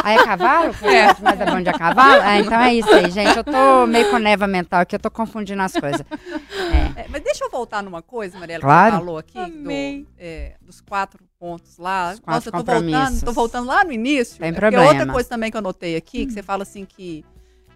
Aí 0.02 0.16
é 0.16 0.24
cavalo? 0.24 0.74
É. 0.86 1.06
Mas 1.20 1.40
é 1.40 1.46
bom 1.46 1.60
de 1.62 1.68
a 1.68 1.72
cavalo? 1.72 2.22
Ah, 2.22 2.38
então 2.38 2.60
é 2.60 2.74
isso 2.74 2.90
aí, 2.94 3.10
gente. 3.10 3.36
Eu 3.36 3.44
tô 3.44 3.86
meio 3.86 4.08
com 4.10 4.18
neva 4.18 4.46
mental 4.46 4.80
aqui, 4.80 4.94
eu 4.94 5.00
tô 5.00 5.10
confundindo 5.10 5.62
as 5.62 5.72
coisas. 5.72 6.02
É. 6.96 7.02
É, 7.02 7.06
mas 7.08 7.22
deixa 7.22 7.44
eu 7.44 7.50
voltar 7.50 7.82
numa 7.82 8.00
coisa, 8.02 8.38
Mariela, 8.38 8.60
Claro. 8.62 8.84
que 8.86 8.92
você 8.92 8.98
falou 9.04 9.18
aqui, 9.18 9.25
do- 9.34 9.40
Amei. 9.40 10.06
é, 10.18 10.54
dos 10.60 10.80
quatro 10.80 11.24
pontos 11.38 11.78
lá. 11.78 12.12
Os 12.14 12.20
quatro 12.20 12.34
Nossa, 12.34 12.48
eu 12.48 12.64
tô 12.64 12.72
voltando, 12.80 13.24
tô 13.24 13.32
voltando 13.32 13.66
lá 13.66 13.84
no 13.84 13.92
início. 13.92 14.38
Tem 14.38 14.48
é 14.48 14.52
porque 14.52 14.70
problema. 14.70 14.88
outra 14.88 15.12
coisa 15.12 15.28
também 15.28 15.50
que 15.50 15.56
eu 15.56 15.62
notei 15.62 15.96
aqui, 15.96 16.26
que 16.26 16.32
você 16.32 16.42
fala 16.42 16.62
assim 16.62 16.84
que... 16.84 17.24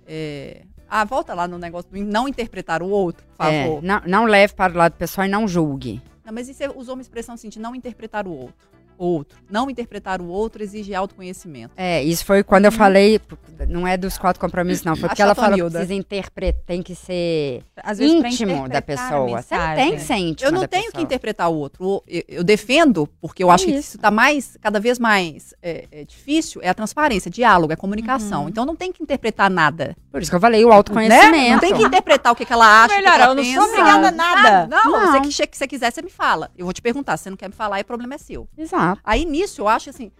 é, 0.06 0.62
ah, 0.88 1.04
volta 1.04 1.34
lá 1.34 1.46
no 1.46 1.56
negócio 1.58 1.90
do 1.90 1.98
não 2.04 2.26
interpretar 2.28 2.82
o 2.82 2.88
outro, 2.88 3.24
por 3.38 3.46
É, 3.46 3.62
favor. 3.64 3.82
não, 3.82 4.00
não 4.06 4.24
leve 4.24 4.54
para 4.54 4.72
o 4.72 4.76
lado 4.76 4.94
pessoal 4.94 5.26
e 5.26 5.30
não 5.30 5.46
julgue. 5.46 6.02
Não, 6.24 6.32
mas 6.32 6.48
e 6.48 6.54
você 6.54 6.68
usou 6.68 6.94
uma 6.94 7.02
expressão 7.02 7.34
assim, 7.34 7.48
de 7.48 7.58
não 7.60 7.74
interpretar 7.74 8.26
o 8.26 8.32
outro. 8.32 8.68
Outro. 9.02 9.38
Não 9.50 9.70
interpretar 9.70 10.20
o 10.20 10.26
outro 10.28 10.62
exige 10.62 10.94
autoconhecimento. 10.94 11.72
É, 11.74 12.02
isso 12.02 12.22
foi 12.22 12.42
quando 12.44 12.66
eu 12.66 12.72
falei, 12.72 13.18
não 13.66 13.86
é 13.86 13.96
dos 13.96 14.18
quatro 14.18 14.38
compromissos, 14.38 14.84
não. 14.84 14.94
Foi 14.94 15.08
porque 15.08 15.22
ela 15.22 15.34
falou 15.34 15.56
que 15.56 15.70
precisa 15.70 15.94
interpretar, 15.94 16.62
tem 16.66 16.82
que 16.82 16.94
ser 16.94 17.62
Às 17.82 17.98
íntimo 17.98 18.68
da 18.68 18.82
pessoa. 18.82 19.40
Você 19.42 19.56
não 19.56 19.74
tem 19.74 19.92
que 19.94 20.00
ser 20.02 20.14
íntimo 20.16 20.48
Eu 20.48 20.52
não 20.52 20.60
da 20.60 20.68
tenho 20.68 20.84
que 20.84 20.90
pessoa. 20.90 21.02
interpretar 21.04 21.48
o 21.50 21.54
outro. 21.54 22.02
Eu, 22.06 22.22
eu 22.28 22.44
defendo, 22.44 23.06
porque 23.22 23.42
eu 23.42 23.50
acho 23.50 23.64
que 23.64 23.70
isso. 23.70 23.80
isso 23.80 23.96
está 23.96 24.10
mais, 24.10 24.58
cada 24.60 24.78
vez 24.78 24.98
mais 24.98 25.54
é, 25.62 25.86
é 25.90 26.04
difícil, 26.04 26.60
é 26.62 26.68
a 26.68 26.74
transparência, 26.74 27.30
diálogo, 27.30 27.72
é 27.72 27.76
comunicação. 27.76 28.50
Então 28.50 28.66
não 28.66 28.76
tem 28.76 28.92
que 28.92 29.02
interpretar 29.02 29.48
nada. 29.50 29.96
Por 30.12 30.20
isso 30.20 30.30
que 30.30 30.36
eu 30.36 30.40
falei 30.40 30.62
o 30.62 30.68
Né? 30.68 30.74
autoconhecimento. 30.74 31.52
Não 31.52 31.58
tem 31.58 31.74
que 31.74 31.82
interpretar 31.84 32.32
o 32.32 32.36
que, 32.36 32.44
que 32.44 32.52
ela 32.52 32.84
acha. 32.84 32.94
Melhor, 32.96 33.12
o 33.12 33.16
que 33.16 33.22
ela 33.22 33.30
eu 33.32 33.34
não 33.34 33.42
pensa. 33.42 33.60
sou 33.60 33.68
obrigada 33.70 34.08
a 34.08 34.10
nada. 34.10 34.66
Não, 34.66 34.90
Não. 34.90 35.12
Você, 35.12 35.20
que, 35.44 35.46
que 35.46 35.56
você 35.56 35.66
quiser, 35.66 35.90
você 35.90 36.02
me 36.02 36.10
fala. 36.10 36.50
Eu 36.56 36.66
vou 36.66 36.72
te 36.74 36.82
perguntar. 36.82 37.16
Se 37.16 37.24
você 37.24 37.30
não 37.30 37.36
quer 37.36 37.48
me 37.48 37.54
falar, 37.54 37.80
o 37.80 37.84
problema 37.84 38.14
é 38.14 38.18
seu. 38.18 38.46
Exato. 38.58 38.89
Aí 39.05 39.24
nisso 39.24 39.61
eu 39.61 39.68
acho 39.68 39.90
assim. 39.90 40.11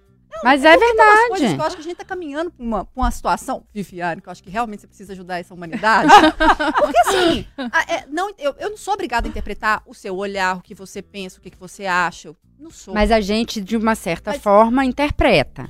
Mas 0.45 0.65
é 0.65 0.77
umas 0.77 0.79
coisas 0.79 0.95
que 1.29 1.39
verdade. 1.41 1.55
eu 1.61 1.67
acho 1.67 1.77
que 1.77 1.83
a 1.83 1.85
gente 1.85 1.97
tá 1.97 2.05
caminhando 2.05 2.51
pra 2.53 2.65
uma, 2.65 2.85
pra 2.85 3.03
uma 3.03 3.11
situação, 3.11 3.65
Viviane, 3.75 4.21
que 4.23 4.29
eu 4.29 4.33
acho 4.33 4.43
que 4.43 4.49
realmente 4.49 4.81
você 4.83 4.87
precisa 4.87 5.13
ajudar 5.13 5.39
essa 5.41 5.53
humanidade. 5.53 6.09
Porque 6.81 6.99
assim, 7.01 7.47
a- 7.59 7.93
é, 7.93 8.07
não, 8.07 8.31
eu, 8.39 8.55
eu 8.59 8.71
não 8.71 8.77
sou 8.77 8.95
obrigada 8.95 9.27
a 9.27 9.29
interpretar 9.29 9.83
o 9.87 9.93
seu 9.93 10.17
olhar, 10.17 10.57
o 10.57 10.63
que 10.63 10.75
você 10.75 11.03
pensa, 11.03 11.39
o 11.39 11.43
que, 11.43 11.51
que 11.51 11.59
você 11.59 11.85
acha. 11.85 12.35
Não 12.59 12.71
sou. 12.71 12.95
Mas 12.95 13.11
a 13.11 13.21
gente, 13.21 13.61
de 13.61 13.77
uma 13.77 13.95
certa 13.97 14.31
Mas- 14.31 14.41
forma, 14.41 14.85
interpreta. 14.85 15.69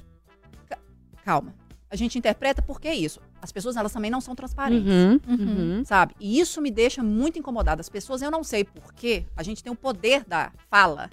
Calma. 1.25 1.55
A 1.91 1.97
gente 1.97 2.17
interpreta 2.19 2.63
porque 2.63 2.87
é 2.87 2.95
isso. 2.95 3.21
As 3.43 3.51
pessoas, 3.51 3.77
elas 3.77 3.93
também 3.93 4.11
não 4.11 4.21
são 4.21 4.35
transparentes. 4.35 4.87
Uhum, 4.93 5.21
Uhum. 5.27 5.79
uhum. 5.79 5.85
Sabe? 5.85 6.15
E 6.21 6.39
isso 6.39 6.61
me 6.61 6.71
deixa 6.71 7.03
muito 7.03 7.39
incomodada. 7.39 7.81
As 7.81 7.89
pessoas, 7.89 8.23
eu 8.23 8.31
não 8.31 8.45
sei 8.45 8.63
porquê, 8.65 9.25
a 9.37 9.43
gente 9.43 9.63
tem 9.65 9.73
o 9.73 9.77
poder 9.77 10.25
da 10.25 10.53
fala. 10.71 11.11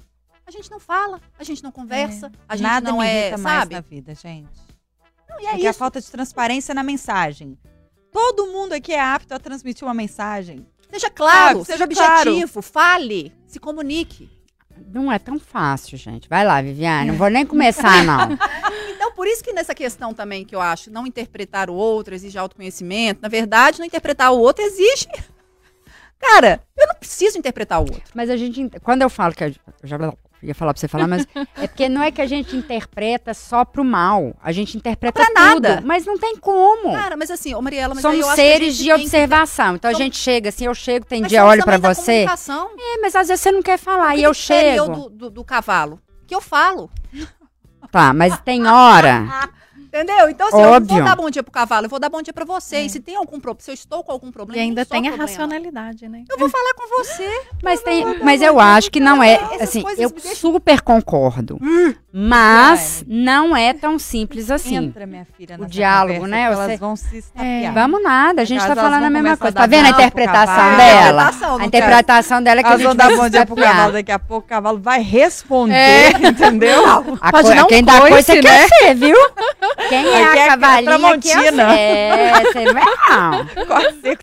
A 0.47 0.51
gente 0.51 0.71
não 0.71 0.79
fala, 0.79 1.19
a 1.37 1.43
gente 1.43 1.61
não 1.61 1.71
conversa, 1.71 2.31
a 2.47 2.55
gente 2.55 2.65
Nada 2.67 2.89
não 2.89 2.99
me 2.99 3.05
é, 3.05 3.21
irrita 3.27 3.37
mais 3.37 3.59
sabe? 3.59 3.75
na 3.75 3.81
vida, 3.81 4.15
gente. 4.15 4.49
Não, 5.29 5.41
e 5.41 5.45
É, 5.45 5.49
é 5.55 5.57
que 5.57 5.67
a 5.67 5.69
isso. 5.71 5.79
falta 5.79 5.99
de 5.99 6.09
transparência 6.09 6.73
na 6.73 6.83
mensagem. 6.83 7.57
Todo 8.11 8.47
mundo 8.47 8.71
aqui 8.73 8.93
é 8.93 8.99
apto 9.01 9.33
a 9.33 9.39
transmitir 9.39 9.85
uma 9.85 9.93
mensagem. 9.93 10.65
Seja 10.89 11.09
claro, 11.09 11.59
Ah, 11.61 11.65
seja 11.65 11.85
seja 11.85 11.87
claro. 12.01 12.29
objetivo, 12.31 12.61
fale, 12.61 13.33
se 13.45 13.59
comunique. 13.59 14.29
Não 14.93 15.11
é 15.11 15.19
tão 15.19 15.37
fácil, 15.37 15.97
gente. 15.97 16.29
Vai 16.29 16.45
lá, 16.45 16.61
Viviane. 16.61 17.11
Não 17.11 17.17
vou 17.17 17.29
nem 17.29 17.43
começar, 17.45 18.03
não. 18.05 18.29
Então, 18.95 19.11
por 19.11 19.27
isso 19.27 19.43
que 19.43 19.51
nessa 19.51 19.75
questão 19.75 20.13
também 20.13 20.45
que 20.45 20.55
eu 20.55 20.61
acho, 20.61 20.89
não 20.89 21.05
interpretar 21.05 21.69
o 21.69 21.73
outro 21.73 22.15
exige 22.15 22.37
autoconhecimento. 22.37 23.19
Na 23.21 23.27
verdade, 23.27 23.79
não 23.79 23.85
interpretar 23.85 24.31
o 24.31 24.37
outro 24.39 24.63
exige. 24.63 25.07
Cara, 26.17 26.63
eu 26.77 26.87
não 26.87 26.95
preciso 26.95 27.37
interpretar 27.37 27.79
o 27.79 27.83
outro. 27.83 28.03
Mas 28.15 28.29
a 28.29 28.37
gente, 28.37 28.69
quando 28.81 29.01
eu 29.01 29.09
falo 29.09 29.35
que 29.35 29.43
a- 29.43 29.47
eu 29.49 29.53
já 29.83 29.97
ia 30.43 30.53
falar 30.55 30.73
pra 30.73 30.79
você 30.79 30.87
falar, 30.87 31.07
mas 31.07 31.25
é 31.55 31.67
porque 31.67 31.89
não 31.89 32.01
é 32.01 32.11
que 32.11 32.21
a 32.21 32.25
gente 32.25 32.55
interpreta 32.55 33.33
só 33.33 33.65
pro 33.65 33.83
mal. 33.83 34.35
A 34.41 34.51
gente 34.51 34.77
interpreta 34.77 35.19
Pra 35.21 35.33
nada. 35.33 35.75
tudo, 35.77 35.87
mas 35.87 36.05
não 36.05 36.17
tem 36.17 36.37
como. 36.37 36.93
Cara, 36.93 37.17
mas 37.17 37.31
assim, 37.31 37.53
ô 37.55 37.61
Mariela, 37.61 37.93
mas 37.95 38.01
Somos 38.01 38.25
seres 38.35 38.77
de 38.77 38.85
tem 38.85 38.95
que- 38.97 39.01
observação. 39.03 39.75
Então 39.75 39.89
a 39.89 39.93
gente 39.93 40.17
chega 40.17 40.49
assim, 40.49 40.65
eu 40.65 40.75
chego, 40.75 41.05
tem 41.05 41.21
Mas 41.21 41.29
dia 41.29 41.45
olho 41.45 41.65
da 41.65 41.77
você. 41.77 42.25
É, 42.27 43.01
mas 43.01 43.15
às 43.15 43.27
vezes 43.27 43.41
você 43.41 43.51
não 43.51 43.61
quer 43.63 43.77
falar 43.77 44.15
e 44.15 44.19
que 44.19 44.23
eu 44.25 44.33
chego. 44.33 44.85
do, 44.87 45.09
do, 45.09 45.29
do 45.29 45.43
cavalo. 45.43 45.99
Que 46.27 46.35
eu 46.35 46.41
falo. 46.41 46.89
Tá, 47.91 48.13
mas 48.13 48.39
tem 48.41 48.67
hora. 48.67 49.49
Entendeu? 49.97 50.29
Então, 50.29 50.47
assim, 50.47 50.57
eu 50.57 50.63
não 50.67 50.73
Óbvio. 50.73 50.95
vou 50.97 51.05
dar 51.05 51.15
bom 51.15 51.29
dia 51.29 51.41
pro 51.41 51.51
cavalo, 51.51 51.85
eu 51.85 51.89
vou 51.89 51.99
dar 51.99 52.09
bom 52.09 52.21
dia 52.21 52.31
pra 52.33 52.45
você. 52.45 52.81
E 52.81 52.89
se 52.89 52.99
tem 52.99 53.15
algum 53.15 53.39
problema, 53.39 53.61
se 53.63 53.71
eu 53.71 53.73
estou 53.73 54.03
com 54.03 54.11
algum 54.11 54.27
E 54.27 54.31
problema, 54.31 54.61
ainda 54.63 54.81
não 54.81 54.85
só 54.85 54.91
tem 54.91 54.99
a 55.07 55.11
problema. 55.11 55.23
racionalidade, 55.27 56.07
né? 56.07 56.23
Eu 56.29 56.37
vou 56.37 56.49
falar 56.49 56.73
com 56.75 56.87
você. 57.03 57.27
Mas, 57.63 57.81
tem, 57.83 58.05
mas 58.23 58.41
eu 58.41 58.59
acho 58.59 58.91
que 58.91 58.99
não 58.99 59.23
é. 59.23 59.39
Assim, 59.59 59.83
eu 59.97 60.09
deixam- 60.11 60.35
super 60.35 60.81
concordo. 60.81 61.57
Mas 62.13 63.03
não 63.07 63.55
é 63.55 63.73
tão 63.73 63.97
simples 63.99 64.49
assim. 64.49 64.75
Entra, 64.75 65.05
minha 65.05 65.25
filha, 65.37 65.55
O 65.59 65.65
diálogo, 65.65 66.21
conversa, 66.21 66.27
né? 66.35 66.49
que 66.49 66.55
Você- 66.55 66.63
Elas 66.67 66.79
vão 66.79 66.95
se 66.95 67.17
estapear. 67.17 67.73
Vamos 67.73 68.03
nada, 68.03 68.41
a 68.41 68.45
gente 68.45 68.65
tá 68.65 68.75
falando 68.75 69.03
a 69.03 69.09
mesma 69.09 69.37
coisa. 69.37 69.57
a 69.57 69.61
Tá 69.61 69.67
vendo 69.67 69.85
a 69.85 69.89
interpretação 69.89 70.77
dela? 70.77 71.27
A 71.29 71.57
não 71.57 71.61
interpretação 71.65 72.43
dela 72.43 72.59
é 72.59 72.63
que 72.63 72.67
a 72.69 72.71
Elas 72.71 72.81
gente 72.81 72.87
vão 72.87 72.97
vai 72.97 73.09
dar 73.09 73.17
bom 73.23 73.29
dia 73.29 73.45
pro 73.45 73.55
cavalo, 73.55 73.93
daqui 73.93 74.11
a 74.11 74.19
pouco 74.19 74.45
o 74.45 74.49
cavalo 74.49 74.79
vai 74.79 75.01
responder, 75.01 75.73
É. 75.75 76.09
entendeu? 76.27 76.83
A 77.21 77.31
Pode 77.31 77.49
um 77.51 77.65
quem 77.67 77.83
dá 77.83 77.99
coisa 78.01 78.33
né? 78.35 78.41
quer 78.41 78.67
ser, 78.67 78.95
viu? 78.95 79.15
Quem 79.89 80.05
é 80.07 80.23
Aqui 80.23 80.37
é 80.37 80.43
a 80.43 80.47
cavalinha 80.47 80.79
eu 80.91 80.99
Tramontina. 80.99 81.69
sei. 81.73 81.79
É, 81.79 82.43
você 82.43 82.65
não 82.65 82.79
é 82.79 82.85
não. 83.09 83.45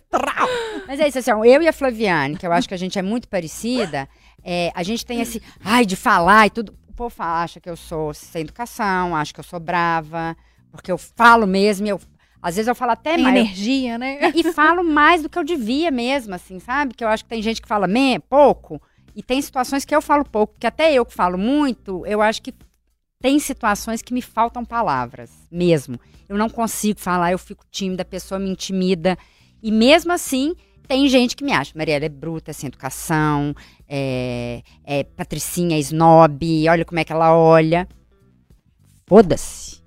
Trau. 0.09 0.47
Mas 0.87 0.99
é 0.99 1.07
isso, 1.07 1.19
assim, 1.19 1.31
eu 1.31 1.61
e 1.61 1.67
a 1.67 1.73
Flaviane, 1.73 2.37
que 2.37 2.45
eu 2.45 2.51
acho 2.51 2.67
que 2.67 2.73
a 2.73 2.77
gente 2.77 2.97
é 2.97 3.01
muito 3.01 3.27
parecida, 3.27 4.07
é, 4.43 4.71
a 4.75 4.83
gente 4.83 5.05
tem 5.05 5.21
esse, 5.21 5.41
ai, 5.63 5.85
de 5.85 5.95
falar 5.95 6.47
e 6.47 6.49
tudo. 6.49 6.75
O 6.87 6.93
povo 6.93 7.13
acha 7.19 7.59
que 7.59 7.69
eu 7.69 7.75
sou 7.75 8.13
sem 8.13 8.41
educação, 8.43 9.15
acha 9.15 9.33
que 9.33 9.39
eu 9.39 9.43
sou 9.43 9.59
brava, 9.59 10.35
porque 10.71 10.91
eu 10.91 10.97
falo 10.97 11.45
mesmo, 11.45 11.87
e 11.87 11.89
eu, 11.89 11.99
às 12.41 12.55
vezes 12.55 12.67
eu 12.67 12.75
falo 12.75 12.91
até 12.91 13.15
Tem 13.15 13.23
mais. 13.23 13.35
energia, 13.35 13.97
né? 13.97 14.31
E 14.33 14.43
falo 14.53 14.83
mais 14.83 15.21
do 15.21 15.27
que 15.29 15.37
eu 15.37 15.43
devia 15.43 15.91
mesmo, 15.91 16.33
assim, 16.35 16.59
sabe? 16.59 16.93
Que 16.93 17.03
eu 17.03 17.07
acho 17.09 17.23
que 17.23 17.29
tem 17.29 17.41
gente 17.41 17.61
que 17.61 17.67
fala 17.67 17.87
me, 17.87 18.17
pouco, 18.19 18.81
e 19.15 19.21
tem 19.23 19.41
situações 19.41 19.83
que 19.83 19.95
eu 19.95 20.01
falo 20.01 20.23
pouco, 20.23 20.53
porque 20.53 20.67
até 20.67 20.93
eu 20.93 21.05
que 21.05 21.13
falo 21.13 21.37
muito, 21.37 22.05
eu 22.05 22.21
acho 22.21 22.41
que 22.41 22.53
tem 23.25 23.39
situações 23.39 24.03
que 24.03 24.13
me 24.13 24.21
faltam 24.21 24.63
palavras, 24.63 25.31
mesmo. 25.49 25.99
Eu 26.29 26.37
não 26.37 26.47
consigo 26.47 26.99
falar, 26.99 27.31
eu 27.31 27.39
fico 27.39 27.65
tímida, 27.71 28.03
a 28.03 28.05
pessoa 28.05 28.37
me 28.37 28.47
intimida. 28.51 29.17
E 29.63 29.71
mesmo 29.71 30.11
assim, 30.11 30.55
tem 30.87 31.09
gente 31.09 31.35
que 31.35 31.43
me 31.43 31.51
acha, 31.51 31.71
Mariela 31.75 32.05
é 32.05 32.09
bruta, 32.09 32.51
é 32.51 32.53
sem 32.53 32.67
educação, 32.67 33.55
é, 33.89 34.61
é 34.83 35.03
patricinha, 35.03 35.75
é 35.75 35.79
snob, 35.79 36.69
olha 36.69 36.85
como 36.85 36.99
é 36.99 37.03
que 37.03 37.11
ela 37.11 37.35
olha. 37.35 37.89
Foda-se. 39.07 39.81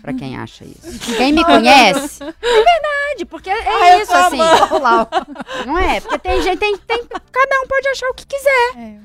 Pra 0.00 0.14
quem 0.14 0.36
acha 0.36 0.64
isso. 0.64 1.16
Quem 1.16 1.32
me 1.32 1.44
conhece, 1.44 2.22
é 2.22 2.26
verdade, 2.30 3.24
porque 3.28 3.50
é 3.50 4.00
isso, 4.00 4.14
assim. 4.14 4.38
Não 5.66 5.76
é? 5.76 6.00
Porque 6.00 6.18
tem 6.20 6.40
gente, 6.40 6.60
tem, 6.60 6.76
tem, 6.76 7.04
cada 7.04 7.62
um 7.62 7.66
pode 7.66 7.88
achar 7.88 8.06
o 8.10 8.14
que 8.14 8.24
quiser. 8.24 8.76
É. 8.76 8.98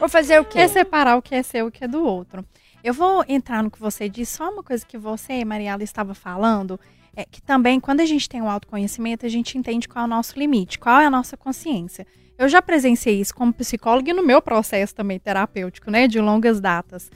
Vou 0.00 0.08
fazer 0.08 0.40
o 0.40 0.44
quê? 0.44 0.58
É 0.58 0.68
separar 0.68 1.16
o 1.16 1.22
que 1.22 1.36
é 1.36 1.42
seu 1.44 1.66
e 1.66 1.68
o 1.68 1.72
que 1.72 1.84
é 1.84 1.88
do 1.88 2.04
outro. 2.04 2.44
Eu 2.86 2.94
vou 2.94 3.24
entrar 3.26 3.64
no 3.64 3.70
que 3.70 3.80
você 3.80 4.08
disse, 4.08 4.36
só 4.36 4.48
uma 4.48 4.62
coisa 4.62 4.86
que 4.86 4.96
você, 4.96 5.44
Mariela, 5.44 5.82
estava 5.82 6.14
falando, 6.14 6.78
é 7.16 7.24
que 7.24 7.42
também, 7.42 7.80
quando 7.80 7.98
a 7.98 8.06
gente 8.06 8.28
tem 8.28 8.40
o 8.40 8.48
autoconhecimento, 8.48 9.26
a 9.26 9.28
gente 9.28 9.58
entende 9.58 9.88
qual 9.88 10.04
é 10.04 10.06
o 10.06 10.08
nosso 10.08 10.38
limite, 10.38 10.78
qual 10.78 11.00
é 11.00 11.06
a 11.06 11.10
nossa 11.10 11.36
consciência. 11.36 12.06
Eu 12.38 12.48
já 12.48 12.62
presenciei 12.62 13.20
isso 13.20 13.34
como 13.34 13.52
psicóloga 13.52 14.10
e 14.10 14.14
no 14.14 14.22
meu 14.22 14.40
processo 14.40 14.94
também 14.94 15.18
terapêutico, 15.18 15.90
né, 15.90 16.06
de 16.06 16.20
longas 16.20 16.60
datas. 16.60 17.10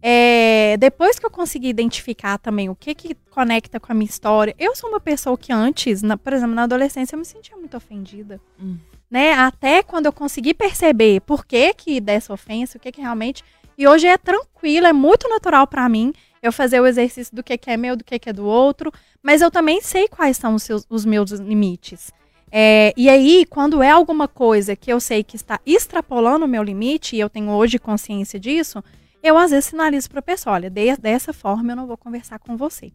É, 0.00 0.76
depois 0.78 1.18
que 1.18 1.26
eu 1.26 1.30
consegui 1.30 1.70
identificar 1.70 2.38
também 2.38 2.68
o 2.68 2.76
que 2.76 2.94
que 2.94 3.16
conecta 3.28 3.80
com 3.80 3.90
a 3.90 3.96
minha 3.96 4.08
história, 4.08 4.54
eu 4.60 4.76
sou 4.76 4.90
uma 4.90 5.00
pessoa 5.00 5.36
que 5.36 5.52
antes, 5.52 6.02
na- 6.02 6.16
por 6.16 6.34
exemplo, 6.34 6.54
na 6.54 6.62
adolescência, 6.62 7.16
eu 7.16 7.18
me 7.18 7.24
sentia 7.24 7.56
muito 7.56 7.76
ofendida. 7.76 8.40
Hum. 8.60 8.76
Né? 9.10 9.32
Até 9.32 9.82
quando 9.82 10.06
eu 10.06 10.12
consegui 10.12 10.54
perceber 10.54 11.20
por 11.22 11.44
que 11.44 11.74
que 11.74 12.00
dessa 12.00 12.32
ofensa, 12.32 12.78
o 12.78 12.80
que 12.80 12.92
que 12.92 13.00
realmente... 13.00 13.42
E 13.78 13.86
hoje 13.86 14.06
é 14.06 14.16
tranquilo, 14.16 14.86
é 14.86 14.92
muito 14.92 15.28
natural 15.28 15.66
pra 15.66 15.88
mim 15.88 16.12
eu 16.42 16.52
fazer 16.52 16.80
o 16.80 16.86
exercício 16.86 17.34
do 17.34 17.42
que 17.42 17.56
que 17.58 17.70
é 17.70 17.76
meu, 17.76 17.96
do 17.96 18.04
que 18.04 18.18
que 18.18 18.30
é 18.30 18.32
do 18.32 18.44
outro, 18.46 18.92
mas 19.22 19.42
eu 19.42 19.50
também 19.50 19.80
sei 19.80 20.06
quais 20.08 20.36
são 20.36 20.54
os, 20.54 20.62
seus- 20.62 20.86
os 20.88 21.04
meus 21.04 21.30
limites. 21.32 22.12
É, 22.50 22.94
e 22.96 23.08
aí, 23.08 23.44
quando 23.44 23.82
é 23.82 23.90
alguma 23.90 24.28
coisa 24.28 24.76
que 24.76 24.92
eu 24.92 25.00
sei 25.00 25.24
que 25.24 25.34
está 25.36 25.60
extrapolando 25.66 26.44
o 26.44 26.48
meu 26.48 26.62
limite, 26.62 27.16
e 27.16 27.20
eu 27.20 27.28
tenho 27.28 27.50
hoje 27.50 27.78
consciência 27.78 28.38
disso, 28.38 28.82
eu 29.22 29.36
às 29.36 29.50
vezes 29.50 29.66
sinalizo 29.66 30.08
para 30.08 30.20
a 30.20 30.22
pessoa, 30.22 30.54
olha, 30.54 30.70
de- 30.70 30.96
dessa 30.96 31.32
forma 31.32 31.72
eu 31.72 31.76
não 31.76 31.86
vou 31.86 31.96
conversar 31.96 32.38
com 32.38 32.56
você, 32.56 32.92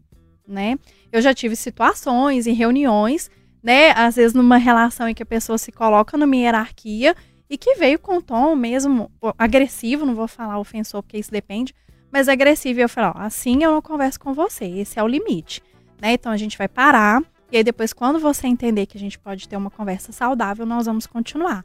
né? 0.48 0.78
Eu 1.12 1.20
já 1.20 1.34
tive 1.34 1.54
situações 1.54 2.46
em 2.46 2.54
reuniões, 2.54 3.30
né, 3.62 3.90
às 3.92 4.16
vezes 4.16 4.32
numa 4.34 4.56
relação 4.56 5.06
em 5.08 5.14
que 5.14 5.22
a 5.22 5.26
pessoa 5.26 5.58
se 5.58 5.70
coloca 5.70 6.16
numa 6.16 6.34
hierarquia 6.34 7.14
e 7.52 7.58
que 7.58 7.74
veio 7.74 7.98
com 7.98 8.18
tom 8.18 8.56
mesmo 8.56 9.12
agressivo, 9.36 10.06
não 10.06 10.14
vou 10.14 10.26
falar 10.26 10.58
ofensor 10.58 11.02
porque 11.02 11.18
isso 11.18 11.30
depende, 11.30 11.74
mas 12.10 12.26
agressivo 12.26 12.80
e 12.80 12.82
eu 12.82 12.88
falo, 12.88 13.12
ó, 13.14 13.20
assim 13.20 13.62
eu 13.62 13.70
não 13.70 13.82
converso 13.82 14.18
com 14.18 14.32
você, 14.32 14.64
esse 14.64 14.98
é 14.98 15.02
o 15.02 15.06
limite, 15.06 15.62
né? 16.00 16.14
Então 16.14 16.32
a 16.32 16.36
gente 16.38 16.56
vai 16.56 16.66
parar 16.66 17.22
e 17.50 17.58
aí 17.58 17.62
depois 17.62 17.92
quando 17.92 18.18
você 18.18 18.46
entender 18.46 18.86
que 18.86 18.96
a 18.96 19.00
gente 19.00 19.18
pode 19.18 19.46
ter 19.46 19.58
uma 19.58 19.70
conversa 19.70 20.12
saudável, 20.12 20.64
nós 20.64 20.86
vamos 20.86 21.06
continuar. 21.06 21.62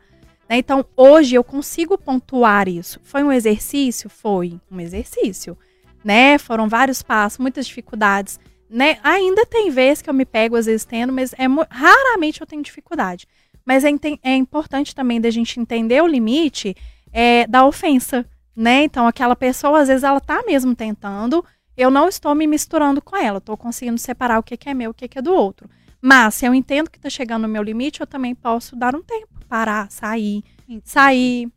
Né? 0.50 0.58
Então, 0.58 0.86
hoje 0.96 1.36
eu 1.36 1.44
consigo 1.44 1.98
pontuar 1.98 2.68
isso. 2.68 3.00
Foi 3.04 3.24
um 3.24 3.32
exercício? 3.32 4.10
Foi 4.10 4.60
um 4.72 4.80
exercício. 4.80 5.58
Né? 6.04 6.38
Foram 6.38 6.70
vários 6.70 7.02
passos, 7.02 7.38
muitas 7.38 7.68
dificuldades. 7.68 8.40
Né? 8.70 8.98
Ainda 9.04 9.46
tem 9.46 9.70
vezes 9.70 10.02
que 10.02 10.10
eu 10.10 10.14
me 10.14 10.26
pego, 10.26 10.56
às 10.56 10.66
vezes 10.66 10.86
tendo, 10.86 11.12
mas 11.12 11.34
é 11.34 11.46
raramente 11.70 12.42
eu 12.42 12.48
tenho 12.48 12.62
dificuldade. 12.62 13.28
Mas 13.68 13.84
é, 13.84 13.90
é 14.24 14.34
importante 14.34 14.96
também 14.96 15.20
da 15.20 15.30
gente 15.30 15.60
entender 15.60 16.02
o 16.02 16.08
limite 16.08 16.74
é, 17.12 17.46
da 17.48 17.66
ofensa. 17.66 18.26
Né? 18.56 18.86
Então, 18.86 19.06
aquela 19.06 19.36
pessoa, 19.36 19.82
às 19.82 19.90
vezes, 19.90 20.06
ela 20.06 20.22
tá 20.22 20.42
mesmo 20.48 20.74
tentando, 20.74 21.44
eu 21.76 21.92
não 21.92 22.08
estou 22.08 22.34
me 22.34 22.48
misturando 22.48 23.02
com 23.02 23.18
ela, 23.18 23.40
estou 23.40 23.58
conseguindo 23.58 23.98
separar 23.98 24.40
o 24.40 24.44
que, 24.44 24.56
que 24.56 24.70
é 24.70 24.74
meu 24.74 24.90
e 24.90 24.92
o 24.92 24.94
que, 24.94 25.10
que 25.10 25.20
é 25.20 25.22
do 25.22 25.34
outro. 25.34 25.70
Mas, 26.02 26.36
se 26.36 26.46
eu 26.46 26.56
entendo 26.56 26.90
que 26.90 26.98
está 26.98 27.10
chegando 27.10 27.42
no 27.42 27.50
meu 27.50 27.62
limite, 27.62 28.00
eu 28.00 28.08
também 28.08 28.34
posso 28.34 28.74
dar 28.74 28.96
um 28.96 29.04
tempo, 29.04 29.28
parar, 29.50 29.92
sair, 29.92 30.44
sair, 30.86 31.52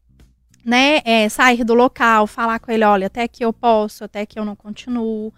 né? 0.65 1.01
é, 1.05 1.29
sair 1.29 1.63
do 1.63 1.75
local, 1.75 2.27
falar 2.27 2.59
com 2.59 2.73
ele, 2.73 2.85
olha, 2.85 3.07
até 3.07 3.29
que 3.29 3.45
eu 3.45 3.53
posso, 3.53 4.03
até 4.03 4.27
que 4.27 4.37
eu 4.37 4.45
não 4.45 4.57
continuo. 4.57 5.33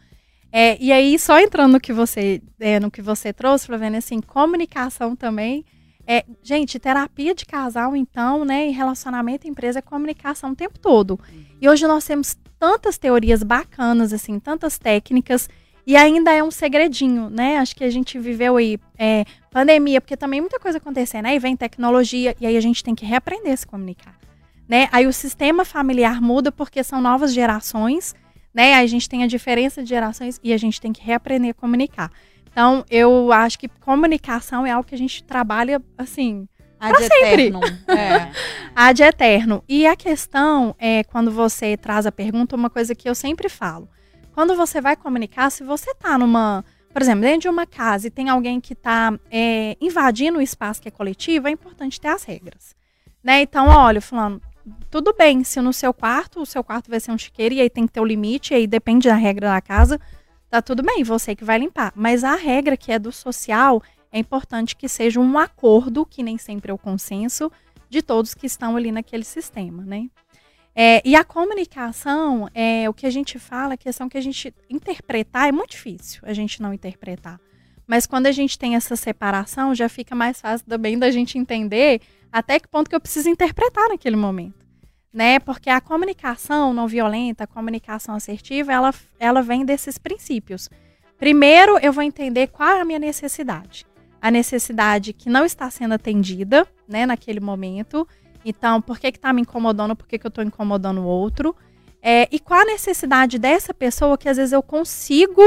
É, 0.51 0.77
e 0.83 0.91
aí, 0.91 1.19
só 1.19 1.39
entrando 1.39 1.73
no 1.73 1.81
que 1.81 1.93
você, 1.93 2.43
é, 2.59 2.81
no 2.81 2.91
que 2.91 3.03
você 3.03 3.31
trouxe, 3.31 3.67
Flaviana, 3.67 3.99
assim, 3.99 4.23
comunicação 4.23 5.15
também. 5.15 5.67
É, 6.07 6.25
gente, 6.43 6.79
terapia 6.79 7.35
de 7.35 7.47
casal, 7.47 7.95
então, 7.95 8.45
né, 8.45 8.69
e 8.69 8.73
relacionamento 8.73 9.47
empresa 9.47 9.79
é 9.79 9.83
comunicação 9.83 10.51
o 10.53 10.57
tempo 10.57 10.79
todo. 10.79 11.19
E 11.61 11.69
hoje 11.69 11.87
nós 11.87 12.05
temos 12.05 12.37
tantas 12.59 12.99
teorias 12.99 13.43
bacanas, 13.43 14.13
assim, 14.13 14.39
tantas 14.39 14.79
técnicas, 14.79 15.49
e 15.87 15.97
ainda 15.97 16.33
é 16.33 16.43
um 16.43 16.51
segredinho, 16.51 17.29
né? 17.29 17.59
Acho 17.59 17.75
que 17.75 17.83
a 17.83 17.91
gente 17.91 18.19
viveu 18.19 18.57
aí 18.57 18.79
é, 18.97 19.25
pandemia, 19.51 20.01
porque 20.01 20.17
também 20.17 20.41
muita 20.41 20.61
coisa 20.61 20.79
acontecendo, 20.79 21.27
aí 21.27 21.39
vem 21.39 21.57
tecnologia, 21.57 22.37
e 22.41 22.47
aí 22.47 22.57
a 22.57 22.61
gente 22.61 22.85
tem 22.85 22.95
que 22.95 23.05
reaprender 23.05 23.53
a 23.53 23.57
se 23.57 23.67
comunicar. 23.67 24.17
Né? 24.69 24.89
Aí 24.93 25.07
o 25.07 25.13
sistema 25.13 25.65
familiar 25.65 26.21
muda 26.21 26.53
porque 26.53 26.83
são 26.85 27.01
novas 27.01 27.35
gerações, 27.35 28.15
né? 28.55 28.75
Aí 28.75 28.85
a 28.85 28.87
gente 28.87 29.09
tem 29.09 29.23
a 29.23 29.27
diferença 29.27 29.83
de 29.83 29.89
gerações 29.89 30.39
e 30.43 30.53
a 30.53 30.57
gente 30.57 30.81
tem 30.81 30.93
que 30.93 31.03
reaprender 31.03 31.51
a 31.51 31.55
comunicar. 31.55 32.11
Então, 32.53 32.85
eu 32.91 33.33
acho 33.33 33.59
que 33.59 33.67
comunicação 33.67 34.65
é 34.65 34.71
algo 34.71 34.87
que 34.87 34.95
a 34.95 34.99
gente 34.99 35.25
trabalha, 35.25 35.83
assim, 35.97 36.47
Ad 36.83 36.99
sempre. 36.99 37.53
É. 37.89 38.33
ad 38.75 39.03
eterno. 39.03 39.63
E 39.69 39.87
a 39.87 39.95
questão 39.95 40.75
é, 40.79 41.05
quando 41.05 41.31
você 41.31 41.77
traz 41.77 42.07
a 42.07 42.13
pergunta, 42.13 42.57
uma 42.57 42.69
coisa 42.69 42.95
que 42.95 43.09
eu 43.09 43.15
sempre 43.15 43.49
falo. 43.49 43.89
Quando 44.35 44.57
você 44.57 44.81
vai 44.81 44.97
comunicar, 44.97 45.51
se 45.51 45.63
você 45.63 45.95
tá 45.95 46.19
numa, 46.19 46.65
por 46.93 47.01
exemplo, 47.01 47.21
dentro 47.21 47.43
de 47.43 47.49
uma 47.49 47.67
casa 47.67 48.09
e 48.09 48.11
tem 48.11 48.29
alguém 48.29 48.61
que 48.61 48.75
tá 48.75 49.17
é, 49.31 49.77
invadindo 49.81 50.39
o 50.39 50.43
espaço 50.43 50.83
que 50.83 50.89
é 50.89 50.91
coletivo, 50.91 51.47
é 51.47 51.51
importante 51.53 52.01
ter 52.01 52.09
as 52.09 52.25
regras. 52.25 52.75
Né? 53.23 53.43
Então, 53.43 53.69
olha, 53.69 54.01
fulano, 54.01 54.41
tudo 54.91 55.15
bem, 55.17 55.45
se 55.45 55.61
no 55.61 55.73
seu 55.73 55.95
quarto, 55.95 56.41
o 56.41 56.47
seu 56.47 56.65
quarto 56.65 56.91
vai 56.91 56.99
ser 56.99 57.13
um 57.13 57.19
chiqueiro 57.19 57.55
e 57.55 57.61
aí 57.61 57.71
tem 57.71 57.87
que 57.87 57.93
ter 57.93 58.01
o 58.01 58.05
limite, 58.05 58.53
e 58.53 58.57
aí 58.57 58.67
depende 58.67 59.09
da 59.09 59.15
regra 59.15 59.49
da 59.49 59.61
casa, 59.61 60.01
tá 60.53 60.61
tudo 60.61 60.83
bem, 60.83 61.03
você 61.03 61.35
que 61.35 61.45
vai 61.45 61.59
limpar. 61.59 61.95
Mas 61.97 62.23
a 62.23 62.35
regra 62.35 62.77
que 62.77 62.93
é 62.93 62.99
do 62.99 63.11
social, 63.11 63.83
é 64.13 64.19
importante 64.19 64.77
que 64.77 64.87
seja 64.87 65.19
um 65.19 65.39
acordo, 65.39 66.05
que 66.05 66.23
nem 66.23 66.37
sempre 66.37 66.71
é 66.71 66.75
o 66.75 66.79
consenso, 66.79 67.51
de 67.89 68.03
todos 68.03 68.35
que 68.35 68.45
estão 68.45 68.77
ali 68.77 68.93
naquele 68.93 69.25
sistema, 69.25 69.83
né? 69.83 70.11
É, 70.75 71.01
e 71.07 71.17
a 71.17 71.25
comunicação, 71.25 72.51
é, 72.55 72.87
o 72.89 72.93
que 72.93 73.07
a 73.07 73.11
gente 73.11 73.39
fala, 73.39 73.75
a 73.75 73.77
questão 73.79 74.11
que 74.11 74.19
a 74.19 74.21
gente 74.21 74.55
interpretar 74.69 75.49
é 75.49 75.53
muito 75.53 75.71
difícil 75.71 76.21
a 76.23 76.35
gente 76.35 76.61
não 76.61 76.75
interpretar. 76.75 77.41
Mas 77.87 78.07
quando 78.07 78.27
a 78.27 78.33
gente 78.33 78.59
tem 78.59 78.75
essa 78.75 78.95
separação, 78.95 79.75
já 79.75 79.89
fica 79.89 80.15
mais 80.15 80.39
fácil 80.39 80.67
também 80.67 80.99
da 80.99 81.11
gente 81.11 81.39
entender 81.39 82.03
até 82.31 82.61
que 82.61 82.69
ponto 82.69 82.91
que 82.91 82.97
eu 82.97 83.01
preciso 83.01 83.31
interpretar 83.31 83.89
naquele 83.89 84.17
momento. 84.17 84.62
Né? 85.13 85.39
Porque 85.39 85.69
a 85.69 85.81
comunicação 85.81 86.73
não 86.73 86.89
violenta, 86.89 87.45
a 87.45 87.47
comunicação 87.47 88.15
assertiva, 88.15 88.73
ela, 88.73 88.95
ela 89.19 89.43
vem 89.43 89.65
desses 89.65 89.99
princípios. 89.99 90.71
Primeiro, 91.19 91.79
eu 91.79 91.93
vou 91.93 92.03
entender 92.03 92.49
qual 92.49 92.69
é 92.69 92.81
a 92.81 92.85
minha 92.85 92.99
necessidade. 92.99 93.87
A 94.21 94.31
necessidade 94.31 95.13
que 95.13 95.29
não 95.29 95.45
está 95.45 95.71
sendo 95.71 95.95
atendida, 95.95 96.67
né, 96.89 97.05
naquele 97.05 97.41
momento. 97.41 98.09
Então, 98.45 98.81
por 98.81 98.99
que 98.99 99.09
está 99.09 99.33
me 99.33 99.43
incomodando? 99.43 99.95
Por 99.95 100.07
que, 100.07 100.19
que 100.19 100.27
eu 100.27 100.31
estou 100.31 100.43
incomodando 100.43 101.03
o 101.03 101.07
outro? 101.07 101.55
É, 102.01 102.29
e 102.33 102.41
qual 102.41 102.61
a 102.61 102.65
necessidade 102.65 103.39
dessa 103.39 103.73
pessoa 103.73 104.19
que 104.19 104.29
às 104.29 104.37
vezes 104.37 104.53
eu 104.53 104.63
consigo 104.63 105.43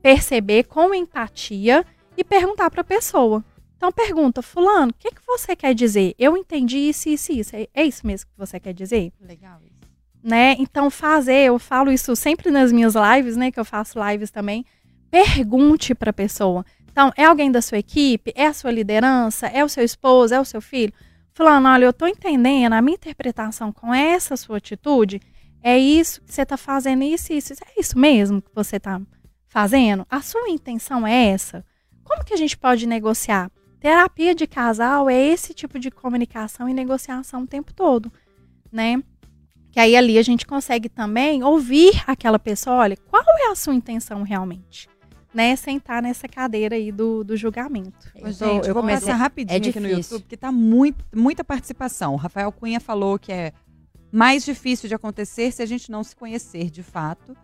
perceber 0.00 0.64
com 0.64 0.94
empatia 0.94 1.84
e 2.16 2.22
perguntar 2.22 2.70
para 2.70 2.82
a 2.82 2.84
pessoa. 2.84 3.44
Então, 3.76 3.92
pergunta, 3.92 4.40
Fulano, 4.42 4.90
o 4.90 4.94
que, 4.94 5.10
que 5.10 5.20
você 5.26 5.54
quer 5.54 5.74
dizer? 5.74 6.14
Eu 6.18 6.36
entendi 6.36 6.78
isso, 6.78 7.08
isso, 7.08 7.32
isso. 7.32 7.54
É, 7.56 7.68
é 7.74 7.84
isso 7.84 8.06
mesmo 8.06 8.30
que 8.30 8.38
você 8.38 8.58
quer 8.58 8.72
dizer? 8.72 9.12
Legal 9.20 9.60
isso. 9.64 9.76
né? 10.22 10.56
Então 10.58 10.90
fazer, 10.90 11.44
eu 11.44 11.58
falo 11.58 11.92
isso 11.92 12.16
sempre 12.16 12.50
nas 12.50 12.72
minhas 12.72 12.94
lives, 12.96 13.36
né, 13.36 13.50
que 13.50 13.60
eu 13.60 13.64
faço 13.64 13.98
lives 14.10 14.30
também. 14.30 14.64
Pergunte 15.10 15.94
para 15.94 16.10
a 16.10 16.12
pessoa. 16.12 16.64
Então, 16.90 17.12
é 17.16 17.24
alguém 17.26 17.50
da 17.52 17.60
sua 17.62 17.78
equipe? 17.78 18.32
É 18.34 18.46
a 18.46 18.54
sua 18.54 18.70
liderança? 18.72 19.46
É 19.48 19.62
o 19.64 19.68
seu 19.68 19.84
esposo? 19.84 20.34
É 20.34 20.40
o 20.40 20.44
seu 20.44 20.60
filho? 20.62 20.92
Falando, 21.32 21.68
olha, 21.68 21.84
eu 21.84 21.92
tô 21.92 22.06
entendendo, 22.06 22.72
a 22.72 22.80
minha 22.82 22.94
interpretação 22.94 23.70
com 23.70 23.92
essa 23.92 24.36
sua 24.36 24.56
atitude 24.56 25.20
é 25.62 25.78
isso 25.78 26.22
que 26.22 26.32
você 26.32 26.46
tá 26.46 26.56
fazendo, 26.56 27.02
isso, 27.04 27.32
isso. 27.32 27.52
É 27.52 27.78
isso 27.80 27.98
mesmo 27.98 28.40
que 28.40 28.50
você 28.54 28.80
tá 28.80 29.00
fazendo? 29.46 30.06
A 30.10 30.22
sua 30.22 30.48
intenção 30.48 31.06
é 31.06 31.26
essa? 31.28 31.64
Como 32.02 32.24
que 32.24 32.32
a 32.32 32.36
gente 32.36 32.56
pode 32.56 32.86
negociar? 32.86 33.50
Terapia 33.80 34.34
de 34.34 34.46
casal 34.46 35.08
é 35.08 35.20
esse 35.20 35.52
tipo 35.52 35.78
de 35.78 35.90
comunicação 35.90 36.68
e 36.68 36.74
negociação 36.74 37.42
o 37.42 37.46
tempo 37.46 37.72
todo, 37.72 38.10
né? 38.72 39.02
Que 39.70 39.80
aí 39.80 39.94
ali 39.94 40.18
a 40.18 40.22
gente 40.22 40.46
consegue 40.46 40.88
também 40.88 41.42
ouvir 41.42 42.02
aquela 42.06 42.38
pessoa, 42.38 42.76
olha, 42.76 42.96
qual 42.96 43.22
é 43.38 43.50
a 43.50 43.54
sua 43.54 43.74
intenção 43.74 44.22
realmente? 44.22 44.88
Né, 45.34 45.54
sentar 45.54 46.00
nessa 46.00 46.26
cadeira 46.26 46.76
aí 46.76 46.90
do, 46.90 47.22
do 47.22 47.36
julgamento. 47.36 48.10
Ô, 48.22 48.30
gente, 48.30 48.68
eu 48.68 48.72
vou 48.72 48.88
é- 48.88 48.94
rapidinho 49.12 49.66
é 49.66 49.68
aqui 49.68 49.78
no. 49.78 49.88
YouTube, 49.88 50.22
porque 50.22 50.36
tá 50.36 50.50
muito, 50.50 51.04
muita 51.14 51.44
participação. 51.44 52.14
O 52.14 52.16
Rafael 52.16 52.50
Cunha 52.50 52.80
falou 52.80 53.18
que 53.18 53.30
é 53.30 53.52
mais 54.10 54.46
difícil 54.46 54.88
de 54.88 54.94
acontecer 54.94 55.52
se 55.52 55.60
a 55.62 55.66
gente 55.66 55.90
não 55.90 56.02
se 56.02 56.16
conhecer 56.16 56.70
de 56.70 56.82
fato, 56.82 57.36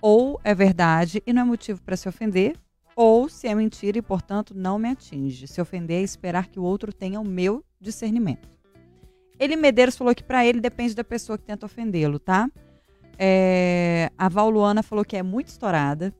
ou 0.00 0.40
é 0.44 0.54
verdade 0.54 1.20
e 1.26 1.32
não 1.32 1.42
é 1.42 1.44
motivo 1.44 1.82
para 1.82 1.96
se 1.96 2.08
ofender, 2.08 2.56
ou 2.96 3.28
se 3.28 3.46
é 3.48 3.54
mentira 3.54 3.98
e, 3.98 4.02
portanto, 4.02 4.52
não 4.54 4.78
me 4.78 4.88
atinge. 4.90 5.46
Se 5.46 5.60
ofender 5.60 6.00
é 6.00 6.02
esperar 6.02 6.48
que 6.48 6.58
o 6.60 6.62
outro 6.62 6.92
tenha 6.92 7.20
o 7.20 7.24
meu 7.24 7.64
discernimento. 7.80 8.48
Ele 9.38 9.56
Medeiros 9.56 9.96
falou 9.96 10.14
que 10.14 10.22
para 10.22 10.44
ele 10.44 10.60
depende 10.60 10.94
da 10.94 11.02
pessoa 11.04 11.38
que 11.38 11.44
tenta 11.44 11.64
ofendê-lo, 11.64 12.18
tá? 12.18 12.50
É, 13.18 14.10
a 14.16 14.28
Val 14.28 14.50
Luana 14.50 14.82
falou 14.82 15.04
que 15.04 15.16
é 15.16 15.22
muito 15.22 15.48
estourada. 15.48 16.12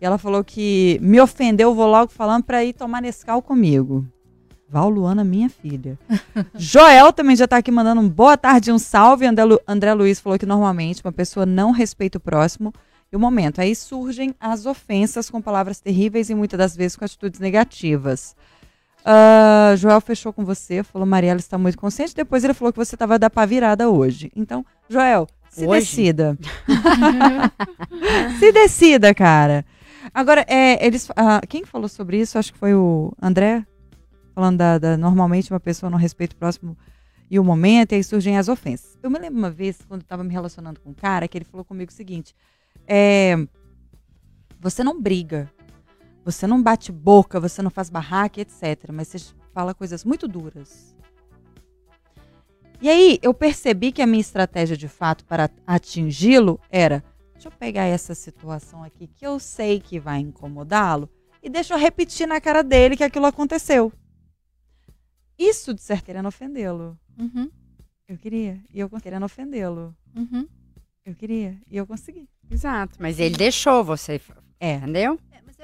E 0.00 0.04
ela 0.04 0.18
falou 0.18 0.42
que 0.44 0.98
me 1.00 1.20
ofendeu, 1.20 1.74
vou 1.74 1.86
logo 1.88 2.10
falando 2.12 2.44
pra 2.44 2.64
ir 2.64 2.72
tomar 2.72 3.00
Nescau 3.00 3.40
comigo. 3.42 4.06
Val 4.68 4.88
Luana, 4.88 5.22
minha 5.22 5.48
filha. 5.48 5.98
Joel 6.56 7.12
também 7.12 7.36
já 7.36 7.46
tá 7.46 7.58
aqui 7.58 7.70
mandando 7.70 8.00
um 8.00 8.08
boa 8.08 8.36
tarde, 8.36 8.72
um 8.72 8.78
salve. 8.78 9.24
André, 9.26 9.44
Lu- 9.44 9.60
André 9.68 9.94
Luiz 9.94 10.18
falou 10.18 10.38
que 10.38 10.46
normalmente 10.46 11.02
uma 11.04 11.12
pessoa 11.12 11.46
não 11.46 11.70
respeita 11.70 12.18
o 12.18 12.20
próximo. 12.20 12.72
E 13.14 13.16
o 13.16 13.20
momento, 13.20 13.60
aí 13.60 13.76
surgem 13.76 14.34
as 14.40 14.66
ofensas 14.66 15.30
com 15.30 15.40
palavras 15.40 15.78
terríveis 15.78 16.30
e 16.30 16.34
muitas 16.34 16.58
das 16.58 16.74
vezes 16.76 16.96
com 16.96 17.04
atitudes 17.04 17.38
negativas. 17.38 18.34
Ah, 19.04 19.72
Joel 19.76 20.00
fechou 20.00 20.32
com 20.32 20.44
você, 20.44 20.82
falou 20.82 21.06
Mariela 21.06 21.38
está 21.38 21.56
muito 21.56 21.78
consciente. 21.78 22.12
Depois 22.12 22.42
ele 22.42 22.52
falou 22.54 22.72
que 22.72 22.76
você 22.78 22.96
estava 22.96 23.16
da 23.16 23.30
pá 23.30 23.46
virada 23.46 23.88
hoje. 23.88 24.32
Então, 24.34 24.66
Joel, 24.88 25.28
se 25.48 25.64
Hoje? 25.64 25.78
decida. 25.82 26.36
se 28.40 28.50
decida, 28.50 29.14
cara. 29.14 29.64
Agora, 30.12 30.44
é, 30.48 30.84
eles, 30.84 31.08
ah, 31.14 31.40
quem 31.48 31.64
falou 31.64 31.88
sobre 31.88 32.18
isso? 32.20 32.36
Acho 32.36 32.52
que 32.52 32.58
foi 32.58 32.74
o 32.74 33.12
André, 33.22 33.64
falando 34.34 34.56
da, 34.58 34.76
da- 34.76 34.96
normalmente 34.96 35.52
uma 35.52 35.60
pessoa 35.60 35.88
não 35.88 35.98
respeita 35.98 36.34
o 36.34 36.38
próximo 36.38 36.76
e 37.30 37.38
o 37.38 37.44
momento, 37.44 37.92
e 37.92 37.94
aí 37.94 38.02
surgem 38.02 38.36
as 38.38 38.48
ofensas. 38.48 38.98
Eu 39.00 39.08
me 39.08 39.20
lembro 39.20 39.38
uma 39.38 39.52
vez, 39.52 39.78
quando 39.86 40.00
eu 40.00 40.04
estava 40.04 40.24
me 40.24 40.32
relacionando 40.32 40.80
com 40.80 40.90
um 40.90 40.94
cara, 40.94 41.28
que 41.28 41.38
ele 41.38 41.44
falou 41.44 41.64
comigo 41.64 41.92
o 41.92 41.94
seguinte: 41.94 42.34
é, 42.86 43.36
você 44.60 44.82
não 44.82 45.00
briga, 45.00 45.50
você 46.24 46.46
não 46.46 46.62
bate 46.62 46.90
boca, 46.90 47.38
você 47.40 47.62
não 47.62 47.70
faz 47.70 47.90
barraca, 47.90 48.40
etc. 48.40 48.90
Mas 48.92 49.08
você 49.08 49.18
fala 49.52 49.74
coisas 49.74 50.04
muito 50.04 50.26
duras. 50.26 50.94
E 52.80 52.88
aí 52.88 53.18
eu 53.22 53.32
percebi 53.32 53.92
que 53.92 54.02
a 54.02 54.06
minha 54.06 54.20
estratégia 54.20 54.76
de 54.76 54.88
fato 54.88 55.24
para 55.24 55.50
atingi-lo 55.66 56.60
era: 56.70 57.02
deixa 57.32 57.48
eu 57.48 57.52
pegar 57.52 57.84
essa 57.84 58.14
situação 58.14 58.82
aqui 58.82 59.06
que 59.06 59.26
eu 59.26 59.38
sei 59.38 59.80
que 59.80 59.98
vai 59.98 60.18
incomodá-lo 60.18 61.08
e 61.42 61.48
deixa 61.48 61.74
eu 61.74 61.78
repetir 61.78 62.26
na 62.26 62.40
cara 62.40 62.62
dele 62.62 62.96
que 62.96 63.04
aquilo 63.04 63.26
aconteceu. 63.26 63.92
Isso, 65.38 65.74
de 65.74 65.82
certo, 65.82 66.04
querendo 66.04 66.26
ofendê-lo. 66.28 66.98
Uhum, 67.18 67.50
Eu 68.08 68.16
queria. 68.16 68.62
E 68.72 68.80
eu 68.80 68.88
querendo 68.88 69.24
ofendê-lo. 69.24 69.94
uhum. 70.16 70.46
Eu 71.04 71.14
queria. 71.14 71.60
E 71.70 71.76
eu 71.76 71.86
consegui. 71.86 72.28
Exato. 72.50 72.96
Mas 73.00 73.18
ele 73.18 73.36
deixou 73.36 73.82
você. 73.84 74.20
É. 74.60 74.74
Entendeu? 74.76 75.18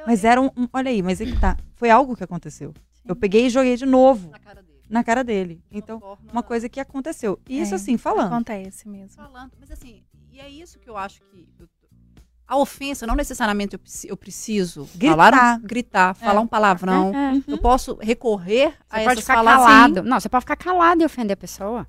Mas 0.06 0.24
era 0.24 0.40
um. 0.40 0.46
um- 0.56 0.68
olha 0.72 0.90
aí, 0.90 1.02
mas 1.02 1.20
aí 1.20 1.30
que 1.32 1.38
tá. 1.40 1.56
Foi 1.74 1.90
algo 1.90 2.16
que 2.16 2.24
aconteceu. 2.24 2.72
Eu 3.04 3.14
peguei 3.16 3.46
e 3.46 3.50
joguei 3.50 3.76
de 3.76 3.86
novo 3.86 4.30
Na 4.30 4.38
cara 4.38 4.62
dele. 4.62 4.80
na 4.88 5.04
cara 5.04 5.24
dele. 5.24 5.62
Então, 5.70 6.00
forma- 6.00 6.32
uma 6.32 6.42
coisa 6.42 6.68
que 6.68 6.80
aconteceu. 6.80 7.38
E 7.48 7.60
isso 7.60 7.72
É, 7.74 7.76
assim, 7.76 7.96
falando. 7.98 8.26
Acontece 8.32 8.88
mesmo. 8.88 9.10
falando. 9.16 9.52
Mas 9.58 9.70
assim, 9.70 10.02
e 10.30 10.40
é 10.40 10.48
isso 10.48 10.78
que 10.78 10.88
eu 10.88 10.96
acho 10.96 11.20
que. 11.30 11.46
eu- 11.58 11.68
a 12.46 12.56
ofensa, 12.56 13.06
não 13.06 13.14
necessariamente 13.14 13.74
eu, 13.76 13.80
eu 14.08 14.16
preciso 14.16 14.88
Gritar. 14.96 15.16
falar, 15.16 15.56
um- 15.58 15.62
gritar, 15.62 16.14
falar 16.14 16.40
um 16.40 16.46
palavrão. 16.48 17.12
É. 17.14 17.42
Eu 17.46 17.58
posso 17.58 17.94
recorrer 18.00 18.74
a 18.90 18.96
Você 18.96 19.02
essas 19.02 19.04
pode 19.04 19.20
ficar 19.20 19.34
palavras. 19.34 19.66
calado. 19.66 20.02
Não, 20.02 20.18
você 20.18 20.28
pode 20.28 20.42
ficar 20.42 20.56
calado 20.56 21.02
e 21.02 21.04
ofender 21.04 21.34
a 21.34 21.36
pessoa. 21.36 21.86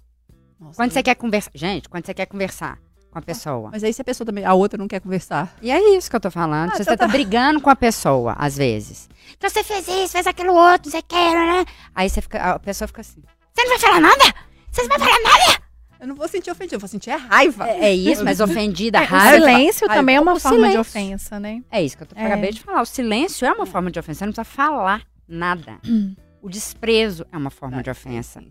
Nossa, 0.59 0.75
Quando 0.75 0.91
você 0.91 1.01
quer 1.01 1.15
conversar. 1.15 1.49
Gente, 1.55 1.89
quando 1.89 2.05
você 2.05 2.13
quer 2.13 2.27
conversar 2.27 2.77
com 3.12 3.20
a 3.20 3.22
pessoa. 3.22 3.70
Mas 3.72 3.84
aí 3.84 3.93
se 3.93 4.01
a 4.01 4.05
pessoa 4.05 4.26
também, 4.26 4.45
a 4.45 4.53
outra 4.53 4.78
não 4.78 4.88
quer 4.88 4.99
conversar. 5.01 5.53
E 5.62 5.70
é 5.70 5.95
isso 5.97 6.09
que 6.09 6.16
eu 6.16 6.20
tô 6.20 6.32
falando. 6.32 6.72
Ah, 6.72 6.76
você 6.78 6.84
então 6.84 6.95
tá 6.97 7.05
tá. 7.05 7.12
brigando 7.12 7.59
com 7.62 7.70
a 7.70 7.76
pessoa, 7.76 8.34
às 8.38 8.57
vezes. 8.57 9.09
Então 9.38 9.49
você 9.49 9.64
fez 9.64 9.88
isso, 9.88 10.14
fez 10.14 10.26
aquilo 10.26 10.53
outro, 10.53 10.89
você 10.89 11.01
quer, 11.01 11.34
né? 11.34 11.66
Aí 11.93 12.09
você 12.09 12.22
fica, 12.22 12.53
a 12.53 12.59
pessoa 12.59 12.88
fica 12.88 13.01
assim. 13.01 13.22
Você 13.53 13.64
não 13.64 13.70
vai 13.70 13.80
falar 13.80 13.99
nada? 13.99 14.24
Você 14.72 14.82
não 14.84 14.89
vai 14.89 14.99
falar 14.99 15.20
nada? 15.22 15.62
Eu 15.99 16.07
não 16.07 16.16
vou 16.16 16.28
sentir 16.28 16.49
ofendido, 16.49 16.76
eu 16.76 16.80
vou 16.80 16.88
sentir 16.89 17.12
é 17.12 17.16
raiva. 17.16 17.68
É, 17.70 17.89
é 17.89 17.93
isso, 17.93 18.24
mas 18.24 18.39
ofendida, 18.41 18.97
É, 18.97 19.01
o 19.01 19.05
raiva. 19.05 19.45
silêncio 19.45 19.88
raiva. 19.88 20.01
também 20.01 20.16
é 20.16 20.20
uma 20.22 20.34
O 20.34 20.39
forma 20.39 20.57
de 20.57 20.64
silêncio. 20.72 20.82
ofensa, 20.82 21.39
né? 21.39 21.62
É 21.70 21.84
isso 21.84 21.95
que 21.95 22.03
eu 22.03 22.07
tô, 22.07 22.16
É. 22.18 22.26
acabei 22.26 22.51
de 22.51 22.59
falar. 22.62 22.82
O 22.82 22.86
silêncio 22.86 23.45
é 23.45 23.51
uma 23.51 23.66
forma 23.68 23.91
de 23.91 23.99
ofensa. 23.99 24.20
Você 24.20 24.26
não 24.26 24.34
precisa 24.34 24.45
falar 24.55 25.03
nada. 25.28 25.78
O 26.43 26.49
desprezo 26.49 27.24
é 27.32 27.38
uma 27.38 27.51
forma 27.51 27.84
de 27.84 27.89
ofensa. 27.91 28.43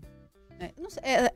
É, 0.61 0.71
não 0.77 0.89
sei, 0.89 1.01
é, 1.03 1.29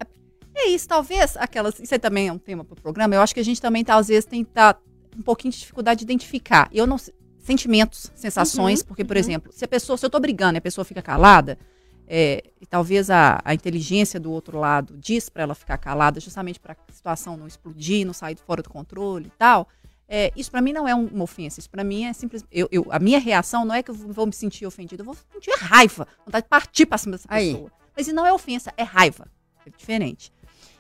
é- 0.56 0.62
é 0.62 0.70
isso, 0.70 0.88
talvez 0.88 1.36
aquelas. 1.38 1.80
Isso 1.80 1.94
aí 1.94 2.00
também 2.00 2.28
é 2.28 2.32
um 2.34 2.38
tema 2.38 2.64
para 2.64 2.74
o 2.74 2.82
programa. 2.82 3.16
Eu 3.16 3.22
acho 3.22 3.34
que 3.34 3.40
a 3.40 3.44
gente 3.46 3.62
também 3.62 3.84
tá, 3.84 3.96
às 3.96 4.08
vezes, 4.08 4.26
tem 4.26 4.44
tá, 4.44 4.76
um 5.18 5.22
pouquinho 5.22 5.52
de 5.52 5.60
dificuldade 5.60 6.00
de 6.00 6.04
identificar. 6.06 6.70
Eu 6.72 6.88
não 6.88 6.98
Sentimentos, 7.40 8.12
sensações, 8.16 8.82
porque, 8.82 9.06
por 9.06 9.16
uhum. 9.16 9.20
exemplo, 9.20 9.52
se 9.54 9.64
a 9.64 9.68
pessoa, 9.68 9.96
se 9.98 10.04
eu 10.04 10.10
tô 10.10 10.20
brigando 10.20 10.58
e 10.58 10.60
a 10.60 10.62
pessoa 10.62 10.84
fica 10.84 11.00
calada, 11.00 11.60
é, 12.08 12.44
e 12.60 12.66
talvez 12.66 13.12
a, 13.12 13.40
a 13.46 13.54
inteligência 13.54 14.20
do 14.20 14.32
outro 14.32 14.58
lado 14.60 14.98
diz 14.98 15.30
para 15.30 15.44
ela 15.44 15.54
ficar 15.54 15.78
calada, 15.78 16.20
justamente 16.20 16.60
para 16.60 16.74
a 16.74 16.92
situação 16.92 17.38
não 17.38 17.46
explodir, 17.46 18.04
não 18.04 18.14
sair 18.14 18.36
fora 18.36 18.64
do 18.64 18.70
controle 18.70 19.28
e 19.28 19.38
tal. 19.38 19.68
é, 20.08 20.32
isso 20.36 20.52
para 20.52 20.62
mim 20.62 20.72
não 20.74 20.88
é 20.88 20.94
um- 20.96 21.06
uma 21.08 21.24
ofensa. 21.24 21.60
Isso 21.60 21.70
para 21.70 21.84
mim 21.84 22.06
é 22.06 22.14
simplesmente. 22.14 22.50
Eu, 22.52 22.68
eu- 22.72 22.88
a 22.92 22.98
minha 23.00 23.20
reação 23.20 23.64
não 23.66 23.74
é 23.76 23.82
que 23.84 23.90
eu 23.90 23.96
vou 23.96 24.26
me 24.28 24.34
sentir 24.34 24.66
ofendida, 24.66 25.02
eu 25.02 25.06
vou 25.06 25.16
sentir 25.34 25.52
raiva, 25.58 26.08
vontade 26.26 26.44
de 26.46 26.50
partir 26.50 26.86
para 26.88 26.98
cima 27.00 27.14
dessa 27.14 27.28
Aí. 27.28 27.52
pessoa. 27.54 27.72
Mas 27.96 28.08
isso 28.08 28.16
não 28.16 28.24
é 28.26 28.32
ofensa, 28.34 28.72
é 28.78 28.84
raiva. 28.84 29.28
É 29.66 29.70
diferente. 29.76 30.32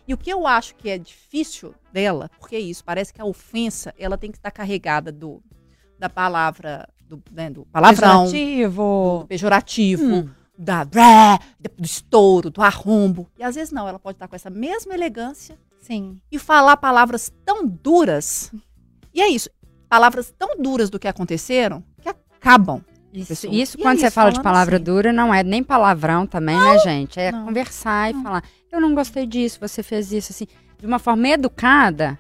E 0.08 0.14
o 0.14 0.18
que 0.18 0.30
eu 0.32 0.46
acho 0.46 0.76
que 0.76 0.90
é 0.90 0.98
difícil 0.98 1.74
dela, 1.92 2.30
porque 2.40 2.56
é 2.56 2.60
isso, 2.60 2.84
parece 2.84 3.14
que 3.14 3.22
a 3.22 3.26
ofensa 3.26 3.94
ela 3.98 4.18
tem 4.18 4.32
que 4.32 4.38
estar 4.38 4.52
carregada 4.52 5.12
do, 5.12 5.42
da 5.98 6.08
palavra, 6.10 6.88
do, 7.08 7.22
né, 7.32 7.50
do 7.50 7.66
palavrão, 7.66 8.26
do 8.26 8.32
Pejorativo. 8.32 9.26
pejorativo, 9.28 10.04
Hum. 10.16 10.30
da 10.58 10.86
bré, 10.86 11.40
do 11.78 11.86
estouro, 11.86 12.50
do 12.50 12.62
arrombo. 12.62 13.28
E 13.38 13.44
às 13.44 13.56
vezes 13.56 13.72
não, 13.74 13.88
ela 13.88 14.00
pode 14.00 14.16
estar 14.16 14.28
com 14.28 14.36
essa 14.36 14.50
mesma 14.50 14.94
elegância 14.94 15.58
Sim. 15.80 16.18
e 16.32 16.38
falar 16.38 16.78
palavras 16.78 17.32
tão 17.44 17.66
duras. 17.68 18.52
E 19.14 19.22
é 19.22 19.28
isso, 19.30 19.50
palavras 19.90 20.34
tão 20.38 20.58
duras 20.62 20.90
do 20.90 21.00
que 21.00 21.08
aconteceram 21.08 21.84
que 22.02 22.10
acabam. 22.10 22.82
Isso, 23.14 23.48
isso 23.50 23.78
quando 23.78 23.96
é 23.96 24.02
você 24.02 24.08
isso, 24.08 24.14
fala 24.14 24.30
de 24.30 24.42
palavra 24.44 24.76
assim. 24.76 24.84
dura, 24.84 25.14
não 25.14 25.34
é 25.34 25.42
nem 25.42 25.64
palavrão 25.64 26.28
também, 26.28 26.60
né, 26.60 26.78
gente? 26.80 27.18
É 27.18 27.32
não. 27.32 27.46
conversar 27.46 28.12
e 28.12 28.22
falar. 28.22 28.44
Eu 28.76 28.82
não 28.82 28.94
gostei 28.94 29.26
disso, 29.26 29.58
você 29.60 29.82
fez 29.82 30.12
isso, 30.12 30.34
assim, 30.34 30.48
de 30.78 30.86
uma 30.86 31.00
forma 31.00 31.30
educada. 31.30 32.20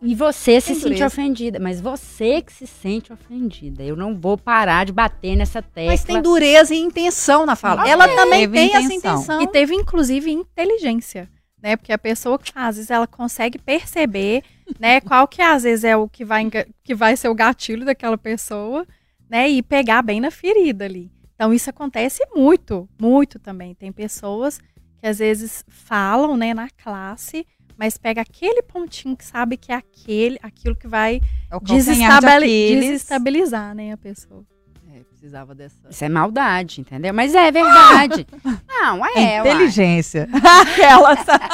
E 0.00 0.14
você 0.14 0.60
se 0.60 0.74
sente 0.76 1.02
ofendida, 1.02 1.58
mas 1.58 1.80
você 1.80 2.40
que 2.40 2.52
se 2.52 2.66
sente 2.66 3.12
ofendida. 3.12 3.82
Eu 3.82 3.96
não 3.96 4.16
vou 4.16 4.38
parar 4.38 4.86
de 4.86 4.92
bater 4.92 5.36
nessa 5.36 5.60
tecla. 5.60 5.90
Mas 5.90 6.04
tem 6.04 6.22
dureza 6.22 6.72
e 6.72 6.78
intenção 6.78 7.44
na 7.44 7.56
fala. 7.56 7.86
Ela 7.86 8.04
Ok. 8.04 8.16
também 8.16 8.40
Teve 8.42 8.52
tem 8.54 8.76
essa 8.76 8.94
intenção. 8.94 9.14
intenção. 9.16 9.42
E 9.42 9.46
teve, 9.48 9.74
inclusive, 9.74 10.30
inteligência, 10.30 11.28
né? 11.60 11.76
Porque 11.76 11.92
a 11.92 11.98
pessoa 11.98 12.38
que 12.38 12.52
faz 12.52 12.78
isso, 12.78 12.92
ela 12.92 13.08
consegue 13.08 13.58
perceber, 13.58 14.44
né? 14.78 15.00
Qual 15.02 15.26
que 15.26 15.42
às 15.42 15.64
vezes 15.64 15.84
é 15.84 15.96
o 15.96 16.08
que 16.08 16.24
vai, 16.24 16.48
que 16.84 16.94
vai 16.94 17.16
ser 17.16 17.28
o 17.28 17.34
gatilho 17.34 17.84
daquela 17.84 18.16
pessoa, 18.16 18.86
né? 19.28 19.48
E 19.50 19.62
pegar 19.62 20.00
bem 20.02 20.20
na 20.20 20.30
ferida 20.30 20.84
ali. 20.84 21.10
Então, 21.34 21.52
isso 21.52 21.68
acontece 21.70 22.24
muito, 22.34 22.88
muito 23.00 23.38
também. 23.40 23.74
Tem 23.74 23.90
pessoas 23.92 24.60
que 25.00 25.06
às 25.06 25.18
vezes 25.18 25.64
falam, 25.68 26.36
né, 26.36 26.52
na 26.54 26.68
classe, 26.70 27.46
mas 27.76 27.96
pega 27.96 28.20
aquele 28.20 28.62
pontinho 28.62 29.16
que 29.16 29.24
sabe 29.24 29.56
que 29.56 29.70
é 29.70 29.76
aquele, 29.76 30.38
aquilo 30.42 30.74
que 30.76 30.88
vai 30.88 31.20
É 31.50 31.56
o 31.56 31.60
calcanhar 31.60 31.78
de 31.80 31.84
desestabili- 31.92 32.34
Aquiles. 32.64 32.84
desestabilizar, 32.86 33.74
né, 33.74 33.92
a 33.92 33.96
pessoa. 33.96 34.44
É, 34.92 35.00
precisava 35.04 35.54
dessa. 35.54 35.76
Isso 35.88 36.04
é 36.04 36.08
maldade, 36.08 36.80
entendeu? 36.80 37.14
Mas 37.14 37.34
é 37.34 37.50
verdade. 37.52 38.26
não, 38.68 39.06
é. 39.06 39.36
É 39.36 39.38
inteligência. 39.40 40.28
Aquela, 40.62 41.16
sabe? 41.24 41.44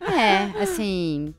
É, 0.00 0.62
assim, 0.62 1.34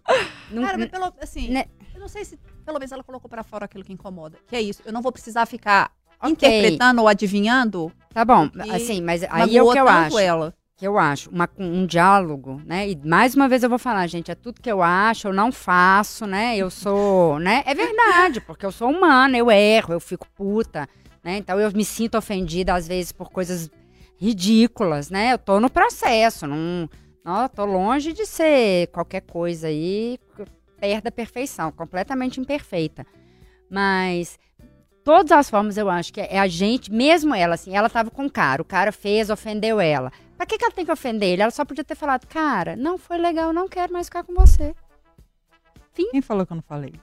não- 0.52 0.64
Cara, 0.64 0.78
mas 0.78 0.90
pelo, 0.90 1.14
assim, 1.22 1.50
Né? 1.50 1.66
eu 1.94 2.00
não 2.00 2.08
sei 2.08 2.24
se 2.26 2.38
pelo 2.66 2.78
menos 2.78 2.92
ela 2.92 3.04
colocou 3.04 3.30
pra 3.30 3.42
fora 3.44 3.66
aquilo 3.66 3.84
que 3.84 3.94
incomoda. 3.94 4.38
Que 4.48 4.56
é 4.56 4.62
isso. 4.62 4.82
Eu 4.86 4.94
não 4.94 5.02
vou 5.02 5.12
precisar 5.12 5.46
ficar 5.46 5.92
Ok. 6.22 6.32
interpretando 6.32 7.00
ou 7.02 7.08
adivinhando 7.08 7.92
Tá 8.14 8.26
bom, 8.26 8.50
assim, 8.74 9.02
mas 9.02 9.24
aí 9.30 9.56
é 9.58 9.64
o 9.64 9.72
que 9.72 9.80
eu 9.80 9.88
acho. 9.88 10.20
ela. 10.20 10.54
Que 10.80 10.88
eu 10.88 10.98
acho, 10.98 11.30
uma- 11.30 11.50
um 11.58 11.86
diálogo, 11.86 12.62
né? 12.66 12.90
E 12.90 12.96
mais 13.06 13.36
uma 13.36 13.50
vez 13.50 13.64
eu 13.64 13.70
vou 13.70 13.78
falar, 13.78 14.08
gente, 14.08 14.32
é 14.32 14.36
tudo 14.36 14.62
que 14.62 14.72
eu 14.72 14.82
acho, 14.82 15.28
eu 15.28 15.34
não 15.34 15.52
faço, 15.52 16.26
né? 16.26 16.56
Eu 16.56 16.70
sou, 16.70 17.38
né? 17.38 17.62
É 17.66 17.76
verdade, 17.76 18.40
porque 18.40 18.66
eu 18.66 18.72
sou 18.72 18.90
humana, 18.90 19.38
eu 19.38 19.52
erro, 19.52 19.94
eu 19.94 20.00
fico 20.00 20.26
puta, 20.34 20.88
né? 21.22 21.36
Então 21.36 21.60
eu 21.60 21.70
me 21.74 21.84
sinto 21.84 22.18
ofendida 22.18 22.74
às 22.74 22.88
vezes 22.88 23.12
por 23.12 23.30
coisas 23.30 23.70
ridículas, 24.18 25.10
né? 25.10 25.34
Eu 25.34 25.38
tô 25.38 25.60
no 25.60 25.70
processo, 25.70 26.48
não, 26.48 26.90
não 27.26 27.50
tô 27.50 27.66
longe 27.66 28.14
de 28.14 28.26
ser 28.26 28.88
qualquer 28.88 29.22
coisa 29.24 29.68
aí 29.68 30.18
perto 30.80 31.04
da 31.04 31.12
perfeição, 31.12 31.74
completamente 31.74 32.40
imperfeita. 32.40 33.06
Mas 33.70 34.40
todas 35.04 35.34
as 35.34 35.50
formas 35.50 35.76
eu 35.76 35.90
acho 35.90 36.14
que 36.14 36.22
é 36.22 36.40
a 36.40 36.48
gente, 36.48 36.90
mesmo 36.90 37.36
ela, 37.36 37.56
assim, 37.56 37.76
ela 37.76 37.90
tava 37.90 38.10
com 38.10 38.26
o 38.28 38.32
cara, 38.32 38.62
o 38.62 38.66
cara 38.66 38.94
fez, 38.94 39.30
ofendeu 39.30 39.82
ela. 39.82 40.10
Pra 40.40 40.46
que, 40.46 40.58
que 40.58 40.64
ela 40.64 40.74
tem 40.74 40.86
que 40.86 40.92
ofender 40.92 41.28
ele? 41.34 41.42
Ela 41.42 41.52
só 41.52 41.66
podia 41.66 41.84
ter 41.84 41.96
falado, 41.96 42.26
cara, 42.26 42.78
não 42.78 42.98
foi 42.98 43.18
legal, 43.18 43.52
não 43.52 43.68
quero 43.68 43.92
mais 43.92 44.08
ficar 44.08 44.24
com 44.24 44.34
você. 44.34 44.74
Quem 45.94 46.22
falou 46.22 46.46
que 46.46 46.54
eu 46.54 46.56
não 46.56 46.64
falei? 46.64 46.94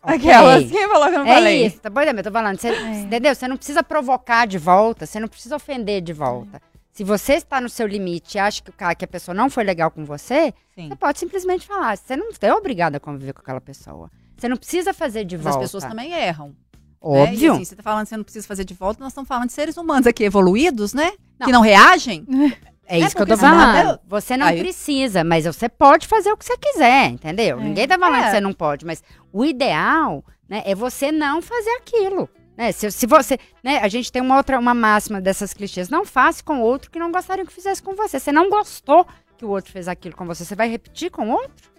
Aquelas, 0.00 0.70
quem 0.70 0.88
falou 0.88 1.08
que 1.08 1.14
eu 1.16 1.24
não 1.24 1.26
É 1.32 1.34
falei? 1.34 1.66
isso, 1.66 1.80
tá 1.80 1.90
bom? 1.90 2.00
Eu 2.02 2.22
tô 2.22 2.30
falando, 2.30 2.56
você, 2.60 2.68
É. 2.68 3.00
entendeu? 3.00 3.34
Você 3.34 3.48
não 3.48 3.56
precisa 3.56 3.82
provocar 3.82 4.46
de 4.46 4.56
volta, 4.56 5.04
você 5.04 5.18
não 5.18 5.26
precisa 5.26 5.56
ofender 5.56 6.00
de 6.00 6.12
volta. 6.12 6.62
Se 6.92 7.02
você 7.02 7.32
está 7.34 7.60
no 7.60 7.68
seu 7.68 7.88
limite 7.88 8.36
e 8.36 8.38
acha 8.38 8.62
que, 8.62 8.70
o 8.70 8.72
cara, 8.72 8.94
que 8.94 9.04
a 9.04 9.08
pessoa 9.08 9.34
não 9.34 9.50
foi 9.50 9.64
legal 9.64 9.90
com 9.90 10.04
você, 10.04 10.54
Sim. 10.76 10.90
você 10.90 10.94
pode 10.94 11.18
simplesmente 11.18 11.66
falar. 11.66 11.96
Você 11.98 12.16
não 12.16 12.28
é 12.40 12.54
obrigada 12.54 12.98
a 12.98 13.00
conviver 13.00 13.32
com 13.32 13.40
aquela 13.40 13.60
pessoa. 13.60 14.08
Você 14.36 14.48
não 14.48 14.56
precisa 14.56 14.94
fazer 14.94 15.24
de 15.24 15.36
Mas 15.36 15.42
volta. 15.42 15.58
as 15.58 15.64
pessoas 15.64 15.82
também 15.84 16.12
erram. 16.12 16.54
Né? 17.12 17.18
E, 17.18 17.22
Óbvio. 17.32 17.52
assim, 17.54 17.64
você 17.64 17.76
tá 17.76 17.82
falando 17.82 18.04
que 18.04 18.08
você 18.10 18.16
não 18.16 18.24
precisa 18.24 18.46
fazer 18.46 18.64
de 18.64 18.74
volta, 18.74 19.00
nós 19.02 19.12
estamos 19.12 19.28
falando 19.28 19.46
de 19.46 19.52
seres 19.52 19.76
humanos 19.76 20.06
aqui 20.06 20.24
evoluídos, 20.24 20.94
né? 20.94 21.12
Não. 21.38 21.46
Que 21.46 21.52
não 21.52 21.60
reagem. 21.60 22.24
É 22.86 22.98
isso 22.98 23.16
que 23.16 23.22
eu 23.22 23.26
tô 23.26 23.38
falando. 23.38 23.92
eu- 23.92 23.98
Você 24.06 24.36
não 24.36 24.46
Aí- 24.46 24.58
precisa, 24.60 25.24
mas 25.24 25.46
você 25.46 25.70
pode 25.70 26.06
fazer 26.06 26.30
o 26.30 26.36
que 26.36 26.44
você 26.44 26.54
quiser, 26.58 27.06
entendeu? 27.06 27.58
É. 27.58 27.62
Ninguém 27.64 27.88
tá 27.88 27.98
falando 27.98 28.20
É. 28.20 28.24
que 28.26 28.30
você 28.32 28.40
não 28.42 28.52
pode, 28.52 28.84
mas 28.84 29.02
o 29.32 29.42
ideal, 29.42 30.22
né, 30.46 30.62
é 30.66 30.74
você 30.74 31.10
não 31.10 31.40
fazer 31.40 31.70
aquilo. 31.78 32.28
Né? 32.54 32.72
Se, 32.72 32.90
se 32.90 33.06
você, 33.06 33.38
né, 33.62 33.78
a 33.78 33.88
gente 33.88 34.12
tem 34.12 34.20
uma 34.20 34.36
outra, 34.36 34.58
uma 34.58 34.74
máxima 34.74 35.18
dessas 35.18 35.54
clichês, 35.54 35.88
não 35.88 36.04
faça 36.04 36.44
com 36.44 36.60
outro 36.60 36.90
que 36.90 36.98
não 36.98 37.10
gostaria 37.10 37.46
que 37.46 37.52
fizesse 37.54 37.82
com 37.82 37.94
você. 37.94 38.20
Você 38.20 38.30
não 38.30 38.50
gostou 38.50 39.06
que 39.38 39.46
o 39.46 39.48
outro 39.48 39.72
fez 39.72 39.88
aquilo 39.88 40.14
com 40.14 40.26
você, 40.26 40.44
você 40.44 40.54
vai 40.54 40.68
repetir 40.68 41.10
com 41.10 41.30
o 41.30 41.32
outro? 41.32 41.70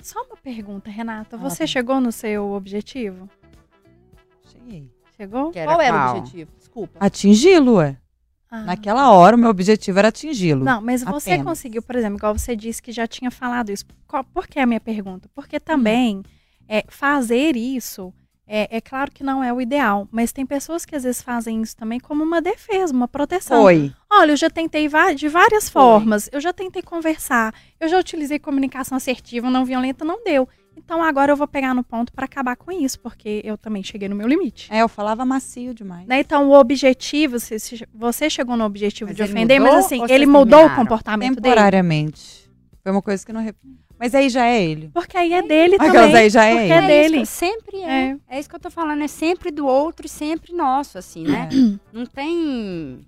Só 0.00 0.20
uma 0.22 0.36
pergunta, 0.36 0.88
Renata. 0.88 1.34
Ah, 1.34 1.38
Você 1.40 1.64
tá. 1.64 1.66
chegou 1.66 2.00
no 2.00 2.12
seu 2.12 2.52
objetivo? 2.52 3.28
Cheguei. 4.64 4.90
Chegou? 5.16 5.50
Que 5.50 5.64
Qual 5.64 5.80
era 5.80 5.96
qual? 5.98 6.14
o 6.14 6.18
objetivo? 6.18 6.50
Desculpa. 6.58 6.98
Atingi-lo, 7.00 7.74
ué. 7.76 7.96
Ah. 8.50 8.62
Naquela 8.64 9.10
hora, 9.12 9.34
o 9.36 9.38
meu 9.38 9.48
objetivo 9.50 9.98
era 9.98 10.08
atingi-lo. 10.08 10.64
Não, 10.64 10.80
mas 10.82 11.02
você 11.02 11.30
Apenas. 11.30 11.46
conseguiu, 11.46 11.82
por 11.82 11.96
exemplo, 11.96 12.18
igual 12.18 12.36
você 12.38 12.54
disse 12.54 12.82
que 12.82 12.92
já 12.92 13.06
tinha 13.06 13.30
falado 13.30 13.70
isso. 13.70 13.84
Qual- 14.06 14.24
por 14.24 14.46
que 14.46 14.58
a 14.58 14.66
minha 14.66 14.80
pergunta? 14.80 15.28
Porque 15.34 15.58
também 15.58 16.22
é, 16.68 16.84
fazer 16.88 17.56
isso, 17.56 18.12
é, 18.46 18.76
é 18.76 18.80
claro 18.80 19.10
que 19.10 19.24
não 19.24 19.42
é 19.42 19.50
o 19.52 19.60
ideal, 19.60 20.06
mas 20.10 20.32
tem 20.32 20.44
pessoas 20.44 20.84
que 20.84 20.94
às 20.94 21.04
vezes 21.04 21.22
fazem 21.22 21.62
isso 21.62 21.74
também 21.76 21.98
como 21.98 22.22
uma 22.22 22.42
defesa, 22.42 22.92
uma 22.92 23.08
proteção. 23.08 23.62
Foi. 23.62 23.90
Olha, 24.10 24.32
eu 24.32 24.36
já 24.36 24.50
tentei 24.50 24.86
de 25.16 25.28
várias 25.28 25.70
Foi. 25.70 25.80
formas, 25.82 26.28
eu 26.30 26.40
já 26.40 26.52
tentei 26.52 26.82
conversar, 26.82 27.54
eu 27.80 27.88
já 27.88 27.98
utilizei 27.98 28.38
comunicação 28.38 28.96
assertiva, 28.96 29.48
não 29.50 29.64
violenta, 29.64 30.04
não 30.04 30.22
deu. 30.22 30.46
Então 30.76 31.02
agora 31.02 31.32
eu 31.32 31.36
vou 31.36 31.46
pegar 31.46 31.74
no 31.74 31.82
ponto 31.84 32.12
para 32.12 32.24
acabar 32.24 32.56
com 32.56 32.70
isso, 32.72 32.98
porque 33.00 33.40
eu 33.44 33.56
também 33.56 33.82
cheguei 33.82 34.08
no 34.08 34.16
meu 34.16 34.26
limite. 34.26 34.72
É, 34.72 34.80
eu 34.82 34.88
falava 34.88 35.24
macio 35.24 35.72
demais. 35.74 36.06
Né? 36.06 36.20
Então, 36.20 36.48
o 36.48 36.52
objetivo, 36.58 37.38
se- 37.38 37.58
se 37.58 37.86
você 37.94 38.28
chegou 38.28 38.56
no 38.56 38.64
objetivo 38.64 39.08
Mas 39.10 39.16
de 39.16 39.22
ofender, 39.22 39.60
mudou 39.60 39.74
mas 39.76 39.84
assim, 39.86 40.04
ele 40.08 40.26
mudou 40.26 40.66
o 40.66 40.74
comportamento 40.74 41.36
dele. 41.40 41.54
Temporariamente. 41.54 42.50
Foi 42.82 42.90
uma 42.92 43.02
coisa 43.02 43.24
que 43.24 43.32
não. 43.32 43.40
rep- 43.42 43.56
Mas 43.98 44.14
aí 44.14 44.28
já 44.28 44.44
é 44.46 44.64
ele. 44.64 44.90
Porque 44.92 45.16
aí 45.16 45.32
é 45.32 45.42
dele 45.42 45.76
Aquelas 45.76 45.92
também. 45.94 46.16
aí 46.16 46.30
já 46.30 46.44
é 46.44 46.50
porque 46.50 46.64
ele. 46.64 46.72
é 46.72 46.86
dele. 46.86 47.18
que 47.20 47.26
sempre 47.26 47.76
é. 47.78 47.86
É. 48.28 48.36
é. 48.36 48.40
isso 48.40 48.48
que 48.48 48.56
eu 48.56 48.60
tô 48.60 48.70
falando, 48.70 49.02
é 49.04 49.08
sempre 49.08 49.50
do 49.52 49.64
outro 49.66 50.06
e 50.06 50.08
sempre 50.08 50.52
nosso, 50.52 50.98
assim, 50.98 51.22
né? 51.22 51.48
É. 51.52 51.78
Não 51.96 52.04
tem. 52.04 53.00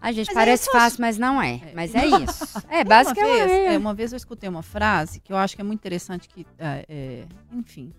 Ai, 0.00 0.14
gente, 0.14 0.28
Mas 0.28 0.34
parece 0.34 0.68
é 0.68 0.72
fácil, 0.72 1.00
mas 1.00 1.18
não 1.18 1.40
é. 1.40 1.56
É. 1.56 1.72
Mas 1.74 1.94
é 1.94 2.06
isso. 2.24 2.58
É, 2.68 2.78
Uma 2.78 2.84
basicamente. 2.84 3.36
vez, 3.36 3.50
é. 3.50 3.74
é, 3.74 3.78
uma 3.78 3.94
vez 3.94 4.12
eu 4.12 4.16
escutei 4.16 4.48
uma 4.48 4.62
frase 4.62 5.20
que 5.20 5.32
eu 5.32 5.36
acho 5.36 5.54
que 5.54 5.60
é 5.60 5.64
muito 5.64 5.80
interessante 5.80 6.28
que, 6.28 6.46
é, 6.58 6.86
é, 6.88 7.26
enfim, 7.52 7.92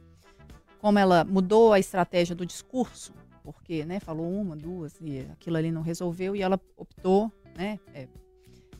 como 0.79 0.97
ela 0.97 1.23
mudou 1.23 1.73
a 1.73 1.79
estratégia 1.79 2.35
do 2.35 2.45
discurso, 2.45 3.13
porque, 3.43 3.85
né, 3.85 3.99
falou 3.99 4.29
uma, 4.31 4.55
duas 4.55 4.99
e 4.99 5.19
aquilo 5.31 5.57
ali 5.57 5.71
não 5.71 5.81
resolveu 5.81 6.35
e 6.35 6.41
ela 6.41 6.59
optou, 6.75 7.31
né, 7.55 7.79
é, 7.93 8.07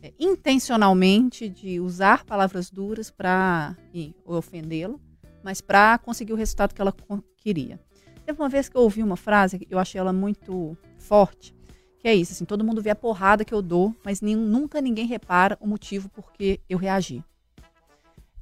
é, 0.02 0.14
intencionalmente 0.20 1.48
de 1.48 1.80
usar 1.80 2.26
palavras 2.26 2.72
duras 2.72 3.12
para 3.12 3.78
ofendê-lo, 4.26 5.00
mas 5.44 5.62
para 5.62 5.98
conseguir 6.00 6.34
o 6.34 6.36
resultado 6.36 6.74
que 6.74 6.82
ela 6.82 6.94
queria. 7.38 7.80
Teve 8.26 8.42
uma 8.42 8.50
vez 8.50 8.68
que 8.68 8.76
eu 8.76 8.82
ouvi 8.82 9.04
uma 9.04 9.18
frase 9.18 9.60
que 9.60 9.68
eu 9.70 9.80
achei 9.80 10.00
ela 10.00 10.14
muito 10.14 10.78
forte, 10.98 11.56
que 12.02 12.08
é 12.08 12.16
isso, 12.16 12.34
assim, 12.34 12.46
todo 12.46 12.64
mundo 12.64 12.82
vê 12.82 12.90
a 12.90 12.96
porrada 12.96 13.46
que 13.46 13.54
eu 13.54 13.62
dou, 13.62 13.96
mas 14.04 14.22
nenhum- 14.22 14.46
nunca 14.46 14.82
ninguém 14.82 15.06
repara 15.06 15.58
o 15.62 15.68
motivo 15.68 16.10
por 16.10 16.32
que 16.34 16.60
eu 16.70 16.78
reagi. 16.78 17.24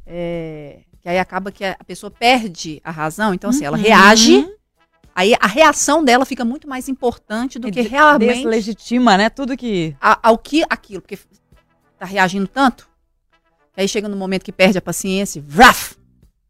É, 0.05 0.79
que 1.01 1.09
aí 1.09 1.19
acaba 1.19 1.51
que 1.51 1.63
a 1.63 1.77
pessoa 1.85 2.09
perde 2.09 2.81
a 2.83 2.91
razão, 2.91 3.33
então 3.33 3.49
assim, 3.49 3.65
ela 3.65 3.77
Uhum. 3.77 3.83
reage, 3.83 4.49
aí 5.13 5.33
a 5.39 5.47
reação 5.47 6.03
dela 6.03 6.25
fica 6.25 6.43
muito 6.43 6.67
mais 6.67 6.89
importante 6.89 7.59
do 7.59 7.67
E 7.67 7.71
que 7.71 7.81
realmente 7.81 8.35
Deslegitima, 8.35 9.17
né? 9.17 9.29
Tudo 9.29 9.55
que. 9.55 9.95
a- 10.01 10.19
ao 10.29 10.37
que 10.37 10.63
aquilo, 10.69 11.01
porque 11.01 11.19
tá 11.97 12.05
reagindo 12.05 12.47
tanto, 12.47 12.89
que 13.73 13.81
aí 13.81 13.87
chega 13.87 14.07
no 14.09 14.15
momento 14.17 14.43
que 14.43 14.51
perde 14.51 14.77
a 14.77 14.81
paciência, 14.81 15.43
vraf, 15.45 15.95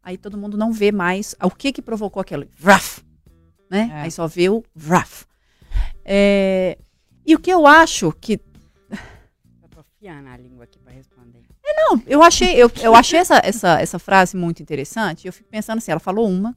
aí 0.02 0.16
todo 0.16 0.38
mundo 0.38 0.56
não 0.56 0.72
vê 0.72 0.90
mais 0.90 1.34
o 1.42 1.50
que 1.50 1.72
que 1.72 1.82
provocou 1.82 2.20
aquilo, 2.20 2.46
vraf, 2.58 3.00
né? 3.68 3.90
É. 3.92 4.00
Aí 4.02 4.10
só 4.10 4.26
vê 4.26 4.48
o 4.48 4.64
vraf. 4.74 5.24
É, 6.04 6.78
e 7.30 7.34
o 7.36 7.38
que 7.38 7.50
eu 7.50 7.64
acho 7.64 8.12
que 8.20 8.40
Eu 8.90 9.68
tô 9.68 9.84
fiando 10.00 10.28
a 10.28 10.36
língua 10.36 10.64
aqui 10.64 10.80
pra 10.80 10.92
responder. 10.92 11.42
Não, 11.64 12.02
eu 12.04 12.24
achei, 12.24 12.56
eu, 12.56 12.68
eu 12.82 12.92
achei 12.92 13.20
essa, 13.20 13.40
essa, 13.44 13.80
essa 13.80 14.00
frase 14.00 14.36
muito 14.36 14.60
interessante. 14.60 15.28
Eu 15.28 15.32
fico 15.32 15.48
pensando 15.48 15.78
assim, 15.78 15.92
ela 15.92 16.00
falou 16.00 16.28
uma, 16.28 16.56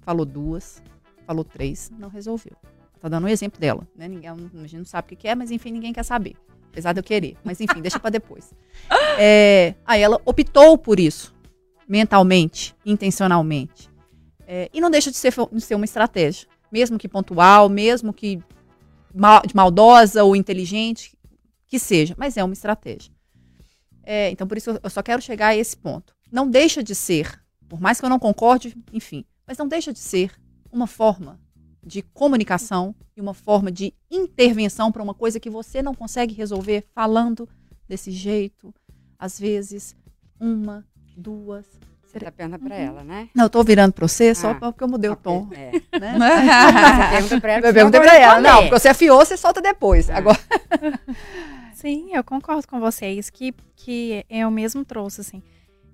falou 0.00 0.26
duas, 0.26 0.82
falou 1.26 1.42
três, 1.42 1.90
não 1.98 2.10
resolveu. 2.10 2.54
Tá 3.00 3.08
dando 3.08 3.24
um 3.24 3.28
exemplo 3.28 3.58
dela, 3.58 3.88
né? 3.96 4.08
Ninguém, 4.08 4.28
a 4.28 4.34
gente 4.34 4.76
não 4.76 4.84
sabe 4.84 5.14
o 5.14 5.16
que 5.16 5.26
é, 5.26 5.34
mas 5.34 5.50
enfim, 5.50 5.70
ninguém 5.70 5.90
quer 5.90 6.02
saber. 6.02 6.36
Apesar 6.68 6.92
de 6.92 7.00
eu 7.00 7.04
querer. 7.04 7.38
Mas 7.42 7.58
enfim, 7.62 7.80
deixa 7.80 7.98
pra 7.98 8.10
depois. 8.10 8.52
É, 9.22 9.74
aí 9.84 10.00
ela 10.00 10.20
optou 10.24 10.78
por 10.78 10.98
isso, 10.98 11.34
mentalmente, 11.86 12.74
intencionalmente. 12.86 13.90
É, 14.46 14.70
e 14.72 14.80
não 14.80 14.90
deixa 14.90 15.10
de 15.10 15.16
ser, 15.16 15.32
de 15.50 15.60
ser 15.60 15.74
uma 15.74 15.84
estratégia. 15.84 16.46
Mesmo 16.70 16.98
que 16.98 17.08
pontual, 17.08 17.68
mesmo 17.68 18.12
que 18.12 18.40
mal- 19.14 19.42
maldosa 19.54 20.24
ou 20.24 20.36
inteligente, 20.36 21.16
que 21.66 21.78
seja. 21.78 22.14
Mas 22.18 22.36
é 22.36 22.44
uma 22.44 22.52
estratégia. 22.52 23.12
É, 24.02 24.30
então, 24.30 24.46
por 24.46 24.56
isso, 24.56 24.70
eu 24.82 24.90
só 24.90 25.02
quero 25.02 25.22
chegar 25.22 25.48
a 25.48 25.56
esse 25.56 25.76
ponto. 25.76 26.14
Não 26.32 26.48
deixa 26.48 26.82
de 26.82 26.94
ser, 26.94 27.40
por 27.68 27.80
mais 27.80 27.98
que 28.00 28.06
eu 28.06 28.10
não 28.10 28.18
concorde, 28.18 28.76
enfim, 28.92 29.24
mas 29.46 29.58
não 29.58 29.68
deixa 29.68 29.92
de 29.92 29.98
ser 29.98 30.32
uma 30.72 30.86
forma 30.86 31.40
de 31.84 32.02
comunicação 32.02 32.94
e 33.16 33.20
uma 33.20 33.34
forma 33.34 33.70
de 33.70 33.92
intervenção 34.10 34.92
para 34.92 35.02
uma 35.02 35.14
coisa 35.14 35.40
que 35.40 35.50
você 35.50 35.82
não 35.82 35.94
consegue 35.94 36.34
resolver 36.34 36.84
falando 36.94 37.48
desse 37.88 38.10
jeito, 38.10 38.74
às 39.18 39.38
vezes, 39.38 39.96
uma, 40.38 40.86
duas. 41.16 41.66
Você 42.10 42.18
tá 42.18 42.32
perguntando 42.32 42.64
pra 42.64 42.76
ela, 42.76 43.04
né? 43.04 43.28
Não, 43.34 43.44
eu 43.44 43.50
tô 43.50 43.62
virando 43.62 43.92
para 43.92 44.08
você 44.08 44.34
só 44.34 44.50
Ah. 44.50 44.54
porque 44.56 44.82
eu 44.82 44.88
mudei 44.88 45.08
o 45.08 45.14
tom. 45.14 45.48
É. 45.52 45.70
Né? 45.98 46.16
Você 46.18 47.10
pergunta 47.38 47.40
pra 47.40 47.52
ela. 47.52 47.66
Eu 47.68 47.74
perguntei 47.74 48.00
pra 48.00 48.18
ela. 48.18 48.40
Não, 48.40 48.62
porque 48.62 48.78
você 48.80 48.88
afiou, 48.88 49.18
você 49.24 49.36
solta 49.36 49.60
depois. 49.62 50.10
Ah. 50.10 50.16
Agora, 50.16 50.38
Sim, 51.74 52.10
eu 52.12 52.22
concordo 52.22 52.66
com 52.66 52.78
vocês 52.80 53.30
que, 53.30 53.54
que 53.76 54.24
eu 54.28 54.50
mesmo 54.50 54.84
trouxe, 54.84 55.20
assim. 55.20 55.42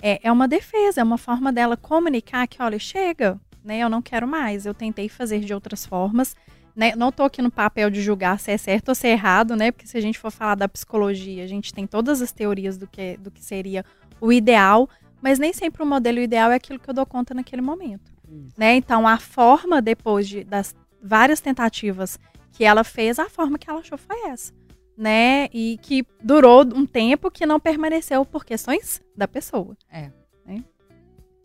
É, 0.02 0.20
é 0.22 0.32
uma 0.32 0.48
defesa, 0.48 1.00
é 1.00 1.04
uma 1.04 1.18
forma 1.18 1.52
dela 1.52 1.76
comunicar 1.76 2.46
que, 2.46 2.60
olha, 2.62 2.78
chega, 2.78 3.38
né? 3.64 3.78
Eu 3.78 3.88
não 3.88 4.02
quero 4.02 4.26
mais. 4.26 4.66
Eu 4.66 4.74
tentei 4.74 5.08
fazer 5.08 5.40
de 5.40 5.52
outras 5.54 5.84
formas. 5.86 6.34
Né? 6.74 6.92
Não 6.96 7.10
tô 7.12 7.22
aqui 7.24 7.40
no 7.40 7.50
papel 7.50 7.88
de 7.88 8.02
julgar 8.02 8.38
se 8.38 8.50
é 8.50 8.58
certo 8.58 8.90
ou 8.90 8.94
se 8.94 9.06
é 9.06 9.12
errado, 9.12 9.54
né? 9.56 9.70
Porque 9.70 9.86
se 9.86 9.96
a 9.96 10.00
gente 10.00 10.18
for 10.18 10.30
falar 10.30 10.56
da 10.56 10.68
psicologia, 10.68 11.42
a 11.44 11.46
gente 11.46 11.72
tem 11.72 11.86
todas 11.86 12.20
as 12.20 12.32
teorias 12.32 12.76
do 12.76 12.86
que, 12.86 13.16
do 13.16 13.30
que 13.30 13.42
seria 13.42 13.84
o 14.20 14.30
ideal, 14.32 14.88
mas 15.26 15.40
nem 15.40 15.52
sempre 15.52 15.82
o 15.82 15.86
modelo 15.86 16.20
ideal 16.20 16.52
é 16.52 16.54
aquilo 16.54 16.78
que 16.78 16.88
eu 16.88 16.94
dou 16.94 17.04
conta 17.04 17.34
naquele 17.34 17.60
momento. 17.60 18.12
Isso. 18.28 18.54
Né? 18.56 18.76
Então, 18.76 19.08
a 19.08 19.18
forma, 19.18 19.82
depois 19.82 20.28
de, 20.28 20.44
das 20.44 20.72
várias 21.02 21.40
tentativas 21.40 22.16
que 22.52 22.62
ela 22.64 22.84
fez, 22.84 23.18
a 23.18 23.28
forma 23.28 23.58
que 23.58 23.68
ela 23.68 23.80
achou 23.80 23.98
foi 23.98 24.28
essa. 24.28 24.52
né? 24.96 25.48
E 25.52 25.80
que 25.82 26.06
durou 26.22 26.62
um 26.62 26.86
tempo 26.86 27.28
que 27.28 27.44
não 27.44 27.58
permaneceu 27.58 28.24
por 28.24 28.44
questões 28.44 29.02
da 29.16 29.26
pessoa. 29.26 29.76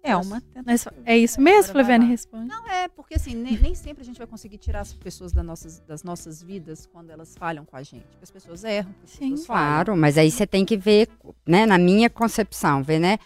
É 0.04 0.16
uma 0.16 0.42
Mas 0.66 0.88
é 1.06 1.18
isso 1.18 1.40
mesmo, 1.40 1.74
Flaviane 1.74 2.06
responde. 2.06 2.48
Não, 2.48 2.68
é, 2.68 2.88
porque 2.88 3.16
assim, 3.16 3.36
nem, 3.36 3.58
nem 3.58 3.76
sempre 3.76 4.02
a 4.02 4.06
gente 4.06 4.18
vai 4.18 4.26
conseguir 4.28 4.58
tirar 4.58 4.82
as 4.82 4.94
pessoas 4.94 5.32
das 5.32 5.46
nossas, 5.46 5.80
das 5.82 6.04
nossas 6.04 6.42
vidas 6.42 6.88
quando 6.88 7.12
elas 7.12 7.36
falham 7.36 7.64
com 7.66 7.76
a 7.76 7.84
gente. 7.84 8.06
Porque 8.08 8.24
as 8.24 8.32
pessoas 8.32 8.64
erram, 8.64 8.94
as 9.04 9.12
Sim, 9.12 9.32
pessoas. 9.32 9.46
Claro, 9.48 9.96
mas 9.96 10.18
aí 10.18 10.32
você 10.32 10.48
tem 10.48 10.66
que 10.66 10.76
ver, 10.76 11.08
né, 11.48 11.66
na 11.68 11.78
minha 11.78 12.10
concepção, 12.10 12.82
ver, 12.82 13.00
né, 13.00 13.20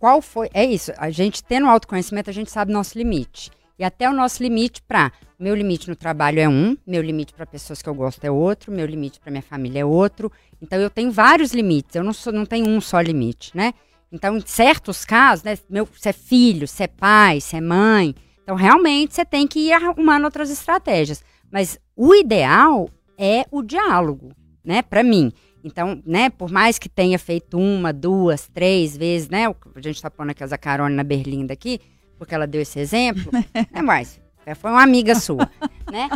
qual 0.00 0.22
foi, 0.22 0.48
é 0.54 0.64
isso, 0.64 0.92
a 0.96 1.10
gente 1.10 1.44
tendo 1.44 1.66
autoconhecimento, 1.66 2.30
a 2.30 2.32
gente 2.32 2.50
sabe 2.50 2.72
nosso 2.72 2.96
limite. 2.96 3.50
E 3.78 3.84
até 3.84 4.08
o 4.08 4.14
nosso 4.14 4.42
limite 4.42 4.80
para, 4.82 5.12
meu 5.38 5.54
limite 5.54 5.90
no 5.90 5.94
trabalho 5.94 6.40
é 6.40 6.48
um, 6.48 6.74
meu 6.86 7.02
limite 7.02 7.34
para 7.34 7.44
pessoas 7.44 7.82
que 7.82 7.88
eu 7.88 7.94
gosto 7.94 8.24
é 8.24 8.30
outro, 8.30 8.72
meu 8.72 8.86
limite 8.86 9.20
para 9.20 9.30
minha 9.30 9.42
família 9.42 9.80
é 9.80 9.84
outro. 9.84 10.32
Então 10.60 10.78
eu 10.80 10.88
tenho 10.88 11.12
vários 11.12 11.52
limites, 11.52 11.94
eu 11.94 12.02
não 12.02 12.14
sou, 12.14 12.32
não 12.32 12.46
tenho 12.46 12.66
um 12.66 12.80
só 12.80 12.98
limite, 12.98 13.54
né? 13.54 13.74
Então, 14.10 14.38
em 14.38 14.42
certos 14.44 15.04
casos, 15.04 15.44
né, 15.44 15.58
meu, 15.68 15.86
você 15.86 16.08
é 16.08 16.12
filho, 16.14 16.66
você 16.66 16.84
é 16.84 16.88
pai, 16.88 17.40
você 17.40 17.58
é 17.58 17.60
mãe, 17.60 18.14
então 18.42 18.56
realmente 18.56 19.14
você 19.14 19.24
tem 19.24 19.46
que 19.46 19.60
ir 19.60 19.72
arrumando 19.72 20.24
outras 20.24 20.50
estratégias. 20.50 21.22
Mas 21.52 21.78
o 21.94 22.14
ideal 22.14 22.88
é 23.18 23.44
o 23.50 23.62
diálogo, 23.62 24.32
né, 24.64 24.80
para 24.80 25.02
mim. 25.02 25.30
Então, 25.62 26.00
né, 26.06 26.30
por 26.30 26.50
mais 26.50 26.78
que 26.78 26.88
tenha 26.88 27.18
feito 27.18 27.58
uma, 27.58 27.92
duas, 27.92 28.48
três 28.48 28.96
vezes, 28.96 29.28
né, 29.28 29.46
a 29.46 29.80
gente 29.80 30.00
tá 30.00 30.10
pondo 30.10 30.30
aqui 30.30 30.42
a 30.42 30.46
Zacarone 30.46 30.94
na 30.94 31.04
Berlinda 31.04 31.52
aqui, 31.52 31.80
porque 32.18 32.34
ela 32.34 32.46
deu 32.46 32.62
esse 32.62 32.78
exemplo, 32.78 33.30
né, 33.72 33.82
mas 33.82 34.20
foi 34.56 34.70
uma 34.70 34.82
amiga 34.82 35.14
sua, 35.14 35.50
né, 35.92 36.08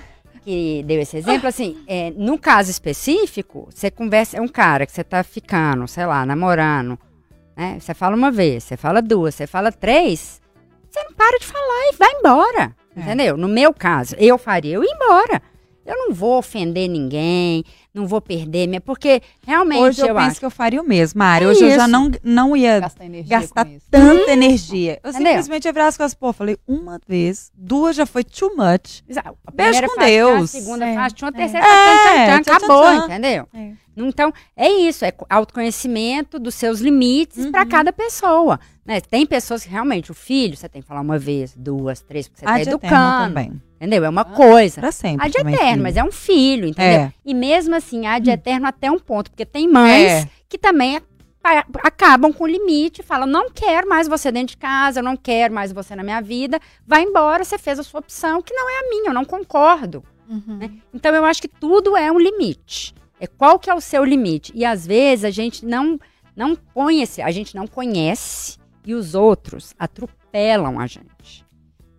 que 0.42 0.82
deu 0.86 1.00
esse 1.00 1.16
exemplo, 1.16 1.46
assim, 1.48 1.76
é, 1.86 2.10
no 2.16 2.38
caso 2.38 2.70
específico, 2.70 3.68
você 3.70 3.90
conversa, 3.90 4.38
é 4.38 4.40
um 4.40 4.48
cara 4.48 4.86
que 4.86 4.92
você 4.92 5.04
tá 5.04 5.22
ficando, 5.22 5.86
sei 5.86 6.06
lá, 6.06 6.24
namorando, 6.24 6.98
né, 7.56 7.78
você 7.78 7.92
fala 7.94 8.16
uma 8.16 8.30
vez, 8.30 8.64
você 8.64 8.76
fala 8.76 9.02
duas, 9.02 9.34
você 9.34 9.46
fala 9.46 9.70
três, 9.70 10.40
você 10.90 11.02
não 11.04 11.12
para 11.12 11.38
de 11.38 11.46
falar 11.46 11.90
e 11.92 11.96
vai 11.96 12.10
embora, 12.12 12.76
É. 12.96 13.00
entendeu? 13.00 13.36
No 13.36 13.48
meu 13.48 13.74
caso, 13.74 14.14
eu 14.18 14.38
faria, 14.38 14.74
eu 14.76 14.82
ir 14.84 14.88
embora. 14.88 15.42
Eu 15.84 15.96
não 15.96 16.14
vou 16.14 16.38
ofender 16.38 16.88
ninguém, 16.88 17.62
não 17.92 18.06
vou 18.06 18.20
perder 18.20 18.66
minha. 18.66 18.80
Porque 18.80 19.20
realmente 19.46 19.80
Hoje 19.82 20.00
eu, 20.02 20.08
eu, 20.08 20.14
penso 20.14 20.26
acho. 20.30 20.40
que 20.40 20.46
eu 20.46 20.50
faria 20.50 20.80
o 20.80 20.84
mesmo, 20.86 21.18
Mari. 21.18 21.44
É 21.44 21.48
Hoje 21.48 21.64
eu 21.64 21.70
já 21.70 21.76
isso. 21.82 21.88
não, 21.88 22.10
não 22.22 22.56
ia 22.56 22.80
Gastar 22.80 23.04
energia 23.04 23.38
gastar 23.40 23.64
com 23.64 23.72
isso. 23.72 23.86
tanta 23.90 24.30
energia. 24.32 24.98
Eu 25.02 25.10
Entendeu? 25.10 25.32
simplesmente 25.32 25.64
ia 25.66 25.72
virar 25.72 25.86
as 25.88 25.96
coisas, 25.96 26.14
pô, 26.14 26.32
falei 26.32 26.56
uma 26.66 26.98
vez, 27.06 27.50
duas 27.54 27.94
já 27.96 28.06
foi 28.06 28.24
too 28.24 28.50
much. 28.56 29.02
Exato. 29.08 29.36
A 29.46 29.50
Beijo 29.50 29.80
com 29.82 29.88
fase, 29.94 30.08
tinha 30.10 30.26
uma 30.26 30.36
Deus. 30.38 30.50
segunda 30.50 30.86
É, 30.86 30.94
fase, 30.94 31.14
tinha 31.14 31.28
uma 31.30 31.36
é. 31.36 31.40
terceira 31.40 31.66
É, 31.66 31.70
fase, 31.70 31.98
tchan, 31.98 32.24
tchan, 32.24 32.42
tchan, 32.42 32.52
acabou, 32.56 32.82
tchan, 32.82 32.96
tchan. 33.00 33.04
entendeu? 33.06 33.48
É. 33.54 33.72
Então, 33.96 34.32
é 34.56 34.68
isso, 34.68 35.04
é 35.04 35.12
co- 35.12 35.26
autoconhecimento 35.30 36.38
dos 36.38 36.54
seus 36.56 36.80
limites 36.80 37.44
Uhum. 37.44 37.52
para 37.52 37.64
cada 37.64 37.92
pessoa. 37.92 38.58
Né? 38.84 39.00
Tem 39.00 39.24
pessoas 39.24 39.62
que 39.64 39.70
realmente, 39.70 40.10
o 40.10 40.14
filho, 40.14 40.56
você 40.56 40.68
tem 40.68 40.82
que 40.82 40.88
falar 40.88 41.00
uma 41.00 41.18
vez, 41.18 41.54
duas, 41.56 42.00
três, 42.00 42.26
porque 42.28 42.40
você 42.40 42.44
está 42.44 42.60
educando. 42.60 43.28
também. 43.28 43.62
Entendeu? 43.84 44.04
É 44.04 44.08
uma 44.08 44.24
coisa. 44.24 44.80
Pra 44.80 44.90
sempre. 44.90 45.26
Ad 45.26 45.32
também, 45.36 45.54
eterno, 45.54 45.72
filho. 45.72 45.82
mas 45.82 45.96
é 45.98 46.02
um 46.04 46.10
filho, 46.10 46.66
entendeu? 46.66 47.00
É. 47.00 47.12
E 47.22 47.34
mesmo 47.34 47.74
assim, 47.74 48.06
ad 48.06 48.30
eterno 48.30 48.66
até 48.66 48.90
um 48.90 48.98
ponto, 48.98 49.30
porque 49.30 49.44
tem 49.44 49.68
mães 49.68 50.10
É. 50.10 50.28
que 50.48 50.56
também 50.56 51.00
acabam 51.82 52.32
com 52.32 52.44
o 52.44 52.46
limite, 52.46 53.02
falam, 53.02 53.26
não 53.26 53.50
quero 53.50 53.86
mais 53.86 54.08
você 54.08 54.32
dentro 54.32 54.48
de 54.48 54.56
casa, 54.56 55.00
eu 55.00 55.04
não 55.04 55.14
quero 55.14 55.52
mais 55.52 55.72
você 55.72 55.94
na 55.94 56.02
minha 56.02 56.22
vida, 56.22 56.58
vai 56.86 57.02
embora, 57.02 57.44
você 57.44 57.58
fez 57.58 57.78
a 57.78 57.82
sua 57.82 58.00
opção, 58.00 58.40
que 58.40 58.54
não 58.54 58.70
é 58.70 58.78
a 58.78 58.88
minha, 58.88 59.10
eu 59.10 59.14
não 59.14 59.26
concordo. 59.26 60.02
Uhum. 60.26 60.56
Né? 60.56 60.70
Então 60.94 61.14
eu 61.14 61.22
acho 61.26 61.42
que 61.42 61.48
tudo 61.48 61.94
é 61.98 62.10
um 62.10 62.18
limite. 62.18 62.94
É 63.20 63.26
qual 63.26 63.58
que 63.58 63.68
é 63.68 63.74
o 63.74 63.80
seu 63.80 64.02
limite? 64.02 64.50
E 64.54 64.64
às 64.64 64.86
vezes 64.86 65.26
a 65.26 65.30
gente 65.30 65.66
não 65.66 66.00
não 66.34 66.56
esse, 66.90 67.22
a 67.22 67.30
gente 67.30 67.54
não 67.54 67.66
conhece 67.66 68.58
e 68.84 68.94
os 68.94 69.14
outros 69.14 69.74
atropelam 69.78 70.80
a 70.80 70.86
gente. 70.86 71.43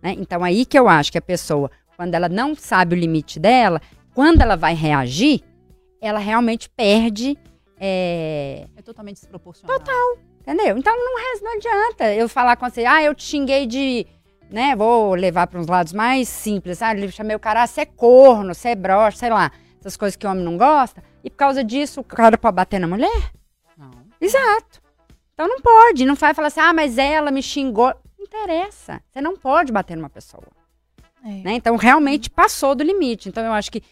Né? 0.06 0.14
Então 0.16 0.44
aí 0.44 0.64
que 0.64 0.78
eu 0.78 0.88
acho 0.88 1.10
que 1.10 1.18
a 1.18 1.22
pessoa, 1.22 1.68
quando 1.96 2.14
ela 2.14 2.28
não 2.28 2.54
sabe 2.54 2.94
o 2.94 2.98
limite 2.98 3.40
dela, 3.40 3.80
quando 4.14 4.40
ela 4.40 4.56
vai 4.56 4.72
reagir, 4.72 5.42
ela 6.00 6.20
realmente 6.20 6.70
perde. 6.70 7.36
é, 7.78 8.66
É 8.76 8.82
totalmente 8.82 9.16
desproporcional. 9.16 9.76
Entendeu? 10.40 10.78
Então 10.78 10.94
não, 10.96 11.14
não 11.42 11.56
adianta 11.56 12.14
eu 12.14 12.28
falar 12.28 12.54
com 12.56 12.70
você, 12.70 12.84
ah, 12.84 13.02
eu 13.02 13.14
te 13.14 13.24
xinguei 13.24 13.66
de. 13.66 14.06
Né, 14.48 14.76
vou 14.76 15.16
levar 15.16 15.48
para 15.48 15.58
uns 15.58 15.66
lados 15.66 15.92
mais 15.92 16.28
simples. 16.28 16.80
Ah, 16.80 16.94
eu 16.94 17.10
chamei 17.10 17.34
o 17.34 17.40
cara, 17.40 17.64
ah, 17.64 17.66
você 17.66 17.80
é 17.80 17.84
corno, 17.84 18.54
você 18.54 18.68
é 18.68 18.74
broxa, 18.76 19.18
sei 19.18 19.30
lá. 19.30 19.50
Essas 19.80 19.96
coisas 19.96 20.14
que 20.14 20.24
o 20.24 20.30
homem 20.30 20.44
não 20.44 20.56
gosta. 20.56 21.02
E 21.24 21.28
por 21.28 21.36
causa 21.36 21.64
disso, 21.64 22.00
o 22.00 22.04
cara 22.04 22.38
pode 22.38 22.54
bater 22.54 22.78
na 22.78 22.86
mulher? 22.86 23.32
Não. 23.76 23.90
Exato. 24.20 24.80
Então 25.34 25.48
não 25.48 25.60
pode. 25.60 26.06
Não 26.06 26.14
vai 26.14 26.32
falar 26.32 26.46
assim, 26.46 26.60
ah, 26.60 26.72
mas 26.72 26.96
ela 26.96 27.32
me 27.32 27.42
xingou. 27.42 27.92
Interessa. 28.26 29.02
Você 29.12 29.20
não 29.20 29.36
pode 29.36 29.72
bater 29.72 29.96
numa 29.96 30.10
pessoa. 30.10 30.44
É. 31.24 31.42
né? 31.42 31.54
Então 31.54 31.76
realmente 31.76 32.30
passou 32.30 32.74
do 32.74 32.84
limite. 32.84 33.28
Então 33.28 33.44
eu 33.44 33.52
acho 33.52 33.70
que, 33.70 33.82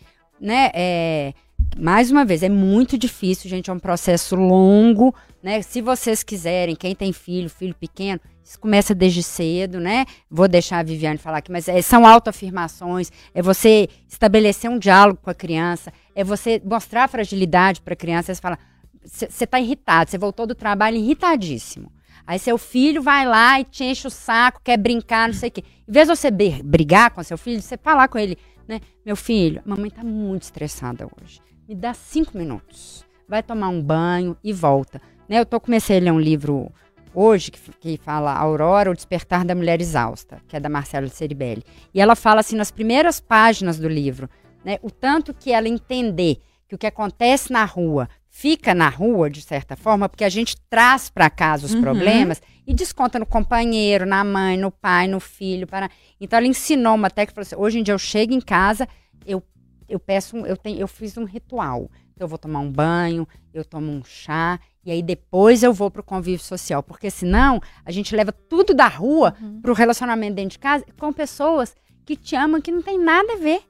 né, 0.40 0.70
é, 0.74 1.32
mais 1.76 2.10
uma 2.10 2.24
vez, 2.24 2.42
é 2.42 2.48
muito 2.48 2.96
difícil, 2.96 3.50
gente, 3.50 3.70
é 3.70 3.72
um 3.72 3.78
processo 3.78 4.36
longo, 4.36 5.14
né? 5.42 5.60
Se 5.62 5.80
vocês 5.80 6.22
quiserem, 6.22 6.76
quem 6.76 6.94
tem 6.94 7.12
filho, 7.12 7.50
filho 7.50 7.74
pequeno, 7.74 8.20
isso 8.44 8.58
começa 8.60 8.94
desde 8.94 9.22
cedo, 9.22 9.80
né? 9.80 10.06
Vou 10.30 10.46
deixar 10.46 10.78
a 10.78 10.82
Viviane 10.82 11.18
falar 11.18 11.38
aqui, 11.38 11.50
mas 11.50 11.66
é, 11.66 11.80
são 11.82 12.06
autoafirmações, 12.06 13.10
é 13.34 13.42
você 13.42 13.88
estabelecer 14.08 14.70
um 14.70 14.78
diálogo 14.78 15.18
com 15.22 15.30
a 15.30 15.34
criança, 15.34 15.92
é 16.14 16.22
você 16.22 16.60
mostrar 16.64 17.08
fragilidade 17.08 17.80
para 17.80 17.94
a 17.94 17.96
criança, 17.96 18.34
você 18.34 18.40
fala, 18.40 18.58
você 19.04 19.46
tá 19.46 19.58
irritado, 19.58 20.10
você 20.10 20.18
voltou 20.18 20.46
do 20.46 20.54
trabalho 20.54 20.96
irritadíssimo. 20.96 21.90
Aí 22.26 22.38
seu 22.38 22.56
filho 22.56 23.02
vai 23.02 23.26
lá 23.26 23.60
e 23.60 23.64
te 23.64 23.84
enche 23.84 24.06
o 24.06 24.10
saco, 24.10 24.60
quer 24.64 24.78
brincar, 24.78 25.28
não 25.28 25.34
sei 25.34 25.50
o 25.50 25.52
quê. 25.52 25.64
Em 25.86 25.92
vez 25.92 26.08
de 26.08 26.16
você 26.16 26.30
brigar 26.30 27.10
com 27.10 27.22
seu 27.22 27.36
filho, 27.36 27.60
você 27.60 27.76
falar 27.76 28.08
com 28.08 28.18
ele, 28.18 28.38
né? 28.66 28.80
Meu 29.04 29.14
filho, 29.14 29.62
a 29.64 29.68
mamãe 29.68 29.90
tá 29.90 30.02
muito 30.02 30.42
estressada 30.42 31.06
hoje. 31.06 31.40
Me 31.68 31.74
dá 31.74 31.92
cinco 31.92 32.36
minutos. 32.36 33.04
Vai 33.28 33.42
tomar 33.42 33.68
um 33.68 33.82
banho 33.82 34.36
e 34.42 34.52
volta. 34.52 35.00
Né? 35.28 35.38
Eu 35.38 35.46
tô, 35.46 35.60
comecei 35.60 35.98
a 35.98 36.00
ler 36.00 36.12
um 36.12 36.20
livro 36.20 36.70
hoje 37.14 37.50
que, 37.50 37.60
que 37.78 37.96
fala 38.02 38.34
Aurora, 38.34 38.90
o 38.90 38.94
Despertar 38.94 39.44
da 39.44 39.54
Mulher 39.54 39.80
Exausta, 39.80 40.40
que 40.48 40.56
é 40.56 40.60
da 40.60 40.68
Marcela 40.68 41.08
Ceribelli. 41.08 41.62
E 41.92 42.00
ela 42.00 42.16
fala 42.16 42.40
assim 42.40 42.56
nas 42.56 42.70
primeiras 42.70 43.20
páginas 43.20 43.78
do 43.78 43.88
livro, 43.88 44.28
né? 44.64 44.78
O 44.82 44.90
tanto 44.90 45.32
que 45.32 45.52
ela 45.52 45.68
entender 45.68 46.38
que 46.66 46.74
o 46.74 46.78
que 46.78 46.86
acontece 46.86 47.52
na 47.52 47.64
rua 47.64 48.08
fica 48.36 48.74
na 48.74 48.88
rua, 48.88 49.30
de 49.30 49.40
certa 49.40 49.76
forma, 49.76 50.08
porque 50.08 50.24
a 50.24 50.28
gente 50.28 50.56
traz 50.68 51.08
para 51.08 51.30
casa 51.30 51.66
os 51.66 51.72
Uhum. 51.74 51.80
problemas 51.80 52.42
e 52.66 52.74
desconta 52.74 53.16
no 53.16 53.24
companheiro, 53.24 54.04
na 54.04 54.24
mãe, 54.24 54.56
no 54.58 54.72
pai, 54.72 55.06
no 55.06 55.20
filho. 55.20 55.68
Para... 55.68 55.88
Então 56.20 56.36
ela 56.36 56.46
ensinou 56.48 56.96
uma 56.96 57.08
técnica, 57.08 57.32
falou 57.36 57.46
assim, 57.46 57.56
hoje 57.64 57.78
em 57.78 57.82
dia 57.84 57.94
eu 57.94 57.98
chego 57.98 58.32
em 58.34 58.40
casa, 58.40 58.88
eu, 59.24 59.40
eu 59.88 60.00
peço, 60.00 60.36
um, 60.36 60.44
eu, 60.44 60.56
tenho, 60.56 60.80
eu 60.80 60.88
fiz 60.88 61.16
um 61.16 61.24
ritual. 61.24 61.88
Então 62.12 62.24
eu 62.24 62.28
vou 62.28 62.36
tomar 62.36 62.58
um 62.58 62.70
banho, 62.72 63.26
eu 63.52 63.64
tomo 63.64 63.92
um 63.92 64.02
chá, 64.04 64.58
e 64.84 64.90
aí 64.90 65.00
depois 65.02 65.62
eu 65.62 65.72
vou 65.72 65.88
pro 65.88 66.02
convívio 66.02 66.44
social. 66.44 66.82
Porque 66.82 67.10
senão 67.12 67.60
a 67.84 67.92
gente 67.92 68.16
leva 68.16 68.32
tudo 68.32 68.74
da 68.74 68.88
rua 68.88 69.32
Uhum. 69.40 69.60
pro 69.62 69.72
relacionamento 69.74 70.34
dentro 70.34 70.50
de 70.50 70.58
casa 70.58 70.84
com 70.98 71.12
pessoas 71.12 71.74
que 72.04 72.16
te 72.16 72.34
amam, 72.34 72.60
que 72.60 72.72
não 72.72 72.82
tem 72.82 72.98
nada 72.98 73.34
a 73.34 73.36
ver. 73.36 73.62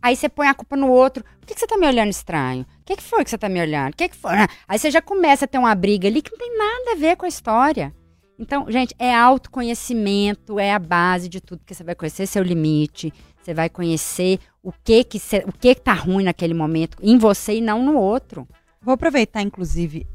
Aí 0.00 0.14
você 0.16 0.28
põe 0.28 0.46
a 0.48 0.54
culpa 0.54 0.76
no 0.76 0.88
outro. 0.88 1.24
Por 1.40 1.46
que, 1.46 1.54
que 1.54 1.60
você 1.60 1.66
tá 1.66 1.76
me 1.76 1.86
olhando 1.86 2.10
estranho? 2.10 2.62
O 2.80 2.84
que, 2.84 2.96
que 2.96 3.02
foi 3.02 3.24
que 3.24 3.30
você 3.30 3.38
tá 3.38 3.48
me 3.48 3.60
olhando? 3.60 3.92
O 3.92 3.96
que, 3.96 4.08
que 4.08 4.16
foi? 4.16 4.32
Ah, 4.32 4.48
Aí 4.68 4.78
você 4.78 4.90
já 4.90 5.02
começa 5.02 5.44
a 5.44 5.48
ter 5.48 5.58
uma 5.58 5.74
briga 5.74 6.06
ali 6.08 6.22
que 6.22 6.30
não 6.30 6.38
tem 6.38 6.56
nada 6.56 6.92
a 6.92 6.96
ver 6.96 7.16
com 7.16 7.24
a 7.24 7.28
história. 7.28 7.94
Então, 8.38 8.70
gente, 8.70 8.94
é 8.98 9.12
autoconhecimento, 9.14 10.58
é 10.60 10.72
a 10.72 10.78
base 10.78 11.28
de 11.28 11.40
tudo, 11.40 11.58
porque 11.58 11.74
você 11.74 11.82
vai 11.82 11.94
conhecer 11.94 12.26
seu 12.26 12.42
limite, 12.42 13.12
você 13.42 13.52
vai 13.52 13.68
conhecer 13.68 14.38
o 14.62 14.72
que 14.72 15.02
que, 15.02 15.18
cê- 15.18 15.44
o 15.46 15.52
que 15.52 15.74
que 15.74 15.80
tá 15.80 15.92
ruim 15.92 16.24
naquele 16.24 16.54
momento 16.54 16.96
em 17.02 17.18
você 17.18 17.56
e 17.56 17.60
não 17.60 17.82
no 17.84 17.96
outro. 17.98 18.46
Vou 18.80 18.94
aproveitar, 18.94 19.42
inclusive, 19.42 20.06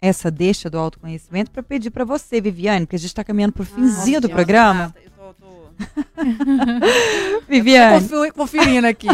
essa 0.00 0.30
deixa 0.30 0.68
do 0.68 0.78
autoconhecimento 0.78 1.50
para 1.50 1.62
pedir 1.62 1.90
para 1.90 2.04
você, 2.04 2.40
Viviane, 2.40 2.84
porque 2.86 2.96
a 2.96 2.98
gente 2.98 3.08
está 3.08 3.24
caminhando 3.24 3.52
pro 3.54 3.64
finzinho 3.64 4.20
do 4.20 4.28
programa. 4.28 4.94
Eu 5.02 5.10
tô, 5.12 5.34
tô 5.34 5.61
Viviane, 7.48 8.08
confi- 8.08 8.30
conferindo 8.32 8.86
aqui. 8.86 9.08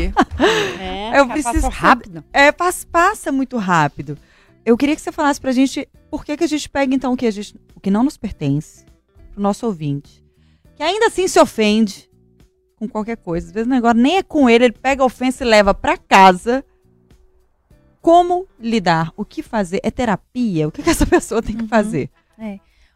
É, 0.78 1.18
Eu 1.20 1.26
preciso 1.28 1.54
passou 1.54 1.70
rápido. 1.70 2.24
é, 2.32 2.52
pas- 2.52 2.84
passa 2.84 3.32
muito 3.32 3.56
rápido. 3.56 4.18
Eu 4.64 4.76
queria 4.76 4.94
que 4.94 5.00
você 5.02 5.12
falasse 5.12 5.40
pra 5.40 5.52
gente 5.52 5.88
por 6.10 6.24
que, 6.24 6.36
que 6.36 6.44
a 6.44 6.48
gente 6.48 6.68
pega, 6.68 6.94
então, 6.94 7.12
o 7.12 7.16
que, 7.16 7.26
a 7.26 7.30
gente, 7.30 7.54
o 7.74 7.80
que 7.80 7.90
não 7.90 8.02
nos 8.04 8.16
pertence, 8.16 8.84
pro 9.32 9.42
nosso 9.42 9.66
ouvinte, 9.66 10.22
que 10.76 10.82
ainda 10.82 11.06
assim 11.06 11.26
se 11.26 11.38
ofende 11.40 12.08
com 12.76 12.88
qualquer 12.88 13.16
coisa. 13.16 13.46
Às 13.46 13.52
vezes 13.52 13.66
o 13.66 13.70
negócio 13.70 13.96
nem 13.98 14.18
é 14.18 14.22
com 14.22 14.48
ele, 14.48 14.66
ele 14.66 14.72
pega 14.74 15.02
a 15.02 15.06
ofensa 15.06 15.44
e 15.44 15.48
leva 15.48 15.72
pra 15.74 15.96
casa. 15.96 16.64
Como 18.00 18.46
lidar? 18.60 19.12
O 19.16 19.24
que 19.24 19.42
fazer? 19.42 19.80
É 19.82 19.90
terapia? 19.90 20.68
O 20.68 20.70
que, 20.70 20.82
que 20.82 20.90
essa 20.90 21.04
pessoa 21.06 21.42
tem 21.42 21.56
que 21.56 21.62
Uhum. 21.62 21.68
fazer? 21.68 22.10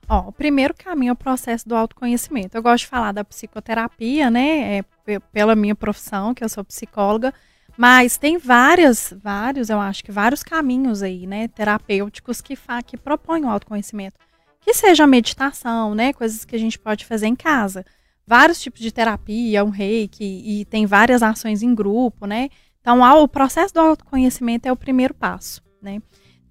Ó, 0.08 0.28
o 0.28 0.32
primeiro 0.32 0.74
caminho 0.74 1.10
é 1.10 1.12
o 1.12 1.16
processo 1.16 1.66
do 1.68 1.74
autoconhecimento. 1.76 2.56
Eu 2.56 2.62
gosto 2.62 2.84
de 2.84 2.88
falar 2.88 3.12
da 3.12 3.24
psicoterapia, 3.24 4.30
né? 4.30 4.78
É, 4.78 4.82
pe- 5.04 5.20
pela 5.32 5.54
minha 5.56 5.74
profissão, 5.74 6.34
que 6.34 6.44
eu 6.44 6.48
sou 6.48 6.64
psicóloga, 6.64 7.32
Mas 7.76 8.18
tem 8.18 8.36
várias, 8.36 9.14
vários, 9.22 9.70
eu 9.70 9.80
acho 9.80 10.04
que 10.04 10.12
vários 10.12 10.42
caminhos 10.42 11.02
aí, 11.02 11.26
né, 11.26 11.48
terapêuticos 11.48 12.42
que, 12.42 12.54
fa 12.54 12.82
que 12.82 12.98
propõem 12.98 13.44
o 13.44 13.48
autoconhecimento. 13.48 14.18
Que 14.60 14.74
seja 14.74 15.06
meditação, 15.06 15.94
né, 15.94 16.12
coisas 16.12 16.44
que 16.44 16.54
a 16.54 16.58
gente 16.58 16.78
pode 16.78 17.06
fazer 17.06 17.26
em 17.28 17.34
casa. 17.34 17.82
Vários 18.26 18.60
tipos 18.60 18.80
de 18.80 18.92
terapia, 18.92 19.64
um 19.64 19.70
reiki, 19.70 20.22
e 20.22 20.64
tem 20.66 20.84
várias 20.84 21.22
ações 21.22 21.62
em 21.62 21.74
grupo, 21.74 22.26
né. 22.26 22.50
Então, 22.82 23.00
o 23.00 23.26
processo 23.26 23.72
do 23.72 23.80
autoconhecimento 23.80 24.68
é 24.68 24.72
o 24.72 24.76
primeiro 24.76 25.14
passo, 25.14 25.62
né. 25.80 26.00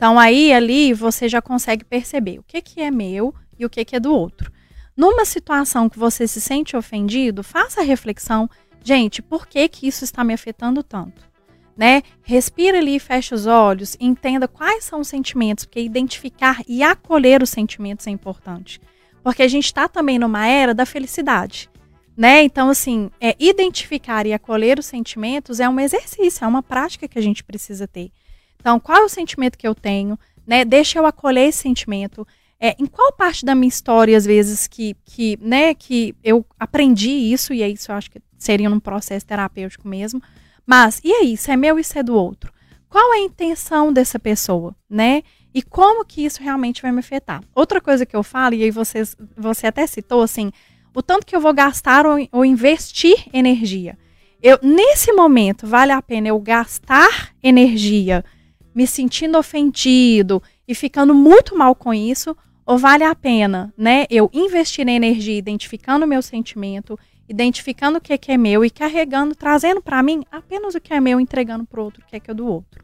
Então, 0.01 0.17
aí, 0.17 0.51
ali, 0.51 0.93
você 0.93 1.29
já 1.29 1.43
consegue 1.43 1.85
perceber 1.85 2.39
o 2.39 2.43
que, 2.43 2.59
que 2.59 2.81
é 2.81 2.89
meu 2.89 3.35
e 3.59 3.63
o 3.63 3.69
que, 3.69 3.85
que 3.85 3.95
é 3.95 3.99
do 3.99 4.11
outro. 4.11 4.51
Numa 4.97 5.25
situação 5.25 5.87
que 5.87 5.99
você 5.99 6.27
se 6.27 6.41
sente 6.41 6.75
ofendido, 6.75 7.43
faça 7.43 7.81
a 7.81 7.83
reflexão 7.83 8.49
Gente, 8.83 9.21
por 9.21 9.45
que 9.45 9.67
que 9.69 9.87
isso 9.87 10.03
está 10.03 10.23
me 10.23 10.33
afetando 10.33 10.81
tanto? 10.81 11.29
Né? 11.77 12.01
Respira 12.23 12.79
ali, 12.79 12.99
fecha 12.99 13.35
os 13.35 13.45
olhos, 13.45 13.95
entenda 13.99 14.47
quais 14.47 14.83
são 14.83 15.01
os 15.01 15.07
sentimentos, 15.07 15.65
porque 15.65 15.79
identificar 15.79 16.61
e 16.67 16.83
acolher 16.83 17.41
os 17.41 17.49
sentimentos 17.49 18.07
é 18.07 18.09
importante. 18.09 18.81
Porque 19.23 19.43
a 19.43 19.47
gente 19.47 19.65
está 19.65 19.87
também 19.87 20.17
numa 20.17 20.47
era 20.47 20.73
da 20.73 20.85
felicidade. 20.85 21.69
Né? 22.17 22.43
Então, 22.43 22.69
assim, 22.69 23.09
é, 23.19 23.35
identificar 23.39 24.25
e 24.25 24.33
acolher 24.33 24.79
os 24.79 24.85
sentimentos 24.85 25.59
é 25.59 25.69
um 25.69 25.79
exercício, 25.79 26.43
é 26.43 26.47
uma 26.47 26.63
prática 26.63 27.07
que 27.07 27.17
a 27.17 27.21
gente 27.21 27.43
precisa 27.43 27.87
ter. 27.87 28.11
Então, 28.61 28.79
qual 28.79 28.99
é 28.99 29.03
o 29.03 29.09
sentimento 29.09 29.57
que 29.57 29.67
eu 29.67 29.73
tenho? 29.73 30.17
Né? 30.45 30.63
Deixa 30.63 30.99
eu 30.99 31.05
acolher 31.07 31.49
esse 31.49 31.57
sentimento. 31.57 32.25
É, 32.59 32.75
em 32.77 32.85
qual 32.85 33.11
parte 33.11 33.43
da 33.43 33.55
minha 33.55 33.67
história, 33.67 34.15
às 34.15 34.23
vezes, 34.23 34.67
que, 34.67 34.95
que, 35.03 35.37
né, 35.41 35.73
que 35.73 36.15
eu 36.23 36.45
aprendi 36.59 37.09
isso, 37.09 37.55
e 37.55 37.63
é 37.63 37.67
isso 37.67 37.91
eu 37.91 37.95
acho 37.95 38.11
que 38.11 38.21
seria 38.37 38.69
num 38.69 38.79
processo 38.79 39.25
terapêutico 39.25 39.87
mesmo. 39.87 40.21
Mas, 40.63 41.01
e 41.03 41.11
aí, 41.11 41.33
isso 41.33 41.49
é 41.49 41.57
meu 41.57 41.79
e 41.79 41.81
isso 41.81 41.97
é 41.97 42.03
do 42.03 42.15
outro? 42.15 42.53
Qual 42.87 43.13
é 43.15 43.17
a 43.17 43.21
intenção 43.21 43.91
dessa 43.91 44.19
pessoa, 44.19 44.75
né? 44.87 45.23
E 45.51 45.63
como 45.63 46.05
que 46.05 46.23
isso 46.23 46.43
realmente 46.43 46.83
vai 46.83 46.91
me 46.91 46.99
afetar? 46.99 47.41
Outra 47.55 47.81
coisa 47.81 48.05
que 48.05 48.15
eu 48.15 48.21
falo, 48.21 48.53
e 48.53 48.63
aí 48.63 48.69
vocês, 48.69 49.17
você 49.35 49.65
até 49.65 49.87
citou, 49.87 50.21
assim, 50.21 50.51
o 50.95 51.01
tanto 51.01 51.25
que 51.25 51.35
eu 51.35 51.41
vou 51.41 51.53
gastar 51.53 52.05
ou, 52.05 52.17
ou 52.31 52.45
investir 52.45 53.27
energia. 53.33 53.97
Eu, 54.39 54.59
nesse 54.61 55.11
momento, 55.13 55.65
vale 55.65 55.91
a 55.91 56.01
pena 56.01 56.27
eu 56.27 56.39
gastar 56.39 57.33
energia 57.41 58.23
me 58.73 58.87
sentindo 58.87 59.37
ofendido 59.37 60.41
e 60.67 60.73
ficando 60.73 61.13
muito 61.13 61.57
mal 61.57 61.75
com 61.75 61.93
isso, 61.93 62.35
ou 62.65 62.77
vale 62.77 63.03
a 63.03 63.13
pena, 63.13 63.73
né, 63.77 64.05
eu 64.09 64.29
investir 64.33 64.87
energia 64.87 65.37
identificando 65.37 66.05
o 66.05 66.07
meu 66.07 66.21
sentimento, 66.21 66.97
identificando 67.27 67.97
o 67.97 68.01
que 68.01 68.13
é, 68.13 68.17
que 68.17 68.31
é 68.31 68.37
meu 68.37 68.63
e 68.63 68.69
carregando, 68.69 69.35
trazendo 69.35 69.81
para 69.81 70.01
mim 70.03 70.23
apenas 70.31 70.75
o 70.75 70.81
que 70.81 70.93
é 70.93 70.99
meu, 70.99 71.19
entregando 71.19 71.65
para 71.65 71.81
o 71.81 71.83
outro 71.83 72.01
o 72.01 72.05
que 72.05 72.15
é, 72.15 72.19
que 72.19 72.31
é 72.31 72.33
do 72.33 72.45
outro. 72.45 72.83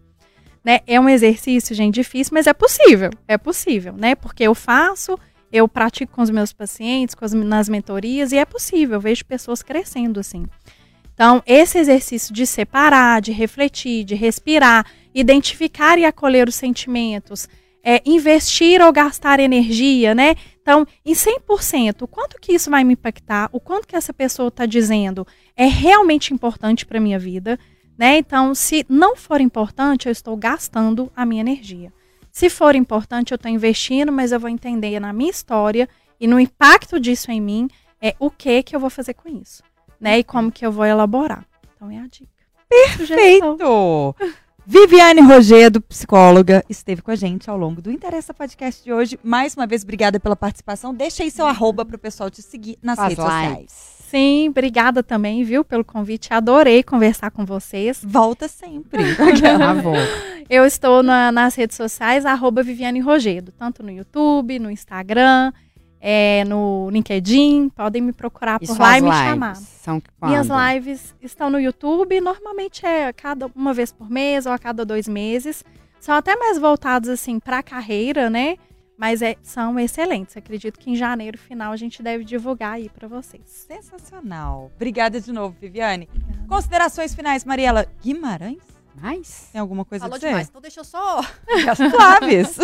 Né? 0.63 0.79
É 0.85 0.99
um 0.99 1.07
exercício, 1.07 1.73
gente, 1.73 1.95
difícil, 1.95 2.33
mas 2.33 2.47
é 2.47 2.53
possível. 2.53 3.09
É 3.27 3.37
possível, 3.37 3.93
né? 3.93 4.15
Porque 4.15 4.43
eu 4.43 4.53
faço, 4.53 5.17
eu 5.49 5.65
pratico 5.65 6.13
com 6.13 6.21
os 6.21 6.29
meus 6.29 6.51
pacientes, 6.51 7.15
com 7.15 7.23
as, 7.23 7.31
nas 7.31 7.69
mentorias, 7.69 8.33
e 8.33 8.37
é 8.37 8.43
possível. 8.43 8.95
Eu 8.95 8.99
vejo 8.99 9.23
pessoas 9.23 9.63
crescendo 9.63 10.19
assim. 10.19 10.45
Então, 11.13 11.41
esse 11.45 11.77
exercício 11.77 12.33
de 12.33 12.45
separar, 12.45 13.21
de 13.21 13.31
refletir, 13.31 14.03
de 14.03 14.13
respirar, 14.13 14.85
identificar 15.19 15.97
e 15.97 16.05
acolher 16.05 16.47
os 16.47 16.55
sentimentos, 16.55 17.49
é, 17.83 18.01
investir 18.05 18.81
ou 18.81 18.91
gastar 18.91 19.39
energia, 19.39 20.13
né? 20.13 20.35
Então, 20.61 20.85
em 21.05 21.13
100%, 21.13 22.01
o 22.01 22.07
quanto 22.07 22.39
que 22.39 22.53
isso 22.53 22.69
vai 22.69 22.83
me 22.83 22.93
impactar, 22.93 23.49
o 23.51 23.59
quanto 23.59 23.87
que 23.87 23.95
essa 23.95 24.13
pessoa 24.13 24.49
está 24.49 24.65
dizendo 24.65 25.25
é 25.55 25.65
realmente 25.65 26.33
importante 26.33 26.85
para 26.85 26.99
minha 26.99 27.17
vida, 27.17 27.57
né? 27.97 28.17
Então, 28.17 28.53
se 28.53 28.85
não 28.87 29.15
for 29.15 29.41
importante, 29.41 30.07
eu 30.07 30.11
estou 30.11 30.35
gastando 30.37 31.11
a 31.15 31.25
minha 31.25 31.41
energia. 31.41 31.91
Se 32.31 32.49
for 32.49 32.75
importante, 32.75 33.31
eu 33.31 33.37
estou 33.37 33.49
investindo, 33.49 34.11
mas 34.11 34.31
eu 34.31 34.39
vou 34.39 34.49
entender 34.49 34.99
na 34.99 35.11
minha 35.11 35.31
história 35.31 35.89
e 36.19 36.27
no 36.27 36.39
impacto 36.39 36.99
disso 36.99 37.31
em 37.31 37.41
mim, 37.41 37.67
é 37.99 38.15
o 38.19 38.29
que 38.29 38.61
que 38.61 38.75
eu 38.75 38.79
vou 38.79 38.89
fazer 38.89 39.15
com 39.15 39.27
isso, 39.29 39.63
né? 39.99 40.19
E 40.19 40.23
como 40.23 40.51
que 40.51 40.65
eu 40.65 40.71
vou 40.71 40.85
elaborar. 40.85 41.45
Então, 41.75 41.89
é 41.89 41.97
a 41.97 42.07
dica. 42.07 42.29
Perfeito! 42.69 44.15
Viviane 44.69 45.21
Rogedo, 45.21 45.79
psicóloga, 45.79 46.61
esteve 46.69 47.01
com 47.01 47.09
a 47.09 47.15
gente 47.15 47.49
ao 47.49 47.57
longo 47.57 47.81
do 47.81 47.89
Interessa 47.89 48.33
Podcast 48.33 48.83
de 48.83 48.91
hoje. 48.91 49.17
Mais 49.23 49.55
uma 49.55 49.65
vez, 49.65 49.81
obrigada 49.81 50.19
pela 50.19 50.35
participação. 50.35 50.93
Deixa 50.93 51.23
aí 51.23 51.31
seu 51.31 51.47
arroba 51.47 51.85
para 51.85 51.95
o 51.95 51.99
pessoal 51.99 52.29
te 52.29 52.41
seguir 52.41 52.77
nas 52.83 52.97
Faz 52.97 53.09
redes 53.13 53.23
lives. 53.23 53.41
sociais. 53.47 53.97
Sim, 54.09 54.49
obrigada 54.49 55.01
também, 55.01 55.41
viu, 55.45 55.63
pelo 55.63 55.85
convite. 55.85 56.33
Adorei 56.33 56.83
conversar 56.83 57.31
com 57.31 57.45
vocês. 57.45 58.01
Volta 58.03 58.49
sempre. 58.49 59.01
Eu 60.49 60.65
estou 60.65 61.01
na- 61.01 61.31
nas 61.31 61.55
redes 61.55 61.77
sociais, 61.77 62.25
arroba 62.25 62.61
Viviane 62.61 62.99
Rogedo, 62.99 63.53
tanto 63.57 63.81
no 63.81 63.89
YouTube, 63.91 64.59
no 64.59 64.69
Instagram, 64.69 65.53
é, 65.99 66.43
no 66.45 66.89
LinkedIn. 66.91 67.69
Podem 67.69 68.01
me 68.01 68.13
procurar 68.13 68.59
E 68.61 68.67
por 68.67 68.79
lá 68.79 68.97
e 68.97 69.01
me 69.01 69.09
lives 69.09 69.23
chamar. 69.23 69.55
São 69.55 70.01
quando? 70.19 70.29
Minhas 70.29 70.47
lives 70.47 71.15
estão 71.21 71.49
no 71.49 71.59
YouTube, 71.59 72.19
normalmente 72.21 72.85
é 72.85 73.11
cada 73.13 73.47
uma 73.55 73.73
vez 73.73 73.91
por 73.91 74.09
mês 74.09 74.45
ou 74.45 74.51
a 74.51 74.59
cada 74.59 74.85
dois 74.85 75.07
meses. 75.07 75.63
São 75.99 76.15
até 76.15 76.35
mais 76.35 76.57
voltados 76.57 77.09
assim 77.09 77.39
para 77.39 77.59
a 77.59 77.63
carreira, 77.63 78.29
né? 78.29 78.57
Mas 78.97 79.21
é- 79.21 79.35
são 79.43 79.79
excelentes. 79.79 80.35
Acredito 80.35 80.79
que 80.79 80.89
em 80.89 80.95
janeiro 80.95 81.37
final 81.37 81.71
a 81.71 81.77
gente 81.77 82.01
deve 82.01 82.23
divulgar 82.23 82.73
aí 82.73 82.89
para 82.89 83.07
vocês. 83.07 83.43
Sensacional. 83.45 84.71
Obrigada 84.75 85.21
de 85.21 85.31
novo, 85.31 85.55
Viviane. 85.59 86.09
Considerações 86.47 87.13
finais, 87.13 87.45
Mariela 87.45 87.85
Guimarães? 88.01 88.76
Mas... 88.99 89.49
Tem 89.51 89.61
alguma 89.61 89.85
coisa 89.85 90.03
Falou 90.05 90.15
a 90.15 90.17
dizer? 90.17 90.29
demais, 90.29 90.47
então 90.49 90.61
deixa 90.61 90.79
eu 90.79 90.83
só. 90.83 91.21
Suaves. 91.75 92.57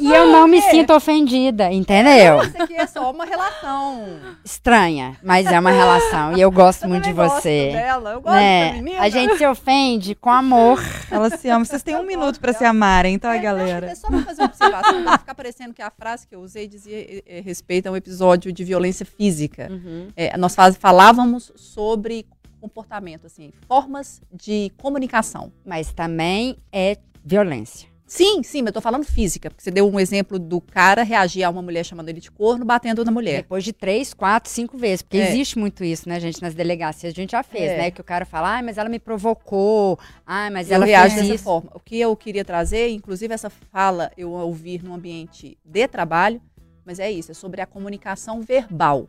E 0.00 0.12
eu 0.12 0.26
não 0.26 0.46
me 0.46 0.60
sinto 0.62 0.92
ofendida, 0.92 1.72
entendeu? 1.72 2.42
Isso 2.42 2.62
aqui 2.62 2.74
é 2.74 2.86
só 2.86 3.10
uma 3.10 3.24
relação. 3.24 4.06
Estranha, 4.44 5.16
mas 5.22 5.46
é 5.46 5.58
uma 5.58 5.70
relação. 5.70 6.36
E 6.36 6.40
eu 6.40 6.50
gosto 6.50 6.84
Eu 6.84 6.90
muito 6.90 7.04
de 7.04 7.12
você. 7.12 7.70
Dela. 7.72 8.12
Eu 8.12 8.20
gosto 8.20 8.34
Né? 8.36 8.68
da 8.68 8.74
menina. 8.74 9.00
A 9.02 9.08
gente 9.08 9.36
se 9.38 9.46
ofende 9.46 10.14
com 10.14 10.30
amor. 10.30 10.82
Ela 11.10 11.30
se 11.30 11.48
ama. 11.48 11.64
Vocês 11.64 11.82
têm 11.82 11.96
um 11.96 12.04
minuto 12.04 12.38
para 12.38 12.52
se 12.52 12.64
amarem, 12.64 13.18
tá, 13.18 13.34
É, 13.34 13.38
galera? 13.38 13.86
É 13.86 13.94
só 13.94 14.08
pra 14.08 14.22
fazer 14.22 14.42
uma 14.42 14.48
observação, 14.48 15.02
pra 15.02 15.18
ficar 15.18 15.34
parecendo 15.34 15.72
que 15.74 15.82
a 15.82 15.90
frase 15.90 16.26
que 16.26 16.34
eu 16.34 16.40
usei 16.40 16.68
dizia 16.68 17.22
respeito 17.44 17.86
a 17.86 17.90
um 17.92 17.96
episódio 17.96 18.52
de 18.52 18.62
violência 18.64 19.06
física. 19.06 19.68
É, 20.16 20.36
nós 20.36 20.54
falávamos 20.78 21.52
sobre 21.56 22.26
comportamento, 22.60 23.26
assim, 23.26 23.52
formas 23.66 24.20
de 24.32 24.70
comunicação. 24.76 25.52
Mas 25.64 25.92
também 25.92 26.56
é 26.72 26.96
violência. 27.24 27.88
Sim, 28.10 28.42
sim, 28.42 28.62
mas 28.62 28.68
eu 28.68 28.72
tô 28.72 28.80
falando 28.80 29.04
física, 29.04 29.50
porque 29.50 29.62
você 29.62 29.70
deu 29.70 29.86
um 29.86 30.00
exemplo 30.00 30.38
do 30.38 30.62
cara 30.62 31.02
reagir 31.02 31.44
a 31.44 31.50
uma 31.50 31.60
mulher 31.60 31.84
chamando 31.84 32.08
ele 32.08 32.20
de 32.20 32.30
corno, 32.30 32.64
batendo 32.64 33.04
na 33.04 33.10
mulher. 33.10 33.42
Depois 33.42 33.62
de 33.62 33.70
três, 33.70 34.14
quatro, 34.14 34.50
cinco 34.50 34.78
vezes. 34.78 35.02
Porque 35.02 35.18
É. 35.18 35.28
existe 35.28 35.58
muito 35.58 35.84
isso, 35.84 36.08
né, 36.08 36.18
gente? 36.18 36.40
Nas 36.40 36.54
delegacias 36.54 37.12
a 37.12 37.14
gente 37.14 37.32
já 37.32 37.42
fez, 37.42 37.70
É. 37.70 37.76
né? 37.76 37.90
Que 37.90 38.00
o 38.00 38.04
cara 38.04 38.24
fala, 38.24 38.48
ai, 38.54 38.62
mas 38.62 38.78
ela 38.78 38.88
me 38.88 38.98
provocou. 38.98 39.98
Ai, 40.26 40.48
mas 40.48 40.70
eu 40.70 40.76
ela 40.76 40.86
reajo 40.86 41.16
fez 41.16 41.22
dessa 41.26 41.34
isso. 41.34 41.44
forma. 41.44 41.70
O 41.74 41.80
que 41.80 42.00
eu 42.00 42.16
queria 42.16 42.46
trazer, 42.46 42.88
inclusive 42.88 43.34
essa 43.34 43.50
fala 43.50 44.10
eu 44.16 44.30
ouvir 44.30 44.82
num 44.82 44.94
ambiente 44.94 45.58
de 45.62 45.86
trabalho, 45.86 46.40
mas 46.86 46.98
é 46.98 47.10
isso, 47.10 47.30
é 47.30 47.34
sobre 47.34 47.60
a 47.60 47.66
comunicação 47.66 48.40
verbal. 48.40 49.06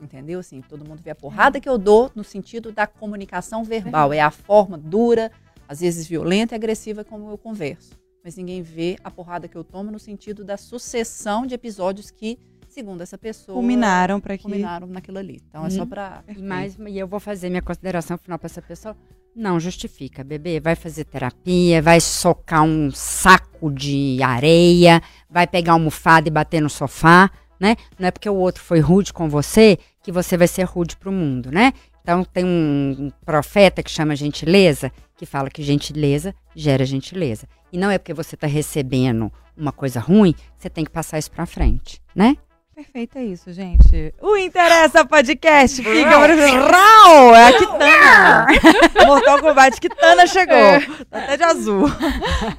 Entendeu? 0.00 0.40
Assim, 0.40 0.60
todo 0.60 0.86
mundo 0.86 1.00
vê 1.02 1.10
a 1.10 1.14
porrada 1.14 1.58
que 1.60 1.68
eu 1.68 1.78
dou 1.78 2.10
no 2.14 2.22
sentido 2.22 2.70
da 2.70 2.86
comunicação 2.86 3.64
verbal. 3.64 4.12
É 4.12 4.20
a 4.20 4.30
forma 4.30 4.76
dura, 4.76 5.30
às 5.68 5.80
vezes 5.80 6.06
violenta 6.06 6.54
e 6.54 6.56
agressiva 6.56 7.02
como 7.04 7.30
eu 7.30 7.38
converso. 7.38 7.90
Mas 8.22 8.36
ninguém 8.36 8.60
vê 8.62 8.96
a 9.04 9.10
porrada 9.10 9.48
que 9.48 9.56
eu 9.56 9.64
tomo 9.64 9.90
no 9.90 9.98
sentido 9.98 10.44
da 10.44 10.56
sucessão 10.56 11.46
de 11.46 11.54
episódios 11.54 12.10
que, 12.10 12.38
segundo 12.68 13.00
essa 13.00 13.16
pessoa, 13.16 13.54
Culminaram 13.56 14.20
para 14.20 14.36
que. 14.36 14.42
culminaram 14.42 14.86
naquilo 14.86 15.18
ali. 15.18 15.40
Então 15.48 15.64
é 15.64 15.70
só 15.70 15.84
Hum. 15.84 15.86
pra. 15.86 16.22
E, 16.28 16.42
mais, 16.42 16.76
e 16.88 16.98
eu 16.98 17.06
vou 17.06 17.20
fazer 17.20 17.48
minha 17.48 17.62
consideração 17.62 18.18
final 18.18 18.38
para 18.38 18.46
essa 18.46 18.60
pessoa. 18.60 18.96
Não 19.34 19.60
justifica, 19.60 20.24
bebê. 20.24 20.58
Vai 20.60 20.74
fazer 20.74 21.04
terapia, 21.04 21.80
vai 21.82 22.00
socar 22.00 22.64
um 22.64 22.90
saco 22.90 23.70
de 23.70 24.18
areia, 24.22 25.00
vai 25.30 25.46
pegar 25.46 25.72
almofada 25.72 26.26
e 26.26 26.30
bater 26.30 26.60
no 26.60 26.70
sofá, 26.70 27.30
né? 27.58 27.76
Não 27.98 28.08
é 28.08 28.10
porque 28.10 28.28
o 28.28 28.34
outro 28.34 28.62
foi 28.62 28.80
rude 28.80 29.12
com 29.12 29.28
você 29.28 29.78
que 30.02 30.12
você 30.12 30.36
vai 30.36 30.48
ser 30.48 30.64
rude 30.64 30.96
pro 30.96 31.12
mundo, 31.12 31.50
né? 31.50 31.72
Então 32.02 32.22
tem 32.22 32.44
um, 32.44 33.10
profeta 33.24 33.82
que 33.82 33.90
chama 33.90 34.14
gentileza, 34.14 34.92
que 35.16 35.26
fala 35.26 35.50
que 35.50 35.62
gentileza 35.62 36.34
gera 36.54 36.84
gentileza. 36.84 37.48
E 37.72 37.76
não 37.76 37.90
é 37.90 37.98
porque 37.98 38.14
você 38.14 38.36
está 38.36 38.46
recebendo 38.46 39.32
uma 39.56 39.72
coisa 39.72 39.98
ruim, 39.98 40.32
que 40.32 40.42
você 40.56 40.70
tem 40.70 40.84
que 40.84 40.90
passar 40.90 41.18
isso 41.18 41.30
para 41.30 41.46
frente, 41.46 42.00
né? 42.14 42.36
Perfeito, 42.76 43.16
é 43.16 43.24
isso, 43.24 43.50
gente. 43.54 44.14
O 44.20 44.36
Interessa 44.36 45.02
Podcast 45.02 45.82
fica 45.82 46.10
para 46.10 46.34
Rau! 46.34 47.34
É 47.34 47.46
a 47.46 47.52
Kitana. 47.54 48.46
Mortal 49.06 49.40
Kombat, 49.40 49.80
Kitana 49.80 50.26
chegou. 50.26 51.06
Tá 51.10 51.18
até 51.20 51.36
de 51.38 51.42
azul. 51.42 51.90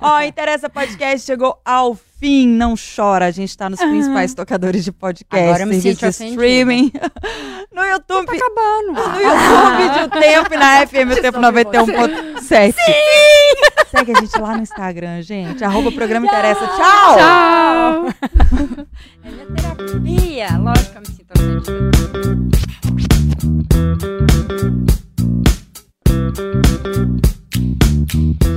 Ó, 0.01 0.21
Interessa 0.21 0.71
Podcast 0.71 1.23
chegou 1.23 1.61
ao 1.63 1.93
fim. 1.93 2.16
Não 2.21 2.73
chora, 2.75 3.25
a 3.27 3.31
gente 3.31 3.55
tá 3.55 3.69
nos 3.69 3.79
principais 3.79 4.33
tocadores 4.33 4.83
de 4.83 4.91
podcast, 4.91 5.47
Agora 5.47 5.65
me 5.67 5.79
sinto 5.79 5.99
de 5.99 6.07
streaming. 6.09 6.91
No 7.71 7.83
YouTube, 7.85 8.25
Tá 8.25 8.33
acabando. 8.33 8.93
no 8.93 9.21
YouTube 9.21 9.93
de 9.93 9.99
O 10.05 10.09
Tempo 10.19 10.53
e 10.53 10.57
na 10.57 10.87
FM 10.87 11.11
O 11.11 11.21
Tempo 11.21 11.37
91.7. 11.39 12.73
Sim! 12.73 12.93
Segue 13.95 14.11
a 14.13 14.19
gente 14.19 14.39
lá 14.39 14.55
no 14.55 14.63
Instagram, 14.63 15.21
gente. 15.21 15.63
Arroba 15.63 15.91
Programa 15.91 16.25
Interessa. 16.25 16.67
Tchau! 16.75 17.17
Tchau! 17.17 18.13
É 19.23 19.29
minha 19.29 19.45
terapia. 19.45 20.57
Lógico 20.57 20.91
que 20.91 20.97
eu 20.97 21.01
me 21.01 21.07
sinto 21.07 21.31
ofendida. 21.37 22.87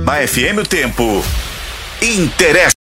Na 0.05 0.27
FM 0.27 0.59
o 0.59 0.67
tempo. 0.67 1.03
Interessa. 2.01 2.80